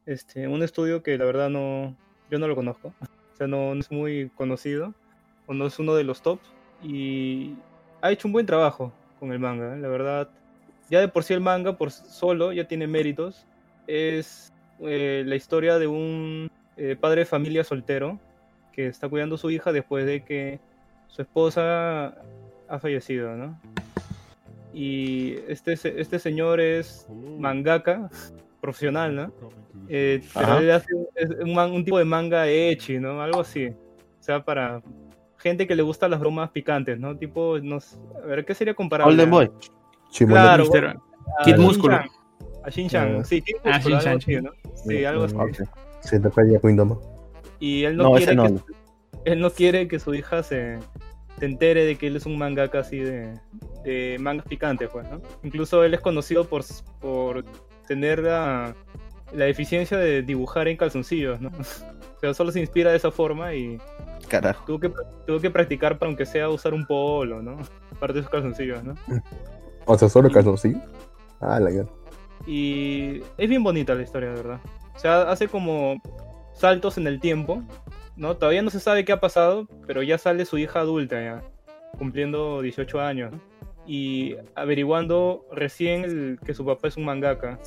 [0.05, 1.95] este, un estudio que la verdad no,
[2.29, 2.93] yo no lo conozco.
[3.33, 4.93] O sea, no, no es muy conocido,
[5.47, 6.51] o no es uno de los tops.
[6.83, 7.55] Y
[8.01, 9.79] ha hecho un buen trabajo con el manga, ¿eh?
[9.79, 10.29] la verdad.
[10.89, 13.45] Ya de por sí el manga, por solo, ya tiene méritos.
[13.87, 18.19] Es eh, la historia de un eh, padre de familia soltero
[18.73, 20.59] que está cuidando a su hija después de que
[21.07, 22.15] su esposa
[22.67, 23.59] ha fallecido, ¿no?
[24.73, 27.07] Y este, este señor es
[27.37, 28.09] mangaka
[28.63, 29.33] profesional, ¿no?
[29.89, 30.87] Eh, pero él hace
[31.41, 33.21] un, man- tipo de manga ecchi, ¿no?
[33.21, 33.67] Algo así.
[33.67, 34.81] O sea, para
[35.37, 37.17] gente que le gustan las bromas picantes, ¿no?
[37.17, 39.11] Tipo, no sé, a ver, ¿qué sería comparable?
[39.11, 39.51] Golden Boy.
[40.25, 41.03] Claro, bueno,
[41.43, 41.57] Kid.
[41.57, 41.99] Músculo.
[42.63, 43.23] A Shin-Chan, Ah.
[43.25, 44.73] sí, Kid Ah, Músculo, algo Shin-chan, así, ¿no?
[44.77, 45.63] Sí, algo así.
[45.99, 46.29] Se te
[46.61, 46.97] Kingdom.
[47.59, 48.43] Y él no, No, quiere ese no.
[48.45, 48.61] que,
[49.25, 50.79] él no quiere que su hija se,
[51.37, 53.33] se entere de que él es un mangaka así de,
[53.83, 55.21] de mangas picantes, pues, ¿no?
[55.43, 56.63] Incluso él es conocido por,
[57.01, 57.43] por
[57.87, 58.75] tener la,
[59.33, 61.51] la eficiencia de dibujar en calzoncillos, ¿no?
[62.15, 63.77] O sea, solo se inspira de esa forma y
[64.29, 64.63] Carajo.
[64.65, 64.93] tuvo que,
[65.27, 67.57] tuvo que practicar para aunque sea usar un polo, ¿no?
[67.99, 68.93] Parte de sus calzoncillos, ¿no?
[69.85, 70.79] O sea, solo calzoncillo.
[71.41, 71.85] Ah, la ya.
[72.47, 74.59] Y es bien bonita la historia, de verdad.
[74.95, 76.01] O sea, hace como
[76.53, 77.61] saltos en el tiempo,
[78.15, 78.37] ¿no?
[78.37, 81.43] Todavía no se sabe qué ha pasado, pero ya sale su hija adulta ya,
[81.97, 83.33] cumpliendo 18 años.
[83.33, 83.39] ¿no?
[83.85, 87.59] Y averiguando recién el- que su papá es un mangaka.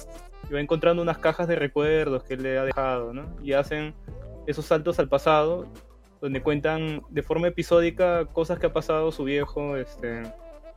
[0.48, 3.24] Y va encontrando unas cajas de recuerdos que él le ha dejado, ¿no?
[3.42, 3.94] Y hacen
[4.46, 5.66] esos saltos al pasado,
[6.20, 10.22] donde cuentan de forma episódica cosas que ha pasado su viejo, este,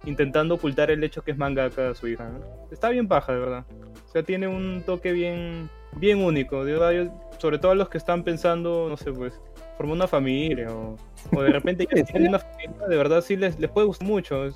[0.06, 2.28] intentando ocultar el hecho que es mangaka a su hija.
[2.30, 2.40] ¿no?
[2.72, 3.66] Está bien paja, de verdad.
[4.06, 6.66] O sea, tiene un toque bien, bien único.
[6.66, 9.40] De verdad, yo- sobre todo a los que están pensando, no sé, pues,
[9.78, 10.98] formar una familia o,
[11.36, 11.88] o de repente
[12.30, 14.46] una familia, de verdad sí les, les puede gustar mucho.
[14.46, 14.56] Es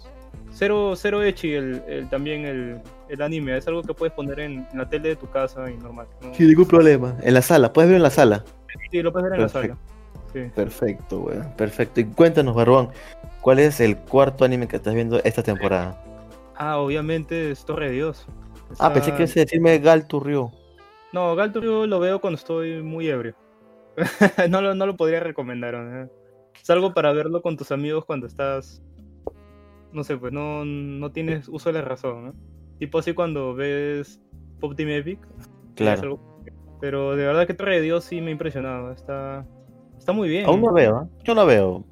[0.51, 3.57] cero, cero echi el, el- también el, el anime.
[3.57, 6.07] Es algo que puedes poner en, en la tele de tu casa y normal.
[6.21, 6.33] ¿no?
[6.33, 7.15] Sin ningún problema.
[7.21, 8.43] En la sala, puedes ver en la sala.
[8.91, 9.77] Sí, lo puedes ver en la sala.
[10.33, 10.39] Sí.
[10.55, 11.53] Perfecto, weón.
[11.55, 11.99] Perfecto.
[12.01, 12.89] Y cuéntanos, Barbón,
[13.41, 16.01] ¿cuál es el cuarto anime que estás viendo esta temporada?
[16.55, 18.25] Ah, obviamente es Torre de Dios.
[18.79, 20.51] Ah, pensé que ibas a decirme Gal Turrió.
[21.11, 23.35] No, Galturio lo veo cuando estoy muy ebrio.
[24.49, 25.75] no, lo, no lo podría recomendar.
[25.75, 26.09] ¿no?
[26.59, 28.81] Es algo para verlo con tus amigos cuando estás.
[29.93, 32.25] No sé, pues no, no tienes uso de la razón.
[32.25, 32.33] ¿no?
[32.79, 34.19] Tipo así cuando ves
[34.59, 35.19] Pop Team Epic.
[35.75, 36.01] Claro.
[36.01, 36.39] algo-
[36.81, 38.91] Pero de verdad que Torre de Dios sí me ha impresionado.
[38.91, 39.45] Está,
[39.97, 40.45] está muy bien.
[40.45, 41.07] Aún no veo, ¿eh?
[41.23, 41.85] Yo no veo.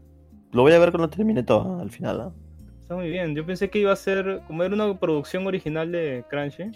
[0.52, 1.82] Lo voy a ver cuando termine todo, ¿eh?
[1.84, 2.20] al final.
[2.20, 2.42] ¿eh?
[2.82, 3.34] Está muy bien.
[3.36, 4.42] Yo pensé que iba a ser.
[4.48, 6.72] Como era una producción original de Crunchy.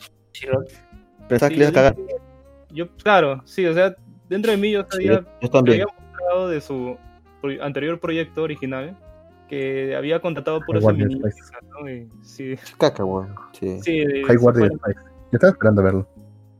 [1.27, 1.95] Pensaba Sí, que le iba a yo- cagar.
[2.71, 3.95] Yo, claro, sí, o sea,
[4.29, 6.97] dentro de mí yo Sí, sabía yo que había mostrado de su
[7.61, 8.97] anterior proyecto original
[9.47, 11.89] que había contratado Guardian feministas, ¿no?
[11.89, 13.35] Y sí, Caca, weón.
[13.53, 13.79] Sí.
[13.81, 15.05] sí, High se Guardian fue- Spice.
[15.31, 16.07] Yo estaba esperando verlo.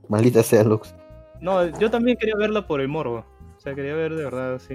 [0.10, 0.96] Maldita sea, Lux.
[1.42, 3.26] No, yo también quería verla por el morbo.
[3.56, 4.68] O sea, quería ver de verdad si,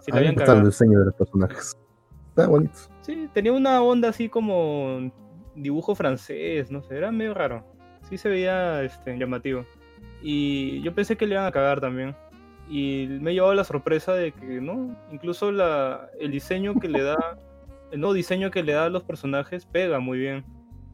[0.00, 0.66] si me habían gusta el cagado.
[0.66, 1.76] diseño de los personajes.
[2.30, 2.72] Está bonito.
[3.02, 5.10] Sí, tenía una onda así como
[5.56, 7.64] dibujo francés, no sé, era medio raro.
[8.08, 9.64] Sí se veía este, llamativo.
[10.22, 12.14] Y yo pensé que le iban a cagar también.
[12.70, 14.96] Y me llevó la sorpresa de que, ¿no?
[15.10, 17.36] Incluso la, el diseño que le da,
[17.90, 20.44] el nuevo diseño que le da a los personajes pega muy bien.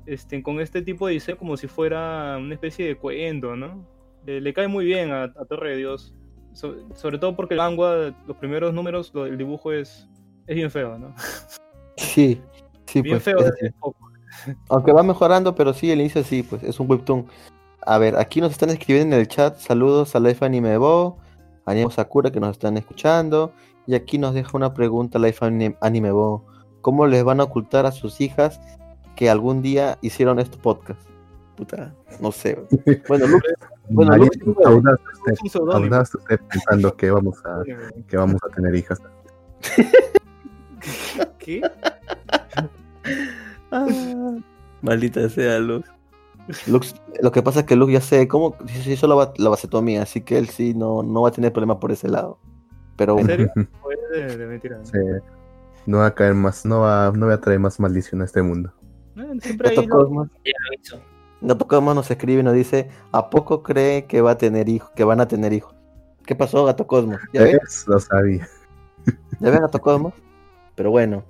[0.07, 3.87] Este, con este tipo de diseño como si fuera una especie de cuento, ¿no?
[4.25, 6.15] Le, le cae muy bien a, a Torre de Dios.
[6.55, 10.09] So- sobre todo porque el manga, los primeros números, lo- el dibujo es,
[10.47, 11.15] es bien feo, ¿no?
[11.97, 12.41] Sí,
[12.87, 13.25] sí, Bien pues.
[13.25, 14.11] feo es desde poco.
[14.71, 17.27] Aunque va mejorando, pero sí, el inicio sí, pues es un webtoon.
[17.85, 19.57] A ver, aquí nos están escribiendo en el chat.
[19.59, 21.19] Saludos a Life Anime Bo,
[21.67, 23.53] a Nemo Sakura que nos están escuchando.
[23.87, 26.45] Y aquí nos deja una pregunta Life Anime, Anime Bo.
[26.81, 28.61] ¿Cómo les van a ocultar a sus hijas
[29.15, 31.01] que algún día hicieron este podcast?
[31.57, 32.59] Puta, no sé.
[33.09, 33.27] Bueno,
[33.89, 37.63] Bueno, Luke, audaz Es usted, audaz usted pensando que vamos a
[38.09, 39.01] que vamos a tener hijas.
[41.39, 41.63] ¿Qué?
[43.73, 43.85] Ah,
[44.81, 45.89] maldita sea Lux.
[47.21, 50.03] Lo que pasa es que Lux ya sé cómo se hizo la, va- la vasectomía,
[50.03, 52.39] así que él sí no, no va a tener problema por ese lado.
[52.97, 53.53] Pero ¿En serio?
[54.13, 54.79] De, de mentira.
[54.85, 54.99] Sí.
[55.87, 58.43] No va a caer más, no va, no va a traer más maldición a este
[58.43, 58.73] mundo.
[59.17, 61.01] Eh, Siempre hay Cosmos, lo.
[61.43, 64.91] Gato Cosmos nos escribe y nos dice, ¿a poco cree que va a tener hijos,
[64.97, 65.75] que van a tener hijos?
[66.25, 67.21] ¿Qué pasó, Gato Cosmos?
[67.33, 67.53] ¿Ya ves?
[67.63, 67.85] ¿Ves?
[67.87, 68.49] Lo sabía.
[69.41, 70.15] ¿Ya ves, Gato Cosmos?
[70.75, 71.25] Pero bueno,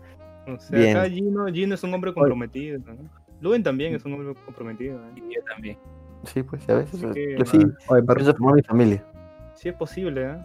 [0.46, 0.96] O sea, Bien.
[0.96, 2.78] acá Gino, Gino es un hombre comprometido.
[2.78, 2.96] ¿no?
[3.40, 4.98] Luen también es un hombre comprometido.
[5.00, 5.16] ¿no?
[5.16, 5.78] Y yo también.
[6.24, 6.68] sí, pues.
[6.68, 7.58] Así que- Yo sí
[7.88, 9.04] oye, Bar- pienso formar mi familia.
[9.54, 10.36] Sí es posible, ¿eh?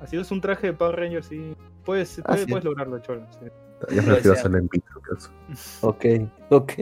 [0.00, 1.54] Así es un traje de Power Ranger, sí.
[1.84, 2.50] Puedes, Ah, puedes, sí.
[2.50, 3.26] puedes lograrlo, cholo.
[3.38, 3.46] sí.
[3.94, 5.30] yo prefiero hacerlo en vitro que eso.
[5.80, 6.04] Ok,
[6.50, 6.72] ok.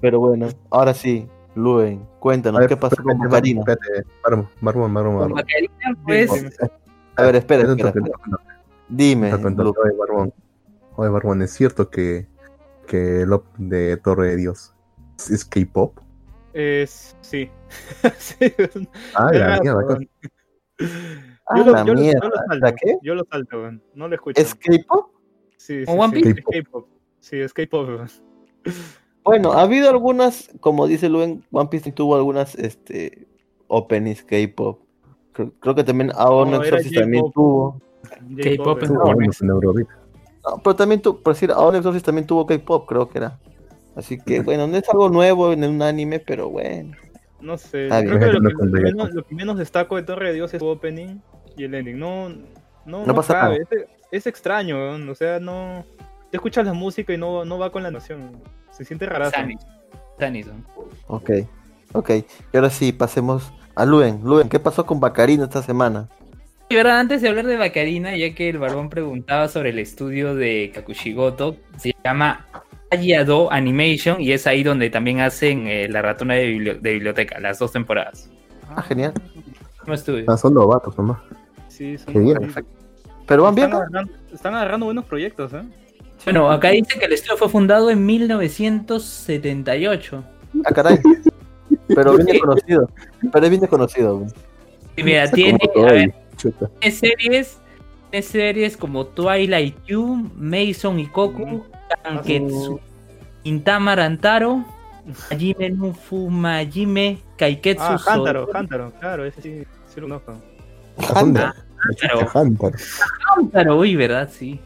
[0.00, 3.60] Pero bueno, ahora sí, Luen, cuéntanos, A ver, ¿qué pasó con Karina?
[3.60, 4.92] Espérate, Con Barbón.
[4.92, 5.70] Macarena,
[6.04, 6.30] pues.
[7.16, 8.04] A ver, espera, espera, espera.
[8.88, 9.42] Dime, Oye,
[9.98, 10.32] Barbón.
[10.96, 12.26] Oye, Barbón, ¿es cierto que,
[12.86, 14.74] que el op de Torre de Dios
[15.30, 15.98] es K-pop?
[16.54, 17.50] Es, sí.
[18.18, 18.36] sí.
[19.14, 19.98] Ah, la raro, mierda.
[21.48, 22.28] Ah, Yo lo, la yo lo- yo mierda.
[22.28, 22.76] lo salto.
[23.02, 23.70] Yo lo salto.
[23.94, 24.40] No lo escucho.
[24.40, 25.10] ¿Es K-pop?
[25.56, 26.40] Sí, sí, ¿O One sí, Piece?
[26.40, 26.88] es K-pop.
[27.20, 28.08] Sí, es K-pop, weón.
[29.24, 33.26] Bueno, ha habido algunas, como dice Luen, One Piece tuvo algunas este,
[33.66, 34.80] openings K-pop.
[35.32, 37.80] Creo, creo que también Aon No, Exorcist también tuvo.
[38.42, 39.40] K-pop japonés.
[40.46, 43.38] No, pero también tuvo, por decir, Aon Exorcist también tuvo K-pop, creo que era.
[43.96, 46.94] Así que bueno, no es algo nuevo en un anime, pero bueno.
[47.40, 47.88] No sé.
[47.88, 50.34] Creo que lo, No que, lo que menos, lo que menos destaco de Torre de
[50.34, 51.18] Dios es su opening
[51.56, 51.98] y el ending.
[51.98, 52.36] No, no,
[52.84, 53.56] No no, pasa nada.
[53.56, 53.68] Es,
[54.10, 55.08] es extraño, weón.
[55.08, 55.84] o sea, no.
[56.30, 58.42] Te escuchas la música y no, no va con la noción.
[58.70, 59.32] Se siente rarazo.
[59.32, 59.60] Sanis.
[60.18, 60.54] Sanis, ¿no?
[61.06, 61.30] Ok,
[61.92, 62.10] ok.
[62.52, 64.20] Y ahora sí, pasemos a Luen.
[64.22, 66.08] Luen, ¿qué pasó con Bacarina esta semana?
[66.68, 70.34] Y verdad, antes de hablar de Bacarina, ya que el barbón preguntaba sobre el estudio
[70.34, 72.44] de Kakushigoto, se llama
[72.90, 77.38] Ayado Animation y es ahí donde también hacen eh, La ratona de, bibli- de biblioteca,
[77.38, 78.28] las dos temporadas.
[78.74, 79.12] Ah, genial.
[79.86, 80.24] No estudio.
[80.26, 81.18] Ah, son novatos nomás.
[81.68, 82.52] Sí, son buenos.
[83.28, 85.62] Pero van bien, agarrando, están agarrando buenos proyectos, ¿eh?
[86.24, 90.24] Bueno, acá dice que el estudio fue fundado en 1978.
[90.64, 90.98] Ah, caray.
[91.88, 92.90] Pero bien conocido.
[93.32, 94.18] Pero es bien conocido.
[94.18, 94.30] güey.
[94.96, 96.68] Y mira, tiene, a ver, chuta.
[96.80, 97.58] tiene series,
[98.10, 101.64] tiene series como Twilight You, Mason y Koku,
[102.02, 102.80] Kanketsu,
[103.44, 104.64] Intama Rantaro,
[105.30, 110.34] Hajime no Fumajime, Kaiketsu Ah, Hantaro, Hantaro, claro, ese sí, sí lo conozco.
[111.20, 111.52] Hunter.
[112.00, 112.28] Claro.
[112.34, 112.72] Hunter.
[113.36, 114.28] Hantaro, uy, ¿verdad?
[114.32, 114.58] Sí.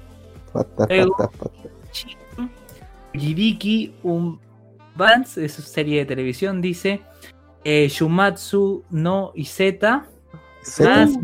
[0.52, 1.68] Pata, pata, pata.
[3.12, 4.40] Jibiki un
[4.94, 7.00] Vance, es su serie de televisión, dice
[7.64, 10.06] eh, Shumatsu no Iseta,
[10.64, 11.06] Zeta.
[11.06, 11.18] más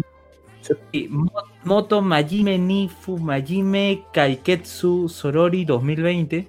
[1.09, 1.31] Mo-
[1.65, 6.49] Moto Majime ni Fumajime Kaiketsu Sorori 2020.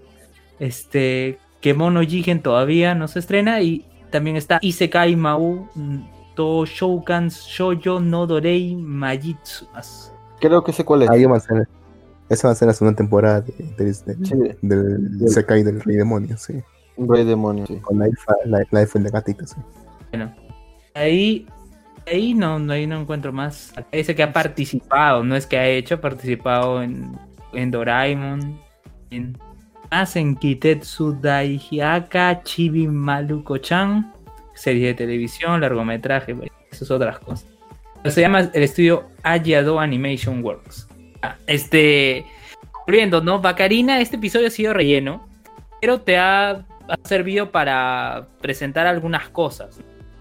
[0.60, 3.62] Este, Kemono Jigen todavía no se estrena.
[3.62, 5.98] Y también está Isekai Mau mm,
[6.36, 9.68] To Shoukan Shoujo no Dorei Majitsu.
[10.40, 11.10] Creo que sé cuál es.
[11.10, 11.68] Ahí va a ser.
[12.30, 15.96] Esa va a ser la segunda temporada de, de- de- Sí, del Sekai del Rey
[15.96, 16.62] Demonio, sí.
[16.98, 17.66] rey demonio.
[17.66, 17.78] Sí.
[17.78, 19.56] Con la de gatita, sí.
[20.12, 20.34] Bueno,
[20.94, 21.48] ahí,
[22.08, 23.74] ahí no, no, ahí no encuentro más.
[23.92, 27.18] Dice que ha participado, no es que ha hecho, ha participado en,
[27.54, 28.60] en Doraemon,
[29.10, 29.38] en,
[29.92, 34.14] más en Kitetsu Daihyaka, Chibi Maluko-chan,
[34.54, 36.36] serie de televisión, largometraje,
[36.72, 37.48] esas otras cosas.
[38.02, 40.88] Pero se llama el estudio Ayado Animation Works.
[41.22, 42.26] Ah, Este,
[42.86, 43.42] volviendo, ¿no?
[43.42, 45.28] Bacarina, este episodio ha sido relleno,
[45.82, 49.80] pero te ha, ha servido para presentar algunas cosas.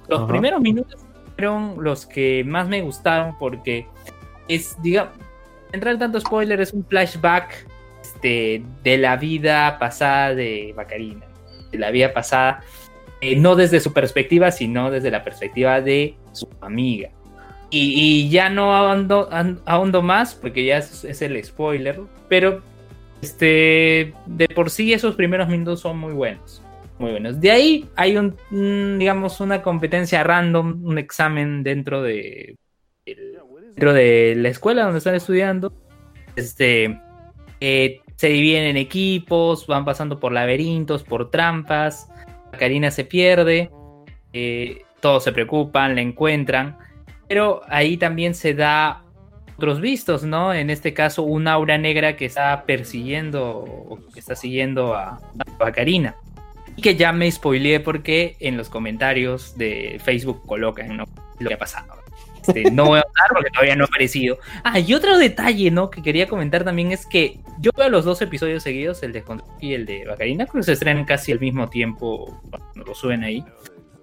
[0.09, 0.29] Los Ajá.
[0.29, 1.06] primeros minutos
[1.37, 3.87] fueron los que más me gustaron porque
[4.49, 5.15] es, digamos,
[5.73, 7.67] entrar en tanto spoiler, es un flashback
[8.03, 11.27] este, de la vida pasada de Bacarina.
[11.71, 12.63] De la vida pasada,
[13.21, 17.11] eh, no desde su perspectiva, sino desde la perspectiva de su amiga.
[17.69, 22.63] Y, ya no ahondo más, porque ya es, es el spoiler, pero
[23.21, 26.63] este, de por sí esos primeros minutos son muy buenos.
[26.99, 27.41] Muy buenos.
[27.41, 32.57] De ahí hay un, digamos, una competencia random, un examen dentro de,
[33.05, 35.73] dentro de la escuela donde están estudiando.
[36.37, 36.99] Este,
[37.61, 42.09] eh, se dividen en equipos, van pasando por laberintos, por trampas.
[42.59, 43.71] Karina se pierde,
[44.33, 46.79] eh, todos se preocupan, la encuentran,
[47.29, 49.05] pero ahí también se da
[49.57, 50.55] otros vistos, ¿no?
[50.55, 55.21] En este caso, un aura negra que está persiguiendo o que está siguiendo a
[55.75, 56.17] Karina.
[56.77, 61.05] Y que ya me spoileé porque en los comentarios de Facebook colocan ¿no?
[61.39, 61.95] lo que ha pasado.
[62.47, 64.39] Este, no voy a hablar porque todavía no ha aparecido.
[64.63, 65.91] Ah, y otro detalle, ¿no?
[65.91, 69.69] Que quería comentar también es que yo veo los dos episodios seguidos, el de Konsuki
[69.69, 73.25] y el de Bacarina, creo que se estrenan casi al mismo tiempo cuando lo suben
[73.25, 73.45] ahí.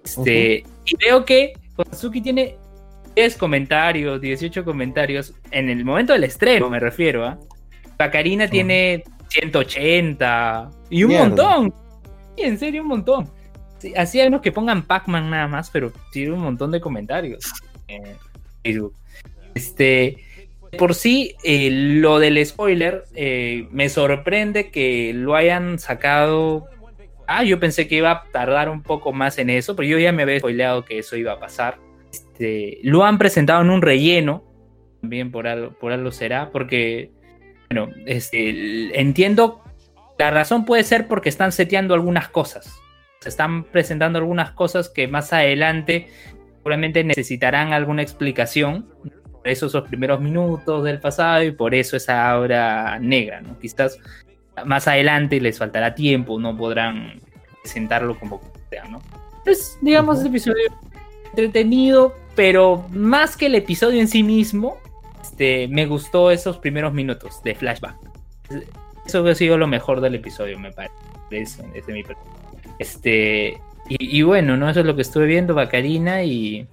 [0.04, 2.56] Este, Y veo que Konsuki tiene
[3.16, 7.38] 10 comentarios, 18 comentarios en el momento del estreno, me refiero, ¿ah?
[7.96, 11.26] Bacarina tiene 180 y un Mierda.
[11.28, 11.74] montón.
[12.36, 13.30] En serio, un montón.
[13.78, 17.52] Sí, así hay unos que pongan Pac-Man nada más, pero tiene un montón de comentarios
[17.88, 18.04] en
[18.62, 18.94] Facebook.
[19.54, 20.24] Este,
[20.78, 26.66] por sí, eh, lo del spoiler eh, me sorprende que lo hayan sacado.
[27.26, 30.12] Ah, yo pensé que iba a tardar un poco más en eso, pero yo ya
[30.12, 31.78] me había spoileado que eso iba a pasar.
[32.12, 34.44] Este, lo han presentado en un relleno,
[35.00, 37.10] también por algo, por algo será, porque,
[37.70, 39.63] bueno, este, entiendo,
[40.18, 42.80] la razón puede ser porque están seteando algunas cosas.
[43.20, 46.08] Se están presentando algunas cosas que más adelante
[46.56, 48.86] seguramente necesitarán alguna explicación.
[49.32, 53.58] Por eso esos primeros minutos del pasado y por eso esa aura negra, ¿no?
[53.58, 53.98] Quizás
[54.64, 57.20] más adelante les faltará tiempo, no podrán
[57.62, 59.02] presentarlo como sea, ¿no?
[59.44, 60.72] Es, digamos, este episodio
[61.30, 64.78] entretenido, pero más que el episodio en sí mismo,
[65.22, 67.96] este, me gustó esos primeros minutos de flashback.
[69.06, 70.94] Eso ha sido lo mejor del episodio, me parece.
[71.30, 72.02] Desde, mi
[72.78, 74.68] este, y, y bueno, ¿no?
[74.70, 76.66] Eso es lo que estuve viendo, Bacarina y,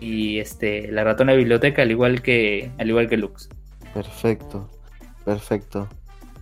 [0.00, 3.48] y este, la ratona de biblioteca, al igual que, al igual que Lux.
[3.94, 4.68] Perfecto,
[5.24, 5.88] perfecto.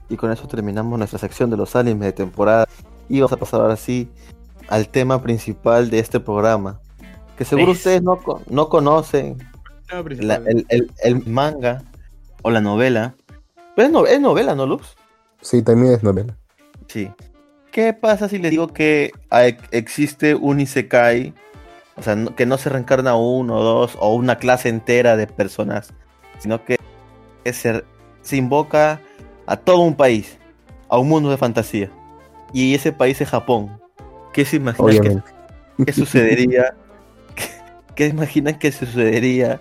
[0.09, 2.67] Y con eso terminamos nuestra sección de los animes de temporada.
[3.09, 4.09] Y vamos a pasar ahora sí
[4.69, 6.81] al tema principal de este programa.
[7.37, 7.79] Que seguro ¿Ves?
[7.79, 9.39] ustedes no, co- no conocen
[10.19, 10.37] la-
[10.69, 11.83] el- el manga
[12.43, 13.15] o la novela.
[13.77, 14.97] Pero es, no- es novela, ¿no, Lux?
[15.41, 16.37] Sí, también es novela.
[16.89, 17.11] Sí.
[17.71, 19.13] ¿Qué pasa si les digo que
[19.71, 21.35] existe un Isekai?
[21.97, 25.93] O sea, que no se reencarna uno o dos o una clase entera de personas,
[26.39, 26.79] sino que,
[27.53, 27.85] se,
[28.23, 29.01] se invoca
[29.47, 30.39] a todo un país,
[30.89, 31.91] a un mundo de fantasía.
[32.53, 33.81] Y ese país es Japón.
[34.33, 35.25] ¿Qué se imaginan
[35.85, 36.75] que, sucedería?
[37.35, 37.45] ¿Qué,
[37.95, 39.61] qué imaginan que sucedería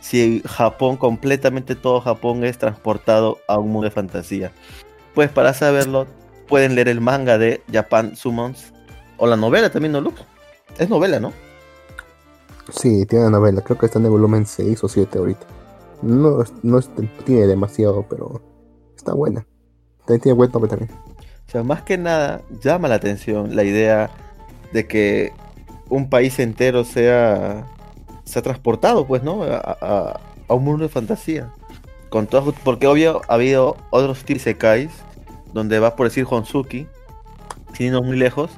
[0.00, 4.52] si Japón, completamente todo Japón, es transportado a un mundo de fantasía?
[5.14, 6.06] Pues para saberlo,
[6.48, 8.72] pueden leer el manga de Japan Summons
[9.16, 10.20] o la novela también, ¿no, Lux?
[10.78, 11.32] Es novela, ¿no?
[12.72, 15.46] Sí, tiene una novela, creo que está en el volumen 6 o 7 ahorita.
[16.02, 16.80] No, no
[17.24, 18.40] tiene demasiado, pero
[18.96, 19.44] está buena.
[20.00, 20.90] También tiene buen nombre también.
[21.46, 24.10] O sea, más que nada llama la atención la idea
[24.72, 25.32] de que
[25.88, 27.66] un país entero sea,
[28.24, 29.42] sea transportado, pues, ¿no?
[29.44, 31.50] A, a- a un mundo de fantasía.
[32.08, 34.90] Con todas- porque obvio ha habido otros tipos de Sekais
[35.52, 36.86] donde va por decir Honsuki,
[37.74, 38.50] sin irnos muy lejos,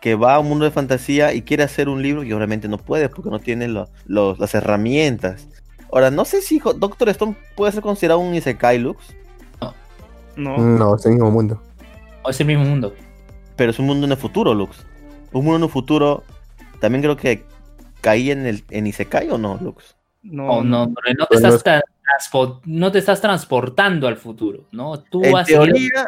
[0.00, 2.78] que va a un mundo de fantasía y quiere hacer un libro y obviamente no
[2.78, 5.48] puede porque no tiene lo- los- las herramientas.
[5.92, 9.14] Ahora, no sé si Doctor Stone puede ser considerado un Isekai Lux,
[10.36, 10.56] No.
[10.56, 11.60] No, es el mismo mundo.
[12.22, 12.94] O es el mismo mundo.
[13.56, 14.86] pero es un mundo en el futuro, Lux.
[15.32, 16.22] Un mundo en el futuro
[16.80, 17.44] también creo que
[18.00, 19.96] caía en el en Isekai o no, Lux.
[20.22, 21.64] No, O no, no, no te estás
[22.64, 25.00] no te estás transportando al futuro, ¿no?
[25.00, 26.06] Tú En has ido- teoría,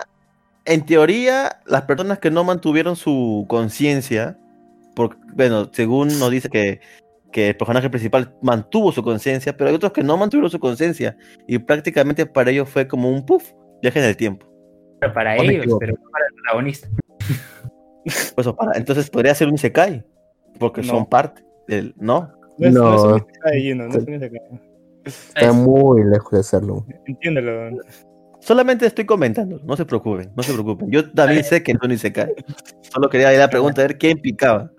[0.65, 4.39] en teoría, las personas que no mantuvieron su conciencia,
[4.95, 6.81] porque, bueno, según nos dice que,
[7.33, 11.17] que el personaje principal mantuvo su conciencia, pero hay otros que no mantuvieron su conciencia
[11.47, 13.53] y prácticamente para ellos fue como un puff,
[13.83, 14.47] viaje en el tiempo.
[15.01, 15.79] pero para No ellos, equivoco.
[15.79, 16.89] pero no para el protagonista.
[18.35, 20.03] Pues, para, entonces podría ser un Isekai,
[20.59, 20.89] porque No.
[20.89, 22.33] son parte del, ¿no?
[22.59, 24.41] No es, no es un Isekai, no es un Isekai.
[25.05, 26.85] Está Es- muy lejos de hacerlo.
[27.07, 27.71] Entiéndelo.
[28.41, 30.91] Solamente estoy comentando, no se preocupen, no se preocupen.
[30.91, 32.33] Yo también sé que no es un Isekai.
[32.81, 34.71] Solo quería ir a la pregunta a ver quién picaba.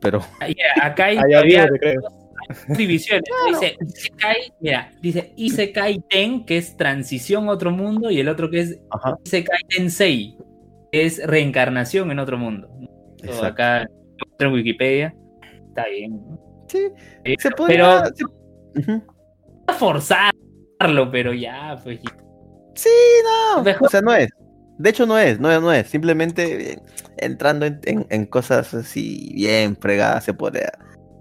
[0.00, 2.00] Pero Ahí- Acá hay creo.
[2.02, 3.22] dos divisiones.
[3.48, 8.50] Dice Isekai, mira, dice Isekai Ten, que es transición a otro mundo, y el otro
[8.50, 9.16] que es Ajá.
[9.24, 10.36] Isekai Tensei,
[10.90, 12.68] que es reencarnación en otro mundo.
[13.24, 13.88] Todo acá
[14.40, 15.14] en Wikipedia.
[15.68, 16.20] Está bien.
[16.68, 16.88] sí,
[17.22, 18.02] Eh, se podría.
[18.02, 19.02] Pero se- Ujú.
[19.72, 22.00] Forzarlo, pero ya, pues.
[22.74, 22.88] Sí,
[23.56, 23.62] no.
[23.62, 24.28] Mejor- O sea, no es.
[24.78, 25.86] De hecho, no es, no es, no es.
[25.88, 26.78] Simplemente eh,
[27.18, 30.72] entrando en, en- en cosas así bien fregadas se podría,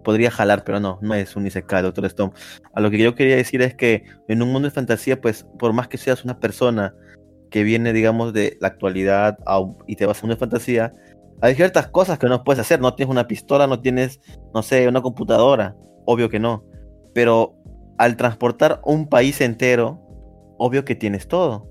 [0.03, 2.33] podría jalar, pero no, no es un Isekai, Doctor Stone.
[2.73, 5.71] A lo que yo quería decir es que en un mundo de fantasía, pues, por
[5.73, 6.95] más que seas una persona
[7.51, 10.93] que viene, digamos, de la actualidad a y te vas a un mundo de fantasía,
[11.41, 12.79] hay ciertas cosas que no puedes hacer.
[12.81, 14.19] No tienes una pistola, no tienes,
[14.55, 15.75] no sé, una computadora.
[16.05, 16.63] Obvio que no.
[17.13, 17.53] Pero
[18.03, 19.99] al transportar un país entero,
[20.57, 21.67] obvio que tienes todo.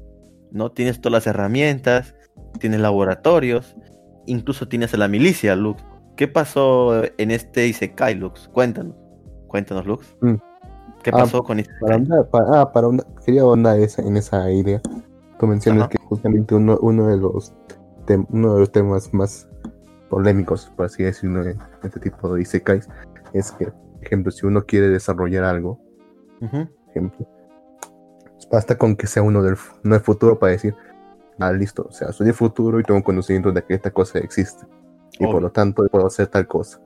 [0.50, 0.70] ¿no?
[0.70, 2.14] Tienes todas las herramientas,
[2.58, 3.76] tienes laboratorios,
[4.26, 5.84] incluso tienes a la milicia, Lux.
[6.16, 8.48] ¿Qué pasó en este Isekai, Lux?
[8.48, 8.94] Cuéntanos.
[9.48, 10.16] Cuéntanos, Lux.
[10.20, 10.34] Mm.
[11.02, 11.80] ¿Qué Ah, pasó con Isekai?
[11.80, 14.80] Para andar, para, ah, para ahondar- quería ahondar esa, en esa idea.
[15.38, 15.88] Tú mencionas Ajá.
[15.90, 17.52] que justamente uno, uno de los
[18.06, 19.48] tem- uno de los temas más
[20.10, 22.88] polémicos, por así decirlo, en este tipo de isekais,
[23.32, 25.80] es que, por ejemplo, si uno quiere desarrollar algo,
[26.42, 26.66] Ujú.
[26.66, 27.26] por ejemplo,
[28.50, 30.74] basta con que sea uno del, no del futuro para decir,
[31.38, 34.66] ah, listo, o sea, soy del futuro y tengo conocimiento de que esta cosa existe.
[35.18, 35.32] Y Obvio.
[35.32, 36.80] por lo tanto puedo hacer tal cosa.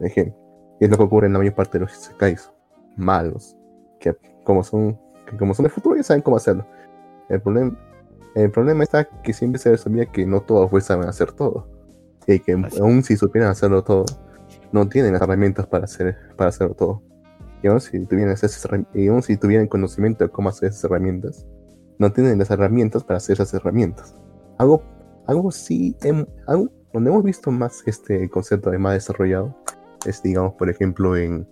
[0.00, 0.34] Ejemplo,
[0.80, 2.50] y es lo que ocurre en la mayor parte de los isekais
[2.96, 3.56] malos,
[3.98, 6.64] que como son, que como son del futuro ya saben cómo hacerlo.
[7.28, 7.76] El problema,
[8.34, 11.68] el problema está que siempre se sabía que no todos pues saben hacer todo.
[12.26, 12.80] Y que Así.
[12.80, 14.04] aún si supieran hacerlo todo,
[14.72, 17.02] no tienen las herramientas para hacer, para hacerlo todo.
[17.62, 21.46] Y aún si tuvieran esas y aún si tuvieran conocimiento de cómo hacer esas herramientas,
[21.98, 24.14] no tienen las herramientas para hacer esas herramientas.
[24.58, 24.82] Algo,
[25.26, 29.54] algo sí, em- algo donde hemos visto más este concepto de más desarrollado
[30.06, 31.46] es, digamos, por ejemplo, en,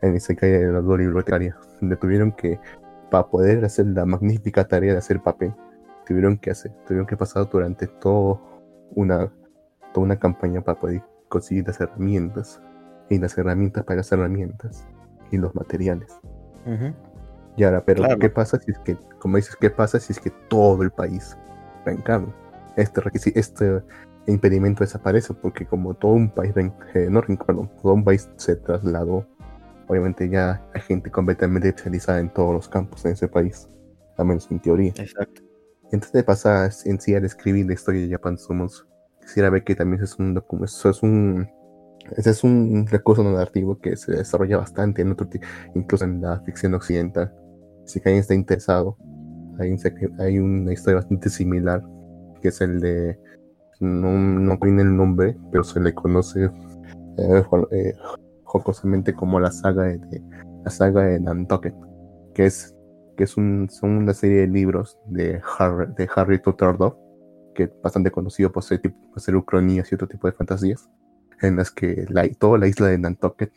[0.00, 2.58] en Isekai de la bibliotecaria, donde tuvieron que,
[3.10, 5.54] para poder hacer la magnífica tarea de hacer papel,
[6.06, 8.40] tuvieron que hacer, tuvieron que pasar durante todo
[8.94, 9.30] una,
[9.92, 12.60] toda una campaña para poder conseguir las herramientas,
[13.08, 14.86] y las herramientas para las herramientas,
[15.32, 16.12] y los materiales.
[16.66, 16.94] Ujú.
[17.56, 18.18] Y ahora, pero Claro.
[18.18, 21.36] ¿qué pasa si es que, como dices, qué pasa si es que todo el país
[21.84, 22.32] reencarna?
[22.76, 23.02] Este
[23.38, 23.82] este
[24.26, 26.54] impedimento desaparece porque como todo un país,
[26.94, 29.26] eh, no perdón, todo un país se trasladó,
[29.88, 33.68] obviamente ya hay gente completamente especializada en todos los campos en ese país,
[34.16, 34.92] al menos en teoría.
[34.96, 35.42] Exacto.
[35.92, 38.86] Antes de pasar en sí al escribir la historia de Japan Summons,
[39.20, 41.50] quisiera ver que también es un docu- eso es un
[42.16, 45.28] ese es un recurso narrativo que se desarrolla bastante en otro
[45.74, 47.32] incluso en la ficción occidental.
[47.84, 48.96] Si alguien está interesado,
[49.58, 49.74] hay,
[50.18, 51.82] hay una historia bastante similar,
[52.40, 53.18] que es el de
[53.80, 56.44] no, no tiene el nombre, pero se le conoce
[57.18, 57.42] eh,
[57.72, 57.94] eh,
[58.44, 60.22] jocosamente como la saga de, de-
[60.64, 61.74] la saga de Nantucket,
[62.34, 62.74] que es
[63.16, 66.96] que es un, son una serie de libros de Harry, de Harry Tutordov,
[67.54, 70.88] que es bastante conocido por ser, por ser ucronías y otro tipo de fantasías,
[71.42, 73.52] en las que la, toda la isla de Nantucket,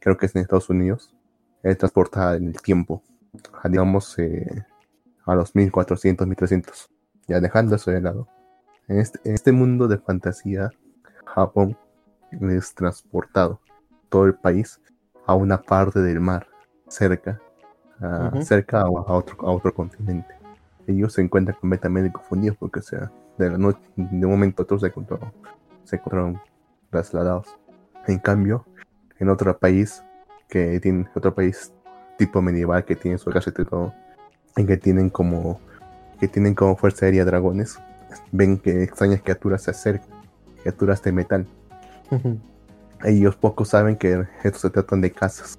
[0.00, 1.14] creo que es en Estados Unidos,
[1.62, 3.02] es transportada en el tiempo,
[3.62, 4.64] a, digamos, eh,
[5.26, 6.90] a los 1400, 1300.
[7.26, 8.28] ya dejando eso de lado,
[8.88, 10.70] en este, en este mundo de fantasía,
[11.24, 11.76] Japón
[12.30, 13.60] es transportado
[14.10, 14.80] todo el país
[15.26, 16.46] a una parte del mar,
[16.88, 17.40] cerca,
[18.00, 20.34] a- cerca a, a otro, a otro continente.
[20.86, 24.64] Ellos se encuentran completamente confundidos porque, o sea, de la noche, de un momento a
[24.64, 25.32] otro se encontraron,
[25.84, 26.38] se encontraron
[26.94, 27.48] trasladados.
[28.06, 28.64] En cambio,
[29.18, 30.04] en otro país,
[30.48, 31.72] que tiene otro país
[32.18, 33.92] tipo medieval que tiene su ejército y todo,
[34.56, 35.60] en que tienen como
[36.20, 37.76] que tienen como fuerza aérea dragones,
[38.30, 40.08] ven que extrañas criaturas se acercan,
[40.62, 41.46] criaturas de metal.
[43.02, 45.58] Ellos pocos saben que estos se tratan de casas,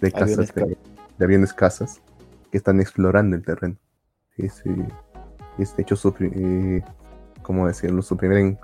[0.00, 0.78] de Aviones casas, de,
[1.18, 2.00] de aviones casas,
[2.50, 3.76] que están explorando el terreno.
[4.38, 4.70] Y sí,
[5.58, 6.82] y de hecho, su, eh,
[7.42, 8.00] ¿cómo decirlo?
[8.00, 8.58] Su primer, en-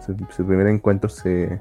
[0.00, 1.60] su, primer encuentro se,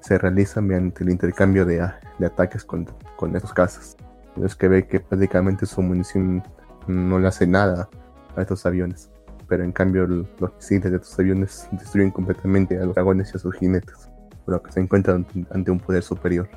[0.00, 2.86] se realiza mediante el intercambio de, a- de ataques con,
[3.16, 3.96] con esos casas.
[4.42, 6.42] Es que ve que prácticamente su munición
[6.86, 7.88] no le hace nada
[8.36, 9.10] a estos aviones.
[9.48, 10.26] Pero en cambio los
[10.56, 14.08] misiles de estos aviones destruyen completamente a los dragones y a sus jinetes.
[14.44, 16.48] Por lo que se encuentran ante- un poder superior.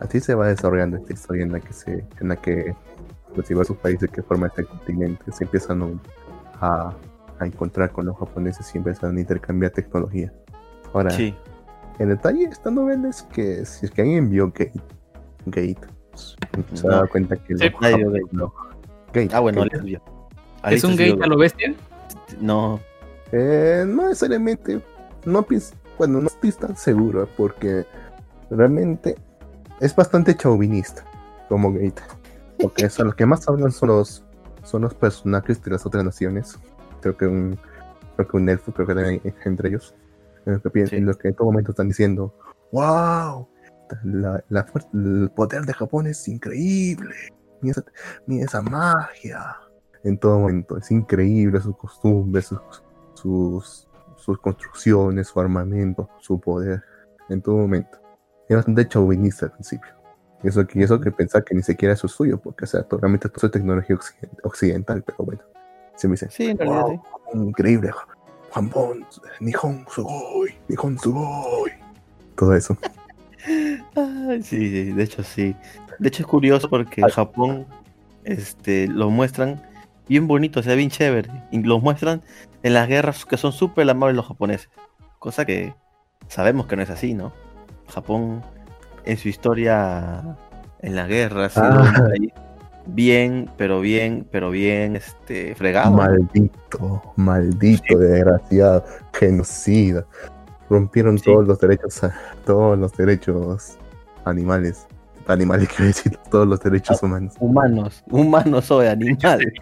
[0.00, 2.74] Así se va desarrollando esta historia en la que se, en la que
[3.36, 6.00] los diversos países que forman este continente se empiezan
[6.60, 6.92] a,
[7.38, 10.32] a encontrar con los japoneses y empiezan a intercambiar tecnología.
[10.94, 11.34] Ahora, Sí.
[11.98, 14.72] el detalle de esta novela es que si es que alguien vio Gate,
[15.46, 15.76] Gate
[16.72, 16.94] se No.
[17.00, 17.64] da cuenta que Sí.
[17.80, 18.54] los no.
[19.12, 19.76] Gate, Ah, bueno, Gate.
[19.76, 20.02] Alex vio.
[20.70, 21.74] ¿Es un gate a lo bestia?
[22.40, 22.80] No,
[23.32, 24.80] Eh, no necesariamente,
[25.24, 25.44] no
[25.98, 27.84] bueno, no estoy tan seguro porque
[28.48, 29.16] realmente
[29.80, 31.04] es bastante chauvinista
[31.48, 32.00] como Gate.
[32.60, 34.24] Porque eso, lo que más hablan son los,
[34.62, 36.56] son los personajes de las otras naciones.
[37.00, 37.58] Creo que un,
[38.14, 39.94] creo que un elfo, creo que hay entre ellos.
[40.46, 40.96] En lo que, piensan- Sí.
[40.96, 42.34] en lo que en todo momento están diciendo,
[42.72, 43.48] wow,
[44.04, 47.14] la, la el poder de Japón es increíble.
[47.60, 47.84] Mira esa,
[48.26, 49.56] mira esa magia.
[50.02, 52.60] En todo momento, es increíble sus costumbres, sus,
[53.14, 56.82] sus, sus construcciones, su armamento, su poder,
[57.30, 57.98] en todo momento.
[58.48, 59.90] Es bastante chauvinista al principio.
[60.42, 62.66] Y eso, que- y eso que pensar que ni siquiera eso es suyo, porque o
[62.66, 65.42] sea, realmente todo es tecnología occiden- occidental, pero bueno.
[65.96, 67.00] Se me dice, sí, en realidad wow,
[67.46, 67.90] increíble,
[68.54, 69.04] Japón,
[69.40, 71.72] Nihon Sugoi, Nihon Sugoi.
[72.36, 72.76] Todo eso.
[74.42, 74.92] sí.
[74.92, 75.56] De hecho sí.
[75.98, 77.66] De hecho es curioso porque Japón
[78.22, 79.60] este, lo muestran
[80.08, 81.30] bien bonito, o sea, bien chévere.
[81.50, 82.22] Y los muestran
[82.62, 84.70] en las guerras que son súper amables los japoneses.
[85.18, 85.74] Cosa que
[86.28, 87.32] sabemos que no es así, ¿no?
[87.88, 88.42] Japón
[89.04, 90.36] en su historia
[90.80, 92.08] en la guerra ha sido Ah.
[92.86, 95.92] Bien, pero bien, pero bien este, fregado.
[95.92, 100.04] Maldito, maldito, desgraciado, genocida.
[100.70, 101.24] Rompieron Sí.
[101.24, 103.76] todos los derechos, a- todos los derechos
[104.24, 104.86] animales.
[105.26, 107.06] Animales, quiero decir, todos los derechos Ah.
[107.06, 107.34] humanos.
[107.38, 109.52] Humanos, humanos soy animales.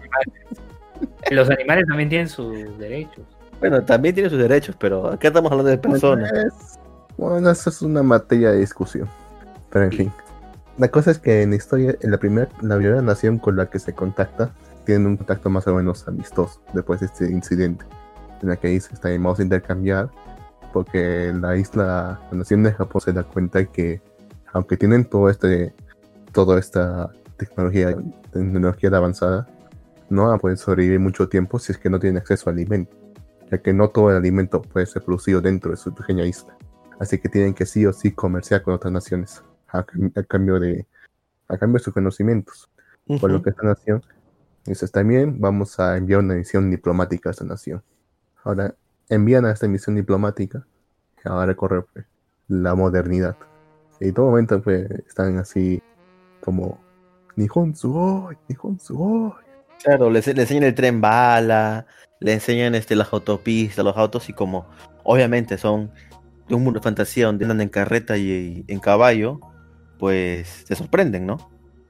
[1.31, 3.25] Los animales también tienen sus derechos.
[3.59, 6.31] Bueno, también tiene sus derechos, pero acá estamos hablando de personas.
[6.31, 6.79] Es-
[7.17, 9.07] Bueno, eso es una materia de discusión.
[9.69, 10.11] Pero en fin.
[10.77, 13.69] La cosa es que en la historia, en la primera, la primera nación con la
[13.69, 14.53] que se contacta,
[14.85, 17.85] tienen un contacto más o menos amistoso después de este incidente.
[18.41, 20.09] En la que dice, está vamos a intercambiar,
[20.73, 24.01] porque la isla, la nación de Japón se da cuenta que,
[24.51, 25.75] aunque tienen todo este,
[26.31, 27.95] toda esta tecnología,
[28.31, 29.47] tecnología avanzada,
[30.09, 32.95] no van a poder sobrevivir mucho tiempo si es que no tienen acceso a alimento,
[33.51, 36.57] ya que no todo el alimento puede ser producido dentro de su pequeña isla.
[36.99, 39.43] Así que tienen que sí o sí comerciar con otras naciones
[39.73, 40.87] a, a cambio de
[41.49, 42.69] a cambio de sus conocimientos.
[43.19, 44.01] Por lo que esta nación
[44.65, 47.83] dice, está bien, vamos a enviar una misión diplomática a esta nación.
[48.43, 48.75] Ahora,
[49.09, 50.65] envían a esta misión diplomática
[51.29, 52.05] ahora corre pues,
[52.47, 53.35] la modernidad.
[53.99, 55.81] Y todo momento pues están así
[56.41, 56.79] como
[57.35, 59.33] Nihon Sugoi, Nihon Sugoi.
[59.83, 61.85] Claro, le, le enseñan el tren bala,
[62.19, 64.65] le enseñan este, las autopistas, los autos y como
[65.03, 65.91] obviamente son
[66.47, 69.39] de un mundo de fantasía donde andan en carreta y, y en caballo,
[70.03, 71.37] pues se sorprenden, ¿no?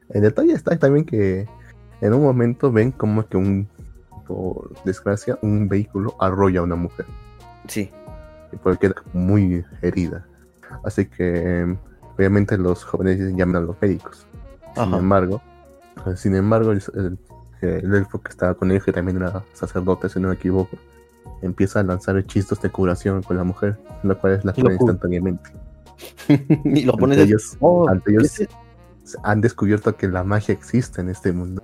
[0.09, 1.47] El detalle está también que
[1.99, 3.67] en un momento ven como que un,
[4.27, 7.07] por desgracia, un vehículo arrolla a una mujer.
[7.67, 7.89] Sí.
[8.51, 10.27] y pues queda muy herida.
[10.83, 11.75] Así que
[12.15, 14.27] obviamente los jóvenes llaman a los médicos.
[14.75, 14.97] Sin Ajá.
[14.97, 15.41] embargo,
[16.15, 17.17] sin embargo, el, el-
[17.61, 20.77] el elfo que estaba con ellos, que también era sacerdote, si no me equivoco,
[21.41, 24.73] empieza a lanzar hechizos de curación con la mujer, lo cual es la cura.
[24.73, 25.49] instantáneamente.
[26.29, 28.49] y Ante ellos, oh, ante ¿qué ellos es
[29.23, 31.61] han descubierto que la magia existe en este mundo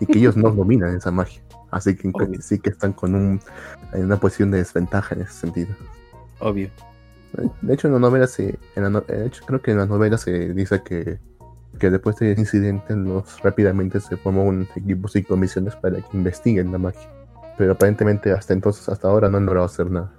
[0.00, 1.42] y que ellos no dominan esa magia.
[1.70, 2.40] Así que Obvio.
[2.40, 3.40] sí que están con un,
[3.92, 5.74] en una posición de desventaja en ese sentido.
[6.40, 6.70] Obvio.
[7.60, 10.16] De hecho, en la novela se, en la de hecho, creo que en la novela
[10.16, 11.18] se dice que,
[11.78, 16.16] que después de ese incidente los rápidamente se formó un equipo sin comisiones para que
[16.16, 17.10] investiguen la magia.
[17.58, 20.12] pero aparentemente hasta entonces, hasta ahora no han logrado hacer nada.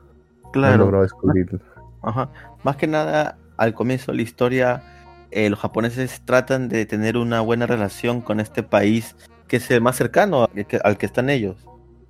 [0.53, 1.59] No han logrado descubrir.
[2.07, 2.31] Ajá.
[2.63, 4.83] Más que nada, al comienzo de la historia,
[5.31, 9.15] eh, los japoneses tratan de tener una buena relación con este país
[9.49, 11.57] que es el más cercano al que, al que están ellos,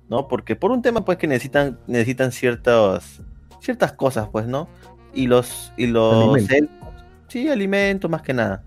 [0.08, 0.28] ¿no?
[0.28, 3.20] Porque por un tema, pues, que necesitan, necesitan ciertas,
[3.60, 4.68] ciertas cosas, pues, ¿no?
[5.14, 6.56] Y los, y los Alimentos.
[6.56, 8.64] elfos, sí, alimentos más que nada.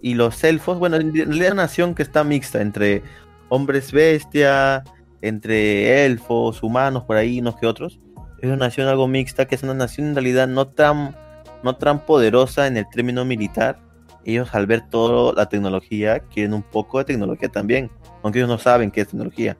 [0.00, 3.02] Y los elfos, bueno, en realidad es una nación que está mixta entre
[3.48, 4.84] hombres bestia,
[5.22, 7.98] entre elfos, humanos, por ahí, unos que otros
[8.40, 11.16] es una nación algo mixta, que es una nación en realidad no tan,
[11.62, 13.80] no tan poderosa en el término militar.
[14.24, 17.90] Ellos al ver toda la tecnología quieren un poco de tecnología también,
[18.22, 19.56] aunque ellos no saben qué es tecnología,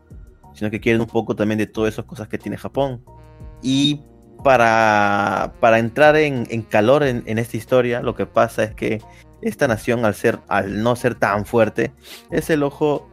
[0.55, 3.02] sino que quieren un poco también de todas esas cosas que tiene Japón.
[3.62, 4.02] Y
[4.44, 9.00] para, para entrar en, calor en, en esta historia, lo que pasa es que
[9.40, 11.92] esta nación, al, ser, al no ser tan fuerte,
[12.30, 13.09] es el ojo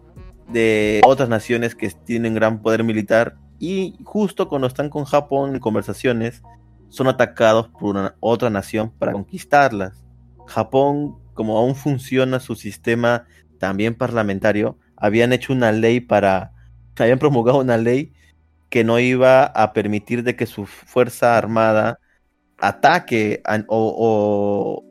[0.49, 5.59] de otras naciones que tienen gran poder militar y justo cuando están con Japón en
[5.59, 6.41] conversaciones
[6.89, 10.03] son atacados por una, otra nación para conquistarlas.
[10.47, 13.25] Japón, como aún funciona su sistema
[13.59, 16.51] también parlamentario, habían hecho una ley para,
[16.97, 18.13] habían promulgado una ley
[18.69, 21.99] que no iba a permitir de que su fuerza armada
[22.57, 24.83] ataque a- o,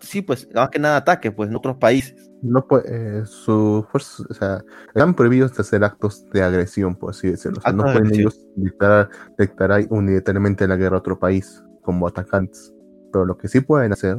[0.00, 2.31] sí, pues más que nada ataque pues en otros países.
[2.42, 7.10] No puede, eh, su fuerza, o sea, están prohibidos de hacer actos de agresión, por
[7.10, 7.58] así decirlo.
[7.58, 9.08] O sea, no pueden ellos declarar,
[9.38, 12.74] declarar unilateralmente la guerra a otro país como atacantes.
[13.12, 14.16] Pero lo que sí pueden hacer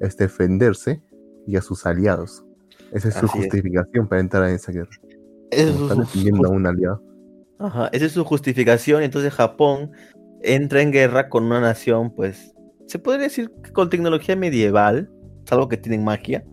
[0.00, 1.00] es defenderse
[1.46, 2.44] y a sus aliados.
[2.90, 3.32] Esa es su es.
[3.32, 4.90] justificación para entrar en esa guerra.
[5.50, 7.02] Es su- están defendiendo a un aliado.
[7.60, 9.02] Ajá, esa es su justificación.
[9.02, 9.92] Entonces Japón
[10.42, 12.52] entra en guerra con una nación, pues,
[12.86, 15.08] se podría decir que con tecnología medieval,
[15.46, 16.44] salvo que tienen magia.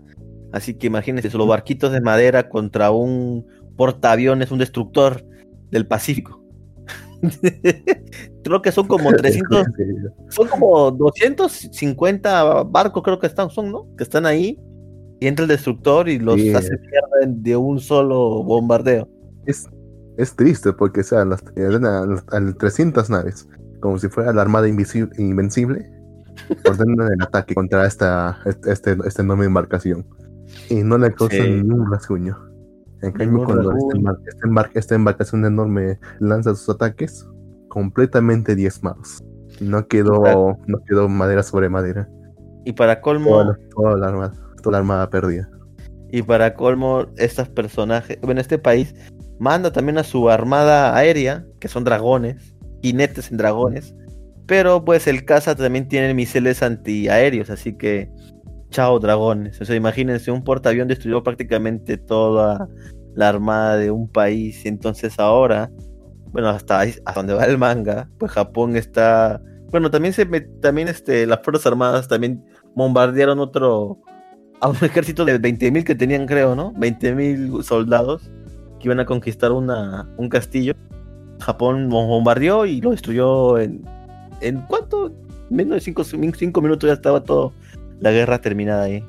[0.52, 3.46] Así que imagínense, solo barquitos de madera contra un
[3.78, 5.26] portaaviones, un destructor
[5.70, 6.42] del Pacífico.
[8.44, 9.66] creo que son como 300,
[10.30, 13.88] son como 250 barcos, creo que están, son, ¿no?
[13.96, 14.60] Que están ahí.
[15.20, 19.08] Y entra el destructor y los hace mierda de un solo bombardeo.
[19.46, 19.70] Es,
[20.18, 23.48] es triste porque, o sea, las, eran a, a 300 naves,
[23.82, 25.88] como si fuera la armada invisi- invencible,
[26.68, 30.08] ordenan el ataque contra esta, este, esta enorme embarcación.
[30.70, 31.50] Y no le causan Sí.
[31.52, 32.38] ningún rasguño.
[33.02, 34.12] En cambio, cuando esta, rasguño.
[34.12, 37.28] embar- esta esta embarcación enorme lanza sus ataques,
[37.68, 39.24] completamente diezmados.
[39.60, 42.08] No quedó, no quedó madera sobre madera.
[42.66, 45.50] Y para colmo, Toda la, toda la armada, toda la armada perdida.
[46.12, 48.94] Y para colmo, estos personajes, bueno, este país
[49.40, 53.96] manda también a su armada aérea, que son dragones, jinetes en dragones,
[54.46, 58.12] pero pues el caza también tiene misiles antiaéreos, así que
[58.72, 59.62] chao dragones.
[59.62, 62.68] O sea, imagínense, un portaavión destruyó prácticamente toda
[63.14, 65.70] la armada de un país, entonces ahora,
[66.32, 70.26] bueno, hasta, ahí- hasta donde va el manga, pues Japón está, bueno, también se
[70.62, 72.44] también este, las fuerzas armadas también
[72.74, 74.00] bombardearon otro
[74.62, 76.74] a un ejército de 20.000 que tenían, creo, ¿no?
[76.74, 78.32] 20.000 soldados
[78.80, 80.74] que iban a conquistar una, un castillo.
[81.40, 83.84] Japón bombardeó y lo destruyó en.
[84.42, 85.12] ¿En cuánto?
[85.50, 85.94] Menos de
[86.34, 87.54] 5 minutos ya estaba todo.
[88.02, 89.06] La guerra terminada ahí.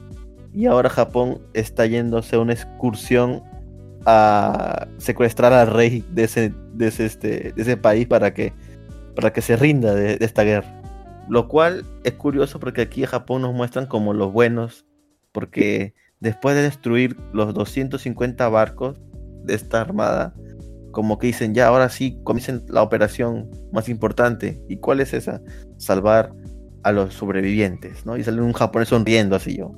[0.55, 3.43] Y ahora Japón está yéndose a una excursión
[4.07, 8.53] a secuestrar al rey de ese, de ese, este, de ese país para que,
[9.17, 10.81] para que se rinda de, de esta guerra.
[11.29, 14.87] Lo cual es curioso porque aquí a Japón nos muestran como los buenos
[15.33, 19.01] porque después de destruir los 250 barcos
[19.45, 20.35] de esta armada,
[20.93, 24.63] como que dicen, ya ahora sí comiencen la operación más importante.
[24.69, 25.41] ¿Y cuál es esa?
[25.79, 26.33] Salvar
[26.83, 28.17] a los sobrevivientes, ¿no?
[28.17, 29.73] Y sale un japonés sonriendo así yo.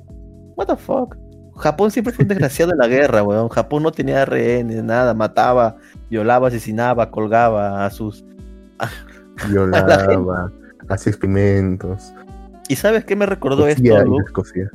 [0.55, 1.15] What the fuck?
[1.57, 3.49] Japón siempre fue un desgraciado en la guerra, weón.
[3.49, 5.77] Japón no tenía rehenes, nada, mataba,
[6.09, 8.25] violaba, asesinaba, colgaba a sus...
[9.49, 10.51] Violaba,
[10.89, 12.13] hacía experimentos.
[12.67, 14.17] ¿Y sabes qué me recordó esto, cosía y Lu?
[14.19, 14.69] descosía.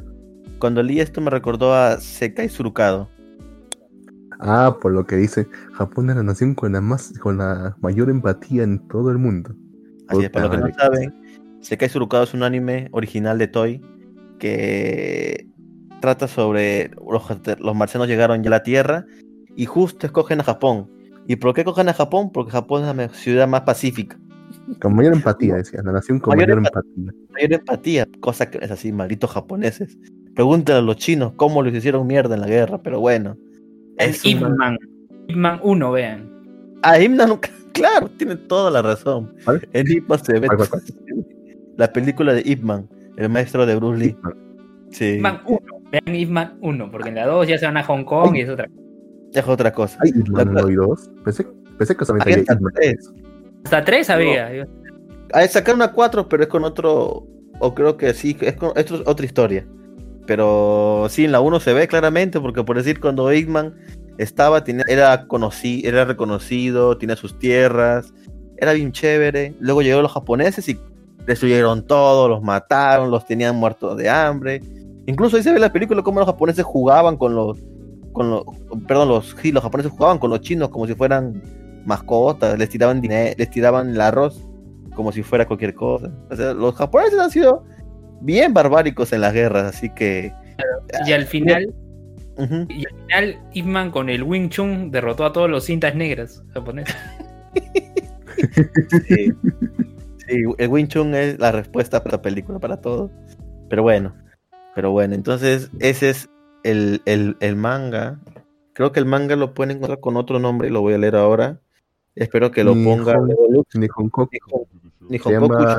[0.58, 3.08] Cuando leí esto me recordó a Sekai Surukado.
[4.40, 8.08] Ah, por lo que dice, Japón es la nación con la más, con la mayor
[8.08, 9.54] empatía en todo el mundo.
[10.08, 11.14] Así es, para los que no saben,
[11.60, 13.80] Sekai Surukado es un anime original de Toy
[14.38, 15.46] que
[16.00, 17.22] trata sobre los,
[17.60, 19.04] los marcianos llegaron ya a la Tierra
[19.56, 20.90] y justo escogen a Japón.
[21.26, 22.30] ¿Y por qué escogen a Japón?
[22.32, 24.18] Porque Japón es la ciudad más pacífica.
[24.80, 27.20] Con mayor empatía, decía, la nación con Mayor mayor, empa- empatía.
[27.30, 29.96] Mayor empatía, cosa que es así, malditos japoneses.
[30.34, 33.36] Pregúntale a los chinos cómo les hicieron mierda en la guerra, pero bueno.
[33.98, 34.78] Es Ip Man.
[35.28, 36.30] Ip Man 1, vean.
[36.82, 37.50] Ah, Himna nunca.
[37.72, 39.32] Claro, tiene toda la razón.
[39.44, 39.66] ¿Cuál?
[39.72, 40.48] En Ip Man se ve.
[41.76, 44.16] La película de Ip Man, el maestro de Bruce Lee.
[44.90, 45.14] Sí.
[45.16, 45.60] Ip Man 1.
[45.90, 48.40] Vean Ip Man 1, porque en la 2 ya se van a Hong Kong y
[48.42, 48.68] es otra.
[49.32, 49.98] Es otra cosa.
[50.02, 51.10] Ay, Hitman La- 1 y 2.
[51.24, 51.46] Pensé,
[51.78, 52.72] Pensé que solamente Había hasta Hitman.
[52.74, 53.12] tres.
[53.64, 54.66] Hasta tres había.
[55.32, 57.26] Ah, sacaron a cuatro, pero es con otro.
[57.58, 59.66] O creo que sí, es con esto es otra historia.
[60.26, 63.74] Pero sí, en la 1 se ve claramente, porque por decir, cuando Eggman
[64.18, 68.12] estaba, tenía, era, conocí, era reconocido, tenía sus tierras,
[68.58, 69.54] era bien chévere.
[69.60, 70.78] Luego llegaron los japoneses y
[71.26, 74.60] destruyeron todo, los mataron, los tenían muertos de hambre.
[75.06, 77.58] Incluso ahí se ve en la película cómo los japoneses jugaban con los.
[78.12, 78.44] Con los
[78.88, 81.40] perdón, los, sí, los japoneses jugaban con los chinos como si fueran
[81.84, 84.40] mascotas, les tiraban dinero, les tiraban el arroz
[84.94, 86.10] como si fuera cualquier cosa.
[86.30, 87.64] O sea, los japoneses han sido
[88.20, 90.32] bien barbáricos en las guerras, así que.
[91.06, 91.72] Y al final,
[92.36, 92.66] ujú.
[92.68, 96.42] y al final, Ip Man con el Wing Chun derrotó a todos los cintas negras
[96.52, 96.96] japoneses.
[99.06, 99.34] Sí.
[100.30, 103.10] Sí, el Wing Chun es la respuesta para la película, para todo.
[103.68, 104.14] Pero bueno,
[104.76, 106.30] pero bueno, entonces ese es
[106.62, 108.20] el, el, el manga.
[108.72, 111.16] Creo que el manga lo pueden encontrar con otro nombre y lo voy a leer
[111.16, 111.58] ahora.
[112.14, 113.16] Espero que lo ponga.
[113.74, 114.30] Nihonkoku.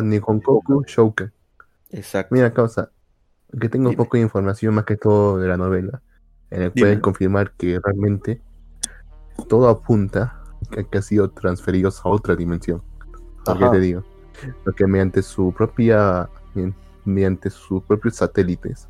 [0.02, 1.32] Nihonkoku Shouken.
[1.92, 2.36] Exacto.
[2.36, 2.92] Mira, causa,
[3.58, 6.02] que tengo un poco de información más que todo de la novela,
[6.50, 8.42] en el que pueden confirmar que realmente
[9.48, 10.44] todo apunta
[10.78, 12.82] a que ha sido transferidos a otra dimensión.
[13.46, 13.72] Porque Ajá.
[13.72, 14.04] te digo,
[14.64, 16.30] porque mediante su propia,
[17.06, 18.88] mediante sus propios satélites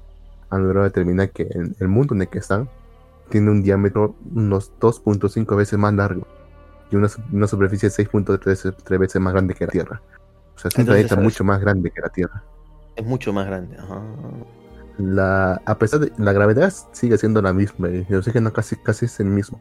[0.50, 2.70] han logrado determinar que el, el mundo en el que están
[3.30, 6.28] tiene un diámetro unos 2.5 veces más largo
[6.92, 10.02] y una, una superficie 6.3 tres veces más grande que la Tierra.
[10.56, 12.44] O sea, es un planeta mucho más grande que la Tierra.
[12.98, 13.78] Es mucho más grande.
[13.78, 14.02] Ajá.
[14.98, 19.06] La, a pesar de la gravedad sigue siendo la misma, y el oxígeno casi, casi
[19.06, 19.60] es el mismo,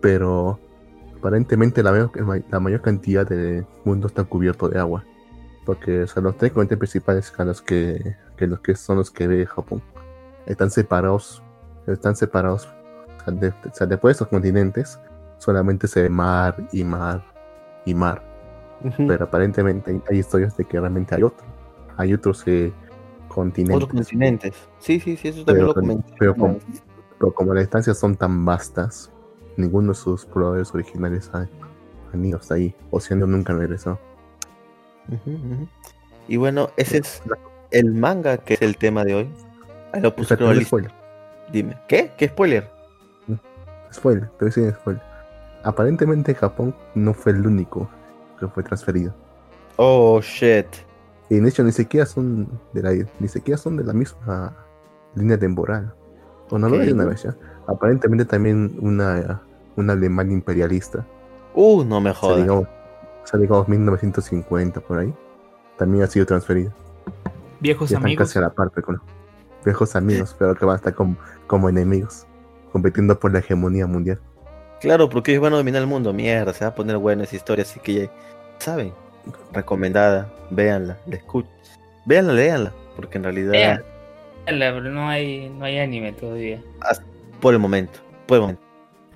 [0.00, 0.58] pero
[1.18, 5.04] aparentemente la, mayor- la mayor cantidad de mundo está cubierto de agua,
[5.64, 9.10] porque o sea, los tres continentes principales a los que, que los que son los
[9.10, 9.82] que ve Japón
[10.46, 11.42] están separados,
[11.86, 12.66] están separados,
[13.20, 14.98] o sea, de- o sea, después de esos continentes
[15.38, 17.24] solamente se ve mar y mar
[17.84, 18.22] y mar,
[18.96, 21.46] pero aparentemente hay, hay historias de que realmente hay otro,
[21.96, 22.72] hay otros eh,
[23.28, 23.76] continentes.
[23.84, 24.54] Otros continentes.
[24.78, 26.14] Sí, sí, sí, eso también Pero lo comenté.
[26.18, 26.58] pero con-
[27.18, 29.10] Pero como las distancias son tan vastas,
[29.56, 31.48] ninguno de sus pobladores originales ha-
[32.12, 32.74] han ido hasta ahí.
[32.90, 33.98] Oceano nunca regresó.
[36.28, 37.22] Y bueno, ese es
[37.70, 39.30] el manga que es el tema de hoy.
[39.92, 40.64] Ahí lo puse lista.
[40.64, 40.90] spoiler.
[41.52, 42.12] Dime, ¿qué?
[42.16, 42.70] ¿Qué spoiler?
[43.92, 45.02] Spoiler, te voy a spoiler.
[45.64, 47.88] Aparentemente Japón no fue el único
[48.40, 49.14] que fue transferido.
[49.76, 50.66] Oh, shit.
[51.28, 54.54] Y de hecho ni siquiera son de la, ni siquiera son de la misma
[55.14, 55.94] línea temporal.
[56.50, 56.82] O no lo Ok.
[56.82, 57.34] hay una vez ya.
[57.66, 59.42] Aparentemente también una,
[59.76, 61.06] una Alemania imperialista.
[61.54, 62.68] Uh, no me O sea, jodas.
[63.22, 65.12] O sea, digamos 1950 por ahí.
[65.78, 66.72] También ha sido transferida.
[67.60, 68.28] Viejos Ya están amigos.
[68.28, 69.00] casi a la parte con
[69.64, 71.16] viejos amigos, pero que van a estar como,
[71.46, 72.26] como enemigos,
[72.72, 74.20] compitiendo por la hegemonía mundial.
[74.80, 76.12] Claro, porque ellos van a dominar el mundo.
[76.12, 78.10] Mierda, se va a poner buena esa historia, así que ya
[78.58, 78.92] saben.
[79.52, 81.50] Recomendada, véanla, la escuchen.
[82.06, 83.82] Véanla, léanla, porque en realidad, Vean.
[84.94, 86.60] No hay, no hay anime todavía.
[87.40, 88.62] por el momento, por el momento.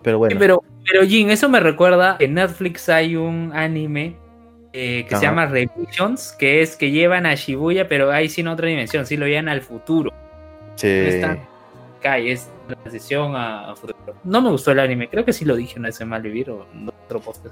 [0.03, 4.17] Pero bueno, Pero, pero Jin, eso me recuerda, en Netflix hay un anime
[4.73, 8.49] eh, que se llama Revisions, que es que llevan a Shibuya, pero ahí sí en
[8.49, 10.13] otra dimensión, sí lo llevan al futuro.
[10.77, 10.87] sí.
[10.89, 11.39] está.
[12.21, 14.15] Y es transición a, a futuro.
[14.23, 16.67] No me gustó el anime, creo que sí lo dije una vez en Malvivir o
[16.73, 17.49] en otro podcast.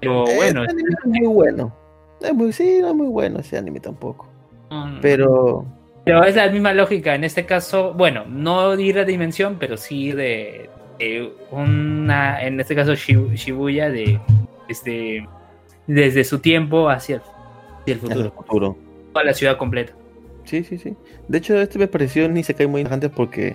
[0.00, 1.74] Pero Eh, bueno, ese anime no es muy bueno.
[2.22, 4.26] No es muy, sí, no es muy bueno ese anime tampoco.
[4.70, 5.66] mm, Pero,
[6.04, 7.14] Pero es la misma lógica.
[7.14, 12.74] En este caso, bueno, no ir a dimensión, pero sí de, de una, en este
[12.74, 14.20] caso Shibu- Shibuya, de
[14.68, 15.26] este,
[15.86, 18.76] desde su tiempo hacia el, hacia el futuro, futuro.
[19.12, 19.92] toda la ciudad completa.
[20.44, 20.96] Sí, sí, sí.
[21.28, 23.54] De hecho, este me pareció ni se cae muy interesante porque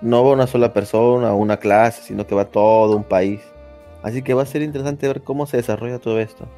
[0.00, 3.40] no va una sola persona o una clase, sino que va todo un país.
[4.02, 6.48] Así que va a ser interesante ver cómo se desarrolla todo esto.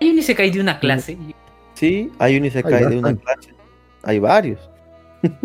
[0.00, 1.18] Hay un Isekai de una clase,
[1.74, 3.52] Sí, hay un Isekai Hay de una clase.
[4.04, 4.70] Hay varios.
[5.20, 5.36] pero,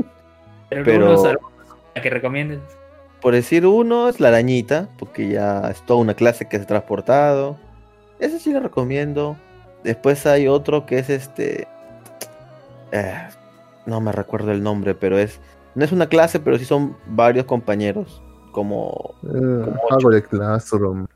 [0.69, 1.51] Pero- algunos, algunos
[2.01, 2.59] que recomiendes.
[3.23, 6.67] Por decir uno es la arañita, porque ya es toda una clase que se ha
[6.67, 7.57] transportado.
[8.19, 9.37] Ese sí lo recomiendo.
[9.83, 11.67] Después hay otro que es este.
[12.91, 13.27] eh,
[13.85, 15.39] no me recuerdo el nombre, pero es.
[15.75, 18.21] No es una clase, pero sí son varios compañeros.
[18.51, 19.15] Como.
[19.23, 21.07] Eh, Como algo de Classroom.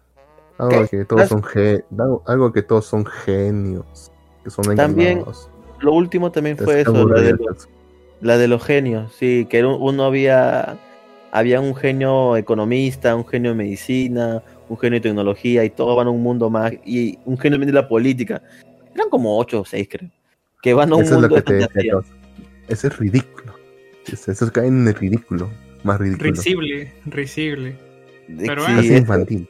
[0.58, 0.88] Algo ¿Qué?
[1.00, 4.12] que todos son ge- algo, algo que todos son genios.
[4.44, 5.50] Que son También engañados.
[5.80, 7.70] Lo último también fue eso, la de, los, esas.
[8.22, 9.14] la de los genios.
[9.14, 10.78] Sí, que uno había.
[11.32, 16.08] Había un genio economista, un genio de medicina, un genio de tecnología, y todos van
[16.08, 16.74] a un mundo más.
[16.86, 18.42] Y un genio también de la política.
[18.96, 20.10] Eran como ocho o seis, creo.
[20.62, 21.90] Que van a un Eso es lo mundo que de te.
[22.68, 23.54] Eso es ridículo.
[24.12, 25.50] Eso, eso cae en el ridículo.
[25.84, 26.32] Más ridículo.
[26.32, 27.76] Risible, risible.
[28.38, 28.74] Pero sí.
[28.76, 29.48] Casi es- infantil.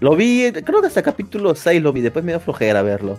[0.00, 3.18] Lo vi, creo que hasta capítulo 6 lo vi, después me dio flojera verlo.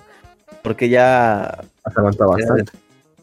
[0.63, 1.43] Porque ya.
[1.83, 2.71] Hasta aguanta bastante.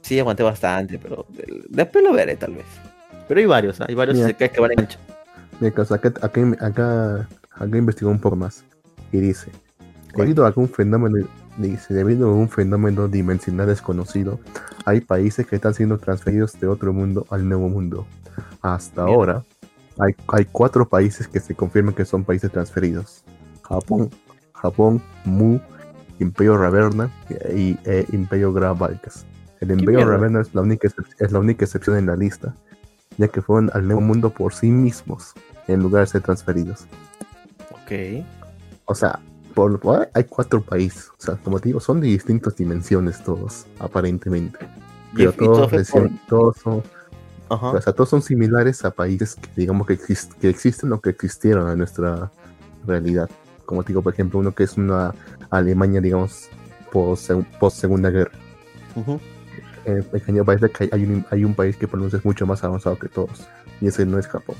[0.02, 1.26] Sí, aguanté bastante, pero
[1.68, 2.66] después lo veré tal vez.
[3.28, 4.32] Pero hay varios, hay varios Mira.
[4.34, 5.00] que, van enganchar.
[5.60, 8.64] Mira, acá, acá, acá, acá investigó un poco más.
[9.12, 9.50] Y dice,
[10.14, 11.26] debido a algún fenómeno,
[11.56, 14.38] dice, debido a un fenómeno dimensional desconocido,
[14.84, 18.06] hay países que están siendo transferidos de otro mundo al nuevo mundo.
[18.62, 19.14] Hasta Mira.
[19.14, 19.44] ahora,
[19.98, 23.24] hay, hay cuatro países que se confirman que son países transferidos.
[23.62, 24.10] Japón,
[24.52, 25.58] Japón, Mu,
[26.18, 27.10] Imperio Raverna
[27.54, 29.26] y e Imperio Gravalcas.
[29.60, 30.06] El Imperio?
[30.06, 30.88] Raverna es la, única
[31.18, 32.54] es la única excepción en la lista,
[33.18, 35.32] ya que fueron al nuevo mundo por sí mismos,
[35.68, 36.86] en lugar de ser transferidos.
[37.70, 38.24] Ok.
[38.84, 39.18] O sea,
[39.54, 41.08] por, por- hay cuatro países.
[41.10, 44.58] O sea, como te digo, son de distintas dimensiones todos, aparentemente.
[45.12, 46.82] Y, Pero y todo todos, por- decían- todos son,
[47.48, 47.70] Ajá.
[47.70, 51.10] o sea, todos son similares a países que digamos que, exist- que existen o que
[51.10, 52.30] existieron en nuestra
[52.86, 53.30] realidad.
[53.64, 55.14] Como te digo, por ejemplo, uno que es una
[55.50, 56.48] Alemania, digamos,
[56.92, 58.32] post, post Segunda Guerra.
[58.94, 59.18] Ujú.
[59.86, 62.44] En pequeño parece que hay, un, hay un país que por lo menos es mucho
[62.46, 63.46] más avanzado que todos.
[63.80, 64.56] Y ese no es Japón.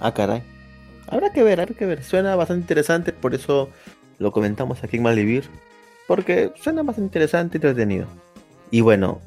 [0.00, 0.42] Ah, caray.
[1.08, 2.04] Habrá que ver, habrá que ver.
[2.04, 3.70] Suena bastante interesante, por eso
[4.18, 5.44] lo comentamos aquí en Malvivir.
[6.06, 8.06] Porque suena bastante interesante y entretenido.
[8.70, 9.20] Y bueno,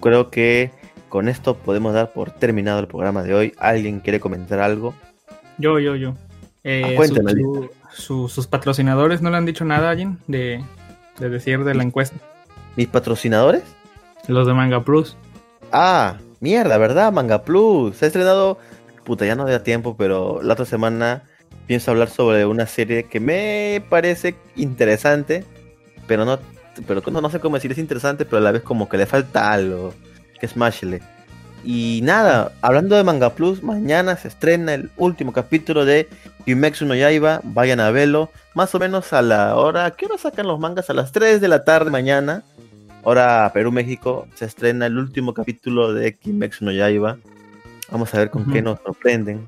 [0.00, 0.70] creo que
[1.08, 3.52] con esto podemos dar por terminado el programa de hoy.
[3.58, 4.94] ¿Alguien quiere comentar algo?
[5.58, 6.14] Yo, yo, yo.
[6.64, 7.70] Eh, Ah, cuéntame, su- su-
[8.02, 10.64] su- sus patrocinadores no le han dicho nada, alguien, de,
[11.18, 12.16] de decir de la encuesta.
[12.76, 13.62] ¿Mis patrocinadores?
[14.28, 15.16] Los de Manga Plus.
[15.72, 17.12] Ah, mierda, ¿verdad?
[17.12, 17.96] Manga Plus.
[17.96, 18.58] Se ha estrenado.
[19.04, 21.24] Puta, ya no da tiempo, pero la otra semana
[21.66, 25.44] pienso hablar sobre una serie que me parece interesante,
[26.06, 26.38] pero no,
[26.86, 29.06] pero no, no sé cómo decir, es interesante, pero a la vez como que le
[29.06, 29.92] falta algo,
[30.38, 31.00] que es Mashle.
[31.64, 36.08] Y nada, hablando de Manga Plus, mañana se estrena el último capítulo de
[36.44, 40.48] Kimetsu no Yaiba, vayan a verlo, más o menos a la hora, ¿qué hora sacan
[40.48, 40.90] los mangas?
[40.90, 42.42] A las 3 de la tarde mañana,
[43.02, 47.16] hora Perú, México, se estrena el último capítulo de Kimetsu no Yaiba.
[47.90, 49.46] Vamos a ver con qué nos sorprenden.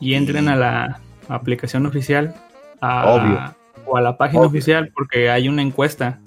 [0.00, 2.34] Y entren a la aplicación oficial.
[2.80, 3.54] A, Obvio.
[3.86, 4.48] O a la página Obvio.
[4.50, 6.18] oficial porque hay una encuesta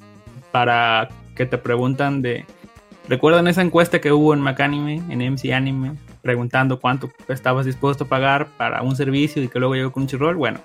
[0.52, 2.46] para que te preguntan de...
[3.08, 8.08] ¿Recuerdan esa encuesta que hubo en Macanime, en MC Anime, preguntando cuánto estabas dispuesto a
[8.08, 10.36] pagar para un servicio y que luego llegó Crunchyroll?
[10.36, 10.60] Bueno,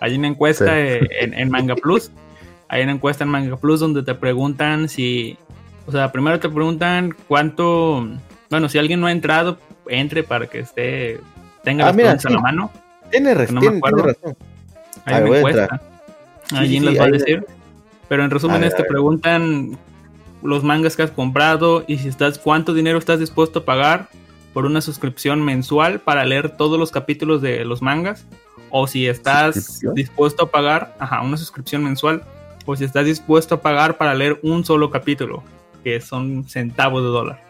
[0.00, 1.06] hay una encuesta Sí.
[1.20, 2.10] en, en Manga Plus.
[2.68, 5.36] Hay una encuesta en Manga Plus donde te preguntan si...
[5.86, 8.06] O sea, primero te preguntan cuánto...
[8.50, 11.20] Bueno, si alguien no ha entrado, entre para que esté...
[11.62, 12.70] Tenga Ah, las mira, a la mano.
[13.10, 14.36] Tiene, No me tiene- tiene razón.
[15.04, 15.80] Hay Ah, una a encuesta.
[16.48, 17.46] Sí, Allí sí, les va a decir.
[18.08, 19.76] Pero en resumen ver, te preguntan
[20.42, 24.08] los mangas que has comprado y si estás cuánto dinero estás dispuesto a pagar
[24.52, 28.24] por una suscripción mensual para leer todos los capítulos de los mangas
[28.70, 32.22] o si estás dispuesto a pagar, ajá, una suscripción mensual
[32.66, 35.42] o si estás dispuesto a pagar para leer un solo capítulo,
[35.82, 37.42] que son centavos de dólar.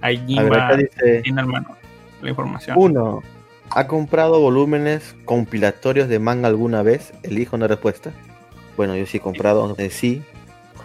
[0.00, 1.20] Allí A ver, va acá dice...
[1.22, 1.76] tiene hermano
[2.22, 2.76] la información.
[2.78, 3.22] Uno,
[3.70, 7.12] ¿ha comprado volúmenes compilatorios de manga alguna vez?
[7.22, 8.12] Elijo una respuesta.
[8.76, 10.22] Bueno, yo sí he comprado, eh, sí.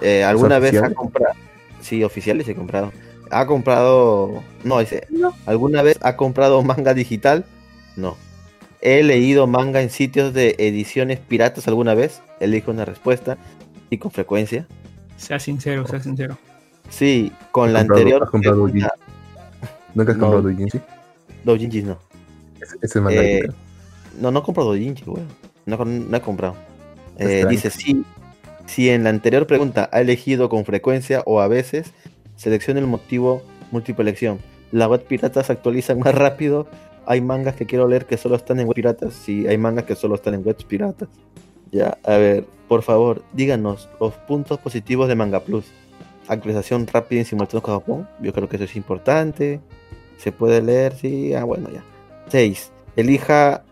[0.02, 1.34] Eh, ¿Alguna vez ha comprado?
[1.80, 2.92] Sí, oficiales he comprado.
[3.32, 4.44] ¿Ha comprado?
[4.64, 5.08] No, dice.
[5.46, 7.46] ¿Alguna vez ha comprado manga digital?
[7.96, 8.18] No.
[8.82, 12.22] ¿He leído manga en sitios de ediciones piratas alguna vez?
[12.40, 13.38] Elijo una respuesta.
[13.90, 14.68] Y con frecuencia.
[15.18, 16.38] Sea sincero, sea sincero.
[16.90, 18.24] Sí, con ¿Has la anterior.
[18.24, 18.94] has comprado pregunta-
[19.96, 20.30] ¿Nunca has No.
[20.32, 21.82] comprado Doujinshi?
[21.82, 21.98] No.
[22.62, 23.48] Ese, es manga Eh.
[24.20, 25.24] No, no he comprado Doujinshi, güey.
[25.66, 26.56] No, no he comprado.
[27.18, 28.06] Eh, dice, sí,
[28.68, 31.92] si en la anterior pregunta ha elegido con frecuencia o a veces,
[32.36, 33.42] seleccione el motivo
[33.72, 34.40] múltiple elección.
[34.72, 36.68] La web pirata se actualizan más rápido.
[37.06, 39.14] Hay mangas que quiero leer que solo están en web piratas.
[39.14, 41.08] Sí, hay mangas que solo están en webs piratas.
[41.72, 45.66] Ya, a ver, por favor, díganos los puntos positivos de Manga Plus.
[46.28, 48.10] Actualización rápida y simultánea con Japón.
[48.22, 49.62] Yo creo que eso es importante.
[50.18, 51.34] Se puede leer, sí.
[51.34, 51.84] Ah, bueno, ya.
[52.30, 52.72] 6.
[52.96, 53.64] Elija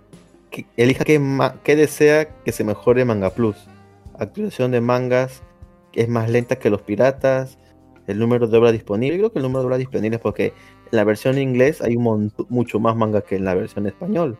[0.51, 1.19] que, elija qué,
[1.63, 3.57] qué desea que se mejore Manga Plus.
[4.17, 5.41] Actualización de mangas
[5.91, 7.57] que es más lenta que los piratas.
[8.07, 9.19] El número de obras disponibles.
[9.19, 10.53] Creo que el número de obras disponibles porque
[10.91, 14.37] en la versión inglés hay un mucho más manga que en la versión español.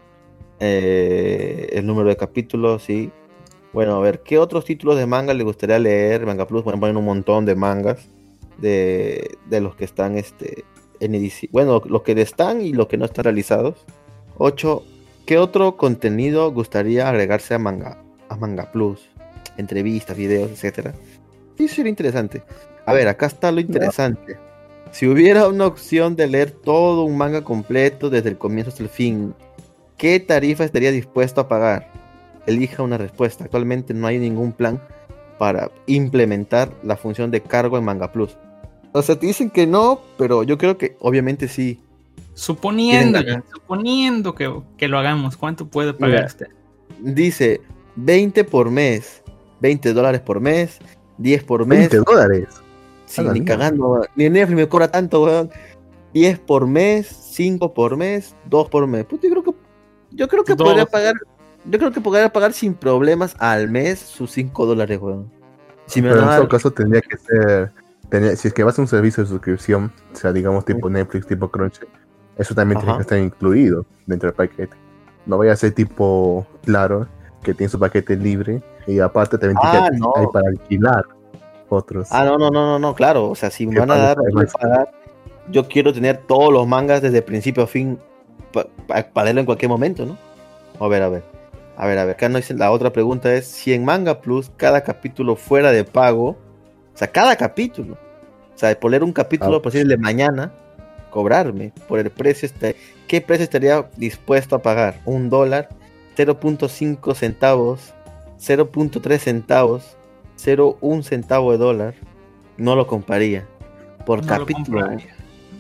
[0.60, 3.12] Eh, el número de capítulos, sí.
[3.76, 6.26] Bueno, a ver, ¿qué otros títulos de manga le gustaría leer?
[6.26, 8.08] Manga Plus, bueno, ponen un montón de mangas
[8.58, 10.64] de, de los que están este,
[11.02, 11.50] en edición.
[11.52, 13.86] Bueno, los que están y los que no están realizados.
[14.38, 14.82] 8.
[15.26, 19.10] ¿Qué otro contenido gustaría agregarse a Manga, a Manga Plus?
[19.58, 20.94] Entrevistas, videos, etcétera.
[21.58, 22.44] Sí, sería interesante.
[22.86, 24.38] A ver, acá está lo interesante.
[24.92, 28.90] Si hubiera una opción de leer todo un manga completo desde el comienzo hasta el
[28.90, 29.36] fin,
[29.98, 32.05] ¿qué tarifa estaría dispuesto a pagar?
[32.46, 33.46] Elija una respuesta.
[33.46, 34.82] Actualmente no hay ningún plan
[35.38, 38.38] para implementar la función de cargo en Manga Plus.
[38.94, 41.80] O sea, te dicen que no, pero yo creo que obviamente sí.
[42.34, 43.20] Suponiendo,
[43.54, 46.26] suponiendo que, que lo hagamos, ¿cuánto puede pagar Mira.
[46.28, 46.48] usted?
[47.00, 47.62] Dice
[47.96, 49.22] 20 por mes,
[49.62, 50.80] 20 dólares por mes,
[51.18, 51.90] 10 por mes.
[51.90, 52.48] 20 dólares.
[53.06, 53.46] Sí, ni mierda.
[53.46, 55.50] cagando, ni Netflix me cobra tanto, weón.
[56.14, 59.06] 10 por mes, 5 por mes, 2 por mes.
[59.06, 59.52] Puta, yo creo que,
[60.12, 60.66] yo creo que Dos.
[60.68, 61.14] podría pagar,
[61.70, 65.32] yo creo que podría pagar sin problemas al mes sus 5 dólares, weón.
[65.88, 67.72] Si me Pero en todo dar- caso tendría que ser.
[68.10, 71.28] tendría- si es que vas a un servicio de suscripción, o sea, digamos tipo Netflix,
[71.28, 71.86] tipo Crunchy,
[72.38, 74.76] eso también tiene que estar incluido dentro del paquete.
[75.26, 77.08] No vaya a ser tipo Claro,
[77.44, 80.14] que tiene su paquete libre y aparte también Ah, tiene no.
[80.16, 81.06] hay para alquilar
[81.70, 82.08] otros.
[82.12, 83.30] Ah, no, no, no, no, no, claro.
[83.30, 84.18] O sea, si me van a dar,
[84.60, 84.92] pagar,
[85.50, 87.98] yo quiero tener todos los mangas desde principio a fin
[88.88, 90.18] para leerlo en cualquier momento, ¿no?
[90.80, 91.24] A ver, a ver.
[91.78, 92.16] A ver, a ver.
[92.16, 95.84] Acá no dicen, la otra pregunta es si en Manga Plus cada capítulo fuera de
[95.84, 97.94] pago, o sea, cada capítulo,
[98.54, 99.62] o sea, por leer un capítulo, Ah.
[99.62, 100.54] por decir, de mañana,
[101.10, 102.76] cobrarme por el precio, este,
[103.08, 105.00] ¿qué precio estaría dispuesto a pagar?
[105.06, 105.70] ¿Un dólar?
[106.16, 107.94] ¿0.5 centavos?
[108.40, 109.98] ¿0.3 centavos?
[110.38, 111.94] ¿0.1 centavo de dólar?
[112.58, 113.46] No lo compraría.
[114.06, 114.80] Por No capítulo.
[114.82, 115.14] compraría.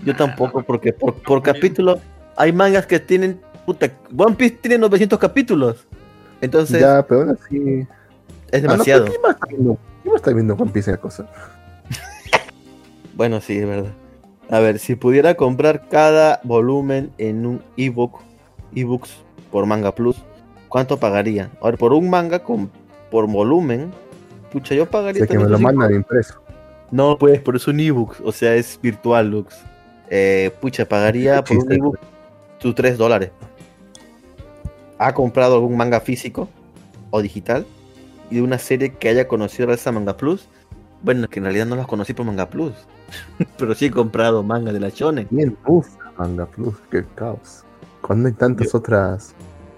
[0.05, 1.99] Yo Nah, tampoco, porque por, por capítulo
[2.37, 3.41] hay mangas que tienen.
[3.65, 5.87] Puta, One Piece tiene 900 capítulos.
[6.41, 7.87] Entonces, ya, pero aún así.
[8.51, 9.05] es Ah, no, demasiado.
[9.05, 11.27] ¿Quién más está viendo, quién más está viendo One Piece en la cosa?
[13.15, 13.91] Bueno, sí, es verdad.
[14.49, 18.19] A ver, si pudiera comprar cada volumen en un ebook,
[18.75, 19.11] ebooks
[19.51, 20.17] por Manga Plus,
[20.67, 21.49] ¿cuánto pagaría?
[21.61, 22.69] A ver, por un manga con,
[23.09, 23.91] por volumen,
[24.51, 25.25] pucha, yo O pagaría.
[25.25, 26.41] sea, que me lo mandan impreso.
[26.91, 29.55] No, pues, pero es un ebook, o sea, es virtual, Lux.
[30.09, 31.99] Eh, pucha, pagaría Qué por un ebook
[32.59, 33.31] sus 3 dólares.
[34.97, 36.49] ¿Ha comprado algún manga físico
[37.11, 37.65] o digital?
[38.29, 40.47] Y de una serie que haya conocido gracias a Manga Plus.
[41.01, 42.73] Bueno, que en realidad no los conocí por Manga Plus.
[43.57, 45.27] pero sí he comprado manga de la Shonen.
[45.29, 47.63] Bien, uff, Manga Plus, qué caos.
[48.01, 49.33] Cuando hay tantas otras.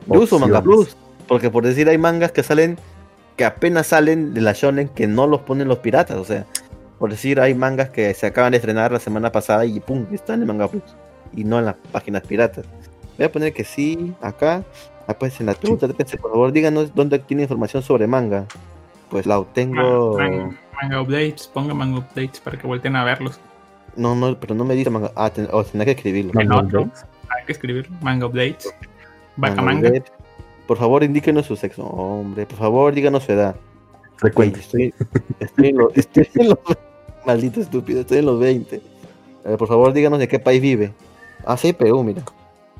[0.07, 0.61] Yo uso Manga.
[0.61, 0.95] Plus.
[1.27, 2.77] Porque por decir, hay mangas que salen,
[3.35, 6.17] que apenas salen de la Shonen, que no los ponen los piratas.
[6.17, 6.45] O sea,
[6.99, 10.41] por decir, hay mangas que se acaban de estrenar la semana pasada y pum, están
[10.41, 10.83] en Manga Plus.
[11.33, 12.65] Y no en las páginas piratas.
[13.17, 14.63] Voy a poner que sí, acá.
[15.07, 18.45] Ah, pues en la pregunta, déjense, por favor, díganos dónde tiene información sobre manga.
[19.09, 20.17] Pues la tengo.
[20.17, 23.39] Man- manga updates, ponga manga updates para que vuelten a verlos.
[23.95, 25.11] No, no, pero no me dice manga.
[25.15, 25.47] Ah, ten...
[25.51, 26.31] oh, tendrá que escribirlo.
[26.39, 26.81] En Manga otro.
[26.81, 27.05] Updates.
[27.29, 28.69] Hay que escribir manga updates.
[29.37, 29.87] Vaca Manga manga.
[29.89, 30.11] Update.
[30.67, 31.83] Por favor, indíquenos su sexo.
[31.85, 33.55] Hombre, por favor, díganos su edad.
[34.17, 34.59] Frecuente.
[34.59, 34.93] estoy,
[35.39, 36.59] estoy en los, estoy en los-
[37.25, 38.81] Maldito estúpido, estoy en los 20.
[39.45, 40.91] A ver, por favor, díganos de qué país vive.
[41.45, 42.23] Ah, sí, Perú, mira.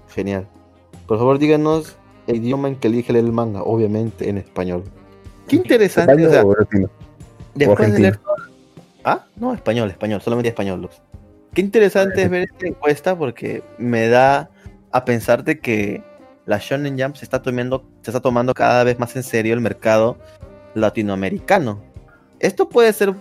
[0.09, 0.47] Genial.
[1.07, 1.95] Por favor, díganos
[2.27, 3.63] el idioma en que elige leer el manga.
[3.63, 4.83] Obviamente en español.
[5.47, 6.13] Qué interesante.
[6.13, 8.19] O sea, ¿Español o después de leer
[9.03, 10.89] Ah, no, español, español, solamente español.
[11.53, 14.49] Qué interesante es ver esta encuesta porque me da
[14.91, 16.03] a pensar de que
[16.45, 19.61] la Shonen Jump se está tomando, se está tomando cada vez más en serio el
[19.61, 20.17] mercado
[20.75, 21.81] latinoamericano.
[22.39, 23.15] Esto puede ser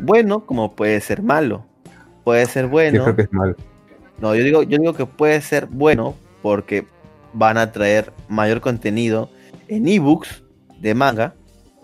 [0.00, 1.64] bueno como puede ser malo.
[2.24, 3.04] Puede ser Yo bueno.
[3.04, 3.56] creo que es mal.
[4.18, 6.86] No, yo digo, yo digo que puede ser bueno porque
[7.32, 9.28] van a traer mayor contenido
[9.68, 10.42] en ebooks
[10.80, 11.34] de manga,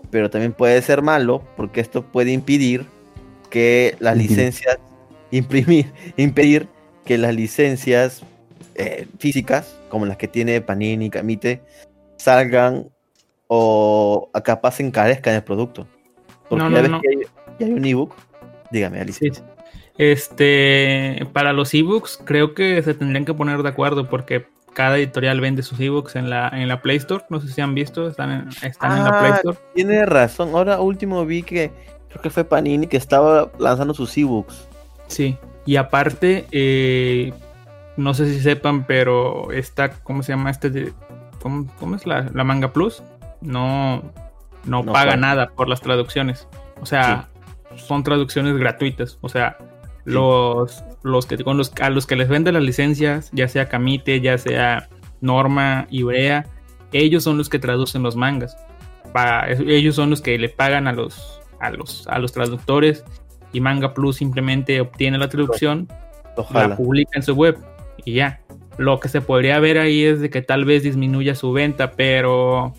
[0.09, 2.85] pero también puede ser malo porque esto puede impedir
[3.49, 4.77] que las licencias,
[5.31, 6.67] imprimir, impedir
[7.05, 8.23] que las licencias
[8.75, 11.61] eh, físicas, como las que tiene Panini y Kamite,
[12.17, 12.87] salgan
[13.47, 15.85] o a capaz encarezcan el producto.
[16.47, 17.01] Porque No, ya ves no.
[17.01, 17.17] que hay,
[17.57, 18.15] que hay un ebook.
[18.71, 19.33] Dígame, Alicia.
[19.33, 19.41] Sí.
[20.01, 25.39] Este, para los ebooks, creo que se tendrían que poner de acuerdo porque cada editorial
[25.41, 27.23] vende sus ebooks en la, en la Play Store.
[27.29, 29.57] No sé si han visto, están en, están en la Play Ah, Store.
[29.75, 30.49] Tiene razón.
[30.55, 31.71] Ahora último vi que
[32.09, 34.67] creo que fue Panini que estaba lanzando sus ebooks.
[35.07, 35.37] Sí.
[35.67, 37.31] Y aparte, eh,
[37.95, 40.71] no sé si sepan, pero está, ¿cómo se llama este?
[40.71, 40.93] De,
[41.43, 43.03] ¿cómo, cómo es la, la Manga Plus?
[43.41, 43.97] No,
[44.65, 45.17] no, No paga paga.
[45.17, 46.47] nada por las traducciones.
[46.81, 47.27] O sea,
[47.75, 49.19] son traducciones gratuitas.
[49.21, 49.57] O sea,
[50.05, 54.21] los, los que con los, a los que les venden las licencias, ya sea Kamite,
[54.21, 54.89] ya sea
[55.21, 56.45] Norma, Ibrea,
[56.91, 58.55] ellos son los que traducen los mangas.
[59.67, 63.03] Ellos son los que le pagan a los, a los, a los traductores
[63.53, 66.75] y Manga Plus simplemente obtiene la traducción, la Ojalá.
[66.77, 67.57] publica en su web
[68.05, 68.41] y ya.
[68.77, 72.73] Lo que se podría ver ahí es de que tal vez disminuya su venta, pero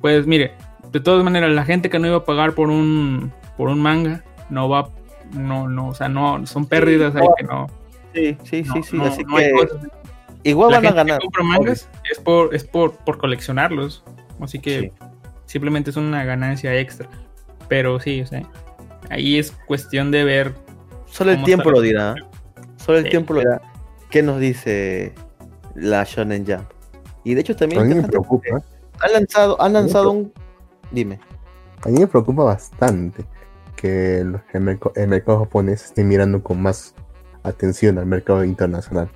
[0.00, 0.52] pues mire,
[0.90, 4.24] de todas maneras la gente que no iba a pagar por un por un manga
[4.50, 4.90] no va
[5.32, 7.66] no no, o sea, no son pérdidas ahí que no
[8.14, 8.96] Sí, sí, sí, no- sí.
[8.96, 9.78] no- Así no hay que cosas.
[10.42, 11.18] igual la van a ganar.
[11.18, 14.02] que compra mangas es por es por por coleccionarlos,
[14.40, 14.92] así que Sí.
[15.46, 17.08] simplemente es una ganancia extra.
[17.68, 18.42] Pero sí, o sea,
[19.10, 20.54] ahí es cuestión de ver.
[21.06, 22.14] Solo el ¿Cómo tiempo lo dirá.
[22.76, 23.10] Solo el Sí.
[23.10, 23.60] tiempo lo dirá.
[24.10, 25.12] ¿Qué nos dice
[25.74, 26.64] la Shonen Jump?
[27.24, 28.62] Y de hecho también A mí me preocupa.
[29.00, 30.32] han lanzado, han lanzado un.
[30.90, 31.20] Dime.
[31.84, 33.24] A mí me preocupa bastante
[33.80, 36.94] que el, el merc- el mercado japonés esté mirando con más
[37.44, 39.08] atención al mercado internacional,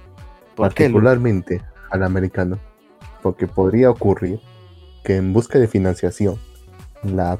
[0.55, 0.84] ¿Por qué?
[0.84, 2.59] Particularmente al americano,
[3.22, 4.40] porque podría ocurrir
[5.05, 6.39] que en busca de financiación
[7.02, 7.39] la,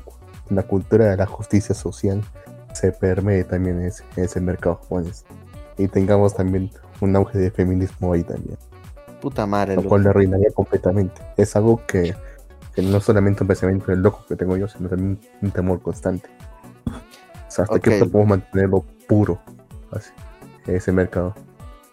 [0.51, 2.21] la cultura de la justicia social
[2.75, 5.25] se permee también en ese, en ese mercado japonés
[5.79, 6.71] y tengamos también
[7.01, 8.59] un auge de feminismo ahí también,
[9.21, 11.23] Puta madre, lo cual le arruinaría completamente.
[11.37, 12.15] Es algo que,
[12.75, 16.29] que no solamente un pensamiento del loco que tengo yo, sino también un temor constante.
[17.53, 17.99] O sea, hasta qué Ok.
[17.99, 19.39] punto podemos mantenerlo puro
[19.91, 20.11] así,
[20.67, 21.35] ese mercado.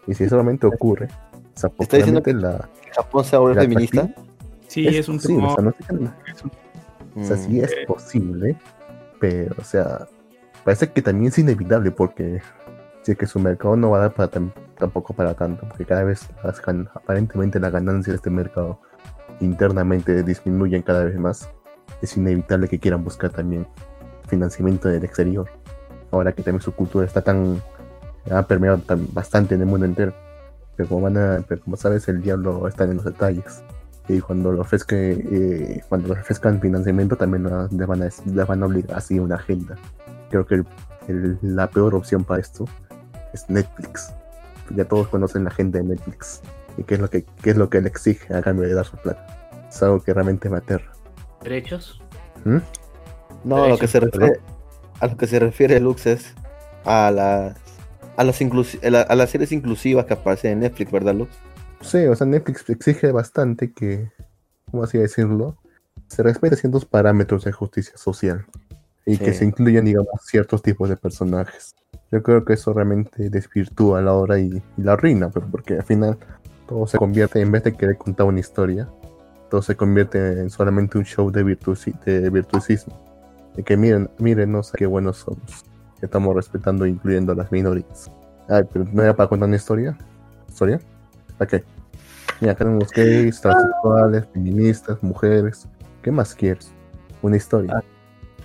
[0.06, 1.08] Y si solamente ocurre,
[1.54, 2.66] o sea, ¿Está diciendo la,
[2.96, 4.08] ¿Japón se vuelve la feminista?
[4.68, 5.84] Sí, es, un posible, o sea, no qué-
[6.32, 6.52] es un-
[7.22, 7.64] o sea, sí Mm.
[7.64, 8.56] es posible,
[9.20, 10.08] pero, o sea,
[10.64, 12.40] parece que también es inevitable porque
[13.02, 15.84] si es que su mercado no va a dar para tam- tampoco para tanto, porque
[15.84, 16.58] cada vez las
[16.94, 18.80] aparentemente las ganancias de este mercado
[19.40, 21.50] internamente disminuyen cada vez más.
[22.00, 23.66] Es inevitable que quieran buscar también
[24.30, 25.48] financiamiento del exterior.
[26.10, 27.60] Ahora que también su cultura está tan
[28.30, 30.14] ha permeado tan- bastante en el mundo entero.
[30.76, 33.62] Pero como van a, pero como sabes, el diablo está en los detalles
[34.08, 38.62] y cuando le ofrezca, eh, cuando le ofrezcan financiamiento también le van a, le van
[38.62, 39.76] a obligar una agenda.
[40.30, 40.66] Creo que el-
[41.08, 42.64] el- la peor opción para esto
[43.32, 44.12] es Netflix.
[44.74, 46.40] Ya todos conocen la agenda de Netflix
[46.76, 48.84] y qué es lo que qué es lo que le exige a cambio de dar
[48.86, 49.26] su plata.
[49.68, 50.92] Es algo que realmente me aterra.
[51.42, 52.00] ¿Derechos?
[52.44, 52.58] ¿Mm?
[53.44, 54.40] No, a lo que se refiere,
[55.00, 56.34] a lo que se refiere Lux es
[56.84, 57.56] a las
[58.16, 58.40] a las
[59.08, 61.30] a las series inclusivas que aparecen en Netflix, ¿verdad, Lux?
[61.80, 64.10] Sí, o sea, Netflix exige bastante que,
[64.70, 65.56] ¿cómo así decirlo?
[66.08, 68.44] Se respete ciertos parámetros de justicia social
[69.06, 71.74] y que se incluyan, digamos, ciertos tipos de personajes.
[72.12, 75.84] Yo creo que eso realmente desvirtúa la obra y, y la arruina, pero porque al
[75.84, 76.18] final
[76.68, 78.88] todo se convierte, en vez de querer contar una historia,
[79.48, 83.09] todo se convierte en solamente un show de, virtuosi- de virtuosismo.
[83.56, 85.64] De que miren, mírenos qué buenos somos.
[85.98, 88.10] Que estamos respetando e incluyendo a las minorías.
[88.48, 89.96] Ay, pero no era para contar una historia.
[90.48, 90.80] ¿Historia?
[91.38, 91.64] ¿Para qué?
[92.40, 95.68] Mira, acá tenemos gays, transexuales, feministas, mujeres.
[96.02, 96.72] ¿Qué más quieres?
[97.22, 97.82] Una historia.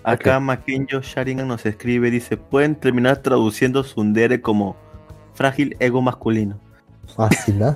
[0.04, 4.76] Acá Makenyo Sharingan nos escribe, dice, pueden terminar traduciendo Sundere como
[5.34, 6.60] frágil ego masculino.
[7.16, 7.76] Fácil, ¿ah?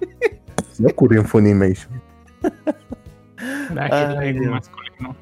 [0.78, 2.02] No ocurrió en Funimation.
[3.68, 5.16] Frágil, ego masculino.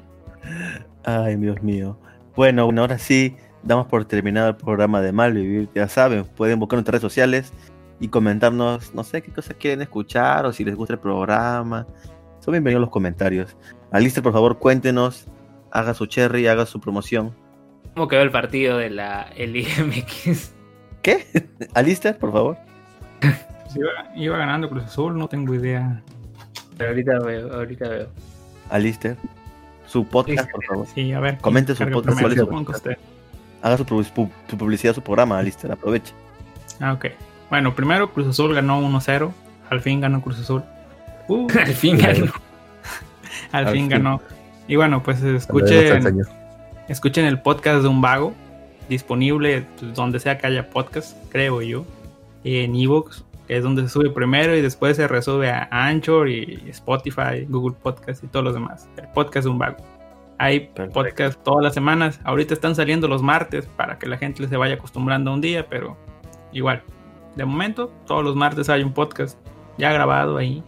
[1.05, 1.97] Ay, Dios mío.
[2.35, 5.69] Bueno, bueno, ahora sí, damos por terminado el programa de Malvivir.
[5.75, 7.53] Ya saben, pueden buscar nuestras redes sociales
[7.99, 11.85] y comentarnos, no sé qué cosas quieren escuchar o si les gusta el programa.
[12.39, 13.55] Son bienvenidos los comentarios.
[13.91, 15.27] Alistair, por favor, cuéntenos,
[15.71, 17.35] haga su cherry, haga su promoción.
[17.93, 20.53] ¿Cómo quedó el partido de la LMX?
[21.03, 21.27] ¿Qué?
[21.75, 22.57] Alistair, por favor.
[23.75, 26.01] Iba, iba ganando Cruz Azul, no tengo idea.
[26.77, 28.07] Pero ahorita veo, ahorita veo.
[28.71, 29.17] Alistair.
[29.95, 30.87] Su podcast, por favor.
[30.93, 31.37] Sí, a ver.
[31.37, 32.19] Comente ¿quién su podcast?
[32.19, 32.97] ¿cuál es su usted.
[33.61, 35.71] Haga su, pu- pu- su publicidad, su programa, Alistair.
[35.71, 36.13] Aproveche.
[36.81, 37.05] Ah, ok.
[37.49, 39.31] Bueno, primero Cruz Azul ganó 1-0.
[39.69, 40.63] Al fin ganó Cruz Azul.
[41.29, 42.25] Uh, Al fin ganó.
[43.53, 43.89] al al fin fin.
[43.89, 44.21] ganó.
[44.67, 46.17] Y bueno, pues escuchen,
[46.89, 48.33] escuchen el podcast de un vago.
[48.89, 51.85] Disponible pues, donde sea que haya podcast, creo yo.
[52.43, 56.63] En Evox, que es donde se sube primero y después se resube a Anchor y
[56.69, 58.89] Spotify, Google Podcast y todos los demás.
[58.97, 59.77] El podcast de un vago.
[60.37, 60.91] Hay Perfecto.
[60.93, 62.19] podcast todas las semanas.
[62.23, 65.65] Ahorita están saliendo los martes para que la gente se vaya acostumbrando a un día,
[65.69, 65.95] pero
[66.51, 66.81] igual.
[67.35, 69.37] De momento, todos los martes hay un podcast
[69.77, 70.63] ya grabado ahí.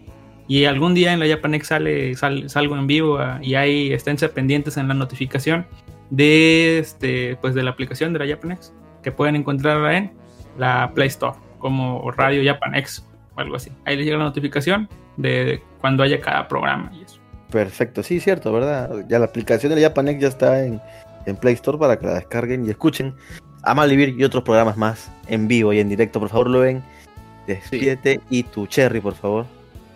[0.48, 4.30] Y algún día en la Japanex sale, sal- salgo en vivo ah, y ahí esténse
[4.30, 5.66] pendientes en la notificación
[6.10, 8.74] de este pues de la aplicación de la Japanex
[9.04, 10.14] que pueden encontrarla en
[10.58, 13.06] la Play Store como Radio Japanex
[13.36, 13.72] o algo así.
[13.86, 17.20] Ahí les llega la notificación de cuando haya cada programa y eso.
[17.52, 19.06] Perfecto, sí, cierto, ¿verdad?
[19.08, 20.82] Ya la aplicación de la Japanex ya está en,
[21.26, 23.16] en Play Store para que la descarguen y escuchen
[23.64, 26.20] a Malvivir y otros programas más en vivo y en directo.
[26.20, 26.84] Por favor, lo ven.
[27.48, 29.46] Despídete y tu cherry, por favor.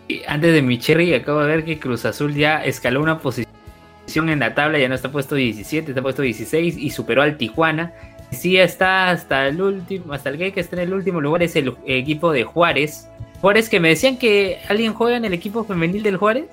[0.08, 4.28] Y antes de mi cherry, acabo de ver que Cruz Azul ya escaló una posición
[4.28, 7.92] en la tabla, ya no está puesto 17, está puesto 16 y superó al Tijuana.
[8.32, 11.74] Sí está hasta el último, hasta el que está en el último lugar es el
[11.86, 13.08] equipo de Juárez.
[13.40, 16.46] Juárez que me decían que alguien juega en el equipo femenil del Juárez.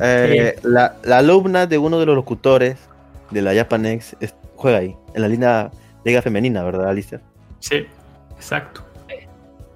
[0.00, 2.76] Eh, la, la alumna de uno de los locutores
[3.30, 5.70] de la Japanex es- juega ahí, en la línea
[6.04, 7.20] liga femenina, ¿verdad, Alistair?
[7.58, 7.84] Sí,
[8.36, 8.84] exacto.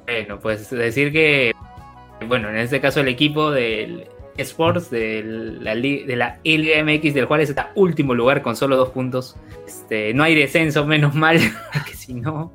[0.06, 1.52] Bueno, pues decir que,
[2.28, 4.06] bueno, en este caso el equipo del
[4.38, 5.22] Sports de
[5.60, 9.36] la, de la Liga MX, del cual está último lugar con solo dos puntos.
[9.66, 11.38] Este, no hay descenso, menos mal,
[11.86, 12.52] que si no,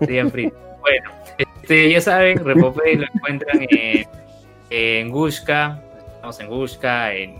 [0.00, 0.58] serían fritos.
[0.80, 4.06] Bueno, este, ya saben, Repopé lo encuentran en,
[4.70, 5.82] en Gushka,
[6.14, 7.34] estamos en Gushka, en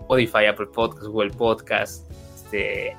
[0.00, 2.96] Spotify, Apple Podcast, Google Podcast, este.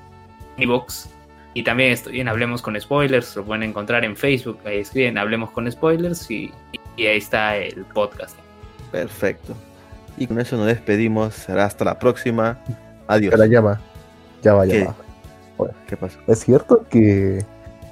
[1.53, 5.51] Y también estoy en Hablemos con Spoilers, lo pueden encontrar en Facebook, ahí escriben Hablemos
[5.51, 6.51] con Spoilers y
[6.97, 8.37] ahí está el podcast.
[8.91, 9.55] Perfecto.
[10.17, 11.33] Y con eso nos despedimos.
[11.33, 12.57] Será hasta la próxima.
[13.07, 13.31] Adiós.
[13.35, 13.79] Pero ya va.
[14.43, 14.85] Ya va, ya ¿Qué?
[14.85, 14.95] va.
[15.87, 16.17] ¿Qué pasó?
[16.27, 17.45] Es cierto que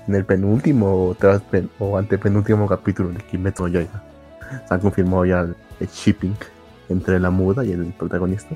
[0.08, 4.02] en el penúltimo o, tras pen- o antepenúltimo capítulo de Kimetsu no Yaiba
[4.68, 6.34] se han confirmado ya el, el shipping
[6.90, 8.56] entre la muda y el protagonista.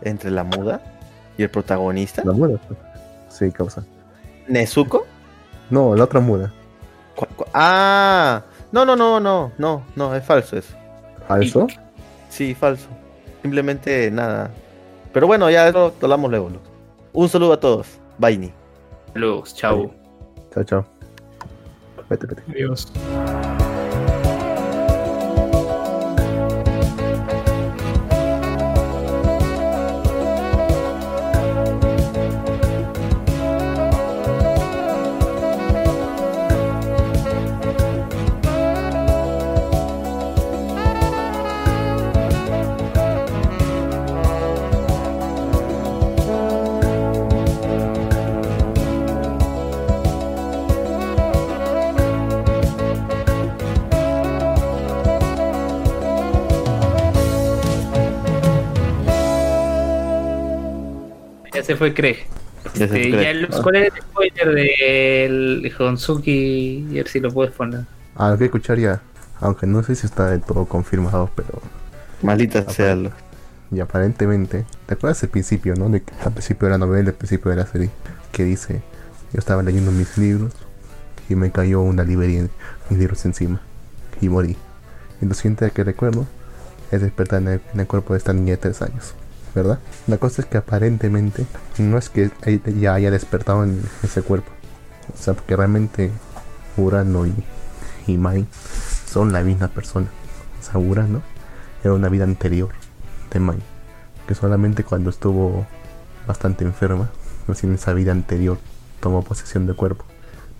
[0.00, 0.80] ¿Entre la muda
[1.36, 2.22] y el protagonista?
[2.24, 2.78] La muda, pues.
[3.28, 3.84] Sí, causa.
[4.46, 5.06] ¿Nezuko?
[5.68, 6.50] No, la otra muda.
[7.14, 8.42] ¿Cu- cu- Ah,
[8.72, 10.74] no, no, no, no, no, no, es falso eso.
[11.26, 11.66] ¿Falso?
[12.28, 12.88] Sí, falso.
[13.42, 14.50] Simplemente nada.
[15.12, 16.48] Pero bueno, ya lo hablamos luego.
[16.50, 16.60] Luz.
[17.12, 17.86] Un saludo a todos.
[18.18, 18.38] Bye.
[18.38, 18.52] Ni.
[19.12, 19.90] Saludos, chao.
[20.52, 20.86] Chao, chao.
[22.08, 22.42] Vete, vete.
[22.50, 22.92] Adiós.
[61.68, 62.16] Se fue Craig.
[62.74, 66.86] Este, ya los- ¿Cuál es el spoiler del Honsuki?
[66.90, 67.82] Y a ver si lo puedes poner.
[68.16, 69.00] Ah, lo que escuchar ya.
[69.40, 71.60] Aunque no sé si está del todo confirmado, pero
[72.22, 72.96] Maldita Ah, sea.
[72.96, 73.12] Luz.
[73.70, 74.64] y aparentemente.
[74.86, 75.88] ¿Te acuerdas el principio, no?
[75.90, 77.90] De, al principio de la novela, al principio de la serie.
[78.32, 78.80] Que dice:
[79.32, 80.52] Yo estaba leyendo mis libros
[81.28, 82.48] y me cayó una librería,
[82.88, 83.60] mis libros encima.
[84.22, 84.56] Y morí.
[85.20, 86.26] Y lo siguiente que recuerdo
[86.90, 89.14] es despertar en el, en el cuerpo de esta niña de 3 años.
[89.58, 89.80] ¿Verdad?
[90.06, 91.44] La cosa es que aparentemente
[91.78, 92.30] no es que
[92.78, 94.52] ya haya despertado en ese cuerpo.
[95.12, 96.12] O sea, porque realmente
[96.76, 97.34] Urano y,
[98.06, 98.46] y Mai
[99.10, 100.06] son la misma persona.
[100.60, 101.22] O sea, Urano
[101.82, 102.68] era una vida anterior
[103.32, 103.58] de Mai.
[104.28, 105.66] Que solamente cuando estuvo
[106.28, 107.10] bastante enferma,
[107.48, 108.58] recién esa vida anterior
[109.00, 110.04] tomó posesión del cuerpo.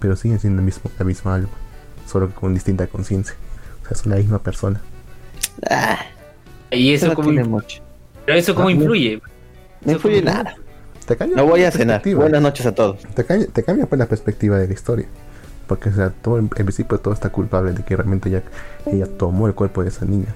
[0.00, 1.50] Pero siguen siendo el mismo, la misma alma.
[2.04, 3.36] Solo que con distinta conciencia.
[3.84, 4.80] O sea, son la misma persona.
[5.70, 6.00] Ah,
[6.72, 7.87] ¿Y eso no cómo, tiene mucho.
[8.28, 8.80] Pero eso cómo Ah, no.
[8.82, 9.22] influye?
[9.86, 10.54] No influye nada.
[11.06, 12.02] Te No voy a cenar.
[12.14, 13.00] Buenas noches a todos.
[13.14, 15.06] Te cambia, te cambia pues la perspectiva de la historia.
[15.66, 18.42] Porque o sea, todo, en, en principio todo está culpable de que realmente ella,
[18.84, 20.34] ella tomó el cuerpo de esa niña.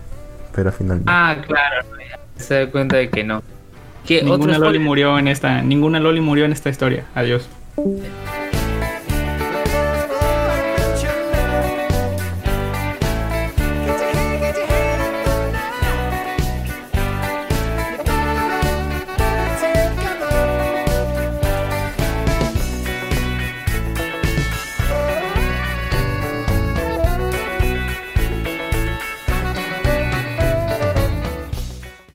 [0.55, 1.05] Pero al final no.
[1.07, 1.85] Ah, claro.
[2.37, 3.43] Se da cuenta de que no.
[4.07, 7.05] ¿Qué otro Ninguna Loli murió en esta, ninguna Loli murió en esta historia.
[7.15, 7.47] Adiós.